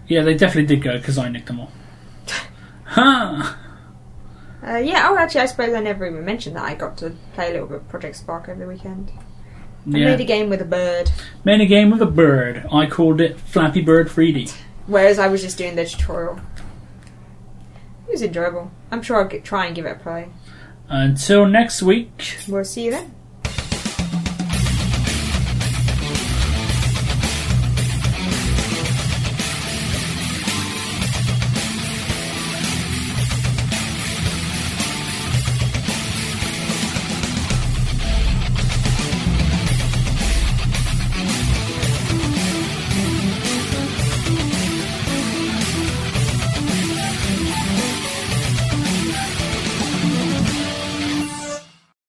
Yeah, 0.08 0.24
they 0.24 0.34
definitely 0.36 0.74
did 0.74 0.84
go 0.84 0.98
because 0.98 1.18
I 1.18 1.30
nicked 1.30 1.48
them 1.48 1.60
all. 1.60 1.72
Ha! 2.86 3.58
Uh, 4.66 4.76
yeah. 4.78 5.08
Oh, 5.10 5.18
actually, 5.18 5.42
I 5.42 5.46
suppose 5.46 5.74
I 5.74 5.80
never 5.80 6.06
even 6.06 6.26
mentioned 6.26 6.56
that 6.58 6.64
I 6.64 6.76
got 6.76 6.98
to 6.98 7.16
play 7.34 7.50
a 7.50 7.54
little 7.54 7.68
bit 7.68 7.78
of 7.78 7.88
Project 7.90 8.16
Spark 8.18 8.50
over 8.50 8.60
the 8.60 8.68
weekend. 8.68 9.12
I 9.88 9.98
Yeah, 9.98 10.06
made 10.12 10.22
a 10.22 10.26
game 10.26 10.50
with 10.50 10.62
a 10.62 10.66
bird, 10.66 11.12
made 11.44 11.62
a 11.62 11.66
game 11.66 11.90
with 11.90 12.02
a 12.02 12.06
bird. 12.06 12.66
I 12.72 12.86
called 12.86 13.20
it 13.22 13.40
Flappy 13.40 13.82
Bird 13.82 14.08
3D. 14.10 14.54
whereas 14.88 15.18
I 15.20 15.28
was 15.28 15.42
just 15.42 15.58
doing 15.58 15.76
the 15.76 15.86
tutorial. 15.86 16.40
It 18.08 18.12
was 18.12 18.22
enjoyable. 18.22 18.72
I'm 18.92 19.02
sure 19.02 19.22
I'll 19.22 19.28
get, 19.28 19.44
try 19.44 19.66
and 19.66 19.76
give 19.76 19.86
it 19.86 19.92
a 19.98 20.00
play. 20.00 20.30
Until 20.90 21.46
next 21.46 21.82
week. 21.82 22.38
We'll 22.48 22.66
see 22.66 22.86
you 22.86 22.92
then. 22.92 23.16